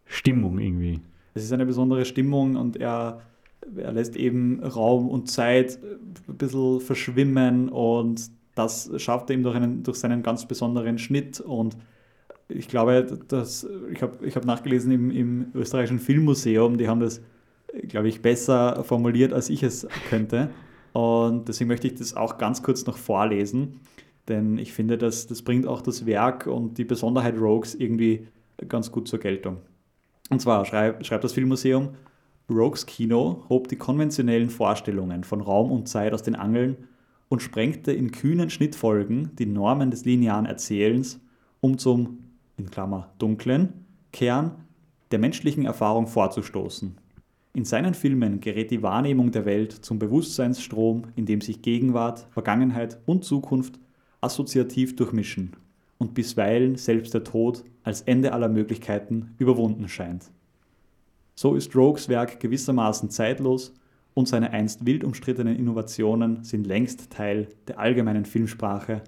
Stimmung 0.05 0.59
irgendwie. 0.59 1.01
Es 1.33 1.43
ist 1.43 1.51
eine 1.51 1.65
besondere 1.65 2.05
Stimmung 2.05 2.55
und 2.55 2.77
er, 2.77 3.21
er 3.75 3.91
lässt 3.91 4.15
eben 4.15 4.63
Raum 4.63 5.09
und 5.09 5.29
Zeit 5.29 5.79
ein 6.27 6.37
bisschen 6.37 6.79
verschwimmen 6.79 7.69
und 7.69 8.29
das 8.55 8.91
schafft 8.97 9.31
er 9.31 9.35
ihm 9.35 9.43
durch, 9.43 9.55
einen, 9.55 9.81
durch 9.81 9.97
seinen 9.97 10.21
ganz 10.21 10.45
besonderen 10.47 10.99
Schnitt 10.99 11.41
und 11.41 11.75
ich 12.47 12.67
glaube, 12.67 13.19
dass, 13.27 13.67
ich 13.91 14.01
habe 14.03 14.23
ich 14.25 14.35
hab 14.35 14.45
nachgelesen 14.45 14.91
im, 14.91 15.09
im 15.09 15.45
österreichischen 15.55 15.99
Filmmuseum, 15.99 16.77
die 16.77 16.87
haben 16.87 16.99
das, 16.99 17.21
glaube 17.87 18.09
ich, 18.09 18.21
besser 18.21 18.83
formuliert, 18.83 19.33
als 19.33 19.49
ich 19.49 19.63
es 19.63 19.87
könnte. 20.09 20.49
Und 20.91 21.47
deswegen 21.47 21.69
möchte 21.69 21.87
ich 21.87 21.95
das 21.95 22.15
auch 22.15 22.37
ganz 22.37 22.61
kurz 22.61 22.85
noch 22.85 22.97
vorlesen, 22.97 23.79
denn 24.27 24.57
ich 24.57 24.73
finde, 24.73 24.97
dass, 24.97 25.27
das 25.27 25.41
bringt 25.41 25.67
auch 25.67 25.81
das 25.81 26.05
Werk 26.05 26.47
und 26.47 26.77
die 26.77 26.85
Besonderheit 26.85 27.37
Rogues 27.37 27.75
irgendwie 27.75 28.27
ganz 28.67 28.91
gut 28.91 29.07
zur 29.07 29.19
Geltung. 29.19 29.57
Und 30.29 30.41
zwar 30.41 30.65
schreibt, 30.65 31.05
schreibt 31.05 31.23
das 31.23 31.33
Filmmuseum, 31.33 31.89
Rogues 32.49 32.85
Kino 32.85 33.43
hob 33.49 33.67
die 33.67 33.75
konventionellen 33.75 34.49
Vorstellungen 34.49 35.23
von 35.23 35.41
Raum 35.41 35.71
und 35.71 35.87
Zeit 35.87 36.13
aus 36.13 36.23
den 36.23 36.35
Angeln 36.35 36.77
und 37.29 37.41
sprengte 37.41 37.91
in 37.91 38.11
kühnen 38.11 38.49
Schnittfolgen 38.49 39.31
die 39.37 39.45
Normen 39.45 39.91
des 39.91 40.05
linearen 40.05 40.45
Erzählens, 40.45 41.19
um 41.61 41.77
zum 41.77 42.19
in 42.57 42.69
Klammer 42.69 43.13
dunklen 43.17 43.85
Kern 44.11 44.51
der 45.11 45.19
menschlichen 45.19 45.65
Erfahrung 45.65 46.07
vorzustoßen. 46.07 46.97
In 47.53 47.65
seinen 47.65 47.93
Filmen 47.93 48.39
gerät 48.39 48.71
die 48.71 48.81
Wahrnehmung 48.81 49.31
der 49.31 49.45
Welt 49.45 49.71
zum 49.71 49.99
Bewusstseinsstrom, 49.99 51.03
in 51.15 51.25
dem 51.25 51.39
sich 51.39 51.61
Gegenwart, 51.61 52.27
Vergangenheit 52.31 52.99
und 53.05 53.23
Zukunft 53.23 53.79
assoziativ 54.23 54.95
durchmischen 54.95 55.55
und 55.97 56.13
bisweilen 56.13 56.75
selbst 56.75 57.13
der 57.13 57.23
Tod 57.23 57.63
als 57.83 58.01
Ende 58.01 58.33
aller 58.33 58.49
Möglichkeiten 58.49 59.35
überwunden 59.37 59.87
scheint. 59.87 60.31
So 61.35 61.55
ist 61.55 61.75
Rogues 61.75 62.09
Werk 62.09 62.39
gewissermaßen 62.39 63.09
zeitlos 63.09 63.73
und 64.13 64.27
seine 64.27 64.51
einst 64.51 64.85
wild 64.85 65.03
umstrittenen 65.03 65.55
Innovationen 65.55 66.43
sind 66.43 66.67
längst 66.67 67.09
Teil 67.09 67.47
der 67.67 67.79
allgemeinen 67.79 68.25
Filmsprache 68.25 69.01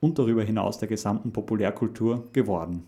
und 0.00 0.18
darüber 0.18 0.42
hinaus 0.42 0.78
der 0.78 0.88
gesamten 0.88 1.32
Populärkultur 1.32 2.28
geworden. 2.32 2.84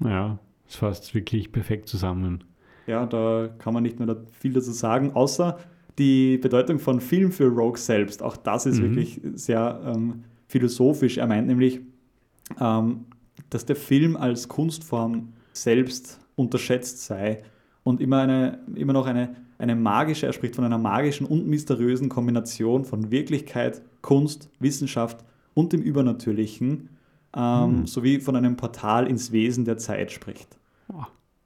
Ja, 0.00 0.38
das 0.66 0.76
fasst 0.76 1.14
wirklich 1.14 1.52
perfekt 1.52 1.88
zusammen. 1.88 2.44
Ja, 2.86 3.06
da 3.06 3.48
kann 3.58 3.74
man 3.74 3.82
nicht 3.82 3.98
mehr 3.98 4.16
viel 4.32 4.52
dazu 4.52 4.72
sagen, 4.72 5.12
außer 5.12 5.58
die 5.98 6.38
Bedeutung 6.38 6.78
von 6.78 7.00
Film 7.00 7.30
für 7.30 7.48
Rogue 7.48 7.78
selbst. 7.78 8.22
Auch 8.22 8.36
das 8.36 8.66
ist 8.66 8.78
mhm. 8.78 8.82
wirklich 8.84 9.20
sehr 9.34 9.80
ähm, 9.84 10.24
philosophisch. 10.52 11.16
Er 11.16 11.26
meint 11.26 11.46
nämlich, 11.46 11.80
ähm, 12.60 13.06
dass 13.48 13.64
der 13.64 13.76
Film 13.76 14.16
als 14.16 14.48
Kunstform 14.48 15.32
selbst 15.52 16.20
unterschätzt 16.36 17.04
sei 17.04 17.42
und 17.84 18.00
immer, 18.00 18.20
eine, 18.20 18.60
immer 18.74 18.92
noch 18.92 19.06
eine, 19.06 19.34
eine 19.58 19.74
magische, 19.74 20.26
er 20.26 20.32
spricht 20.32 20.54
von 20.54 20.64
einer 20.64 20.78
magischen 20.78 21.26
und 21.26 21.46
mysteriösen 21.46 22.08
Kombination 22.08 22.84
von 22.84 23.10
Wirklichkeit, 23.10 23.82
Kunst, 24.02 24.50
Wissenschaft 24.60 25.24
und 25.54 25.72
dem 25.72 25.80
Übernatürlichen, 25.80 26.90
ähm, 27.34 27.80
mhm. 27.80 27.86
sowie 27.86 28.20
von 28.20 28.36
einem 28.36 28.56
Portal 28.56 29.06
ins 29.06 29.32
Wesen 29.32 29.64
der 29.64 29.78
Zeit 29.78 30.12
spricht. 30.12 30.58
Oh. 30.92 31.04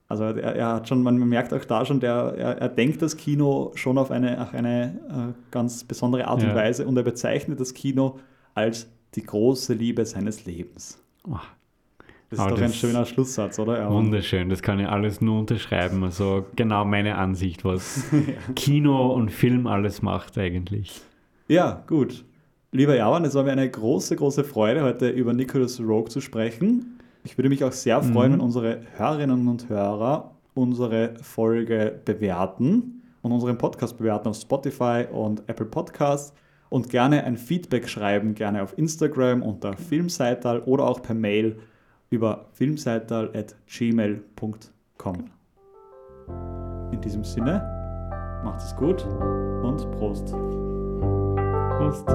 Also 0.09 0.25
er, 0.25 0.57
er, 0.57 0.69
hat 0.75 0.89
schon, 0.89 1.03
man 1.03 1.17
merkt 1.17 1.53
auch 1.53 1.65
da 1.65 1.85
schon, 1.85 2.01
der, 2.01 2.35
er, 2.37 2.59
er 2.59 2.69
denkt 2.69 3.03
das 3.03 3.17
Kino 3.17 3.71
schon 3.77 3.99
auf 3.99 4.11
eine, 4.11 4.41
auf 4.41 4.53
eine 4.53 4.99
äh, 5.09 5.53
ganz 5.53 5.85
besondere 5.85 6.27
Art 6.27 6.43
ja. 6.43 6.49
und 6.49 6.55
Weise 6.57 6.87
und 6.87 6.97
er 6.97 7.03
bezeichnet 7.05 7.61
das 7.61 7.73
Kino 7.75 8.19
als 8.55 8.89
die 9.15 9.23
große 9.23 9.75
Liebe 9.75 10.05
seines 10.05 10.45
Lebens. 10.45 11.03
Oh. 11.29 11.39
Das 12.29 12.41
ist 12.41 12.45
doch 12.45 12.59
das 12.59 12.63
ein 12.63 12.73
schöner 12.73 13.05
Schlusssatz, 13.05 13.59
oder? 13.61 13.79
Ja. 13.79 13.91
Wunderschön, 13.91 14.49
das 14.49 14.61
kann 14.61 14.81
ich 14.81 14.89
alles 14.89 15.21
nur 15.21 15.39
unterschreiben. 15.39 16.03
Also 16.03 16.45
genau 16.57 16.85
meine 16.85 17.17
Ansicht, 17.17 17.65
was 17.65 18.05
ja. 18.13 18.53
Kino 18.57 19.13
und 19.13 19.31
Film 19.31 19.69
alles 19.69 20.03
macht 20.03 20.37
eigentlich. 20.37 21.01
Ja, 21.47 21.85
gut. 21.87 22.25
Lieber 22.73 22.97
Javan, 22.97 23.25
es 23.25 23.35
war 23.35 23.45
mir 23.45 23.53
eine 23.53 23.71
große, 23.71 24.17
große 24.17 24.43
Freude, 24.43 24.83
heute 24.83 25.09
über 25.09 25.33
Nicholas 25.33 25.81
Rogue 25.81 26.09
zu 26.09 26.21
sprechen. 26.21 26.99
Ich 27.23 27.39
würde 27.39 27.49
mich 27.49 27.63
auch 27.63 27.73
sehr 27.73 28.03
freuen, 28.03 28.33
mhm. 28.33 28.35
wenn 28.35 28.41
unsere 28.41 28.81
Hörerinnen 28.97 29.47
und 29.47 29.69
Hörer 29.69 30.33
unsere 30.57 31.15
Folge 31.23 32.01
bewerten 32.05 33.03
und 33.23 33.33
unseren 33.33 33.59
Podcast 33.59 33.99
bewerten 33.99 34.29
auf 34.29 34.37
Spotify 34.37 35.05
und 35.13 35.43
Apple 35.49 35.67
Podcasts 35.67 36.33
und 36.69 36.91
gerne 36.91 37.25
ein 37.25 37.37
Feedback 37.37 37.89
schreiben, 37.89 38.35
gerne 38.35 38.63
auf 38.63 38.79
Instagram 38.79 39.43
unter 39.43 39.77
Filmseital 39.77 40.61
oder 40.61 40.85
auch 40.85 41.03
per 41.03 41.15
Mail 41.15 41.59
über 42.11 42.47
filmseital.gmail.com. 42.53 45.31
In 46.93 47.01
diesem 47.01 47.25
Sinne, 47.25 48.41
macht 48.45 48.61
es 48.61 48.77
gut 48.77 49.05
und 49.63 49.91
Prost. 49.93 50.35
Prost. 51.79 52.07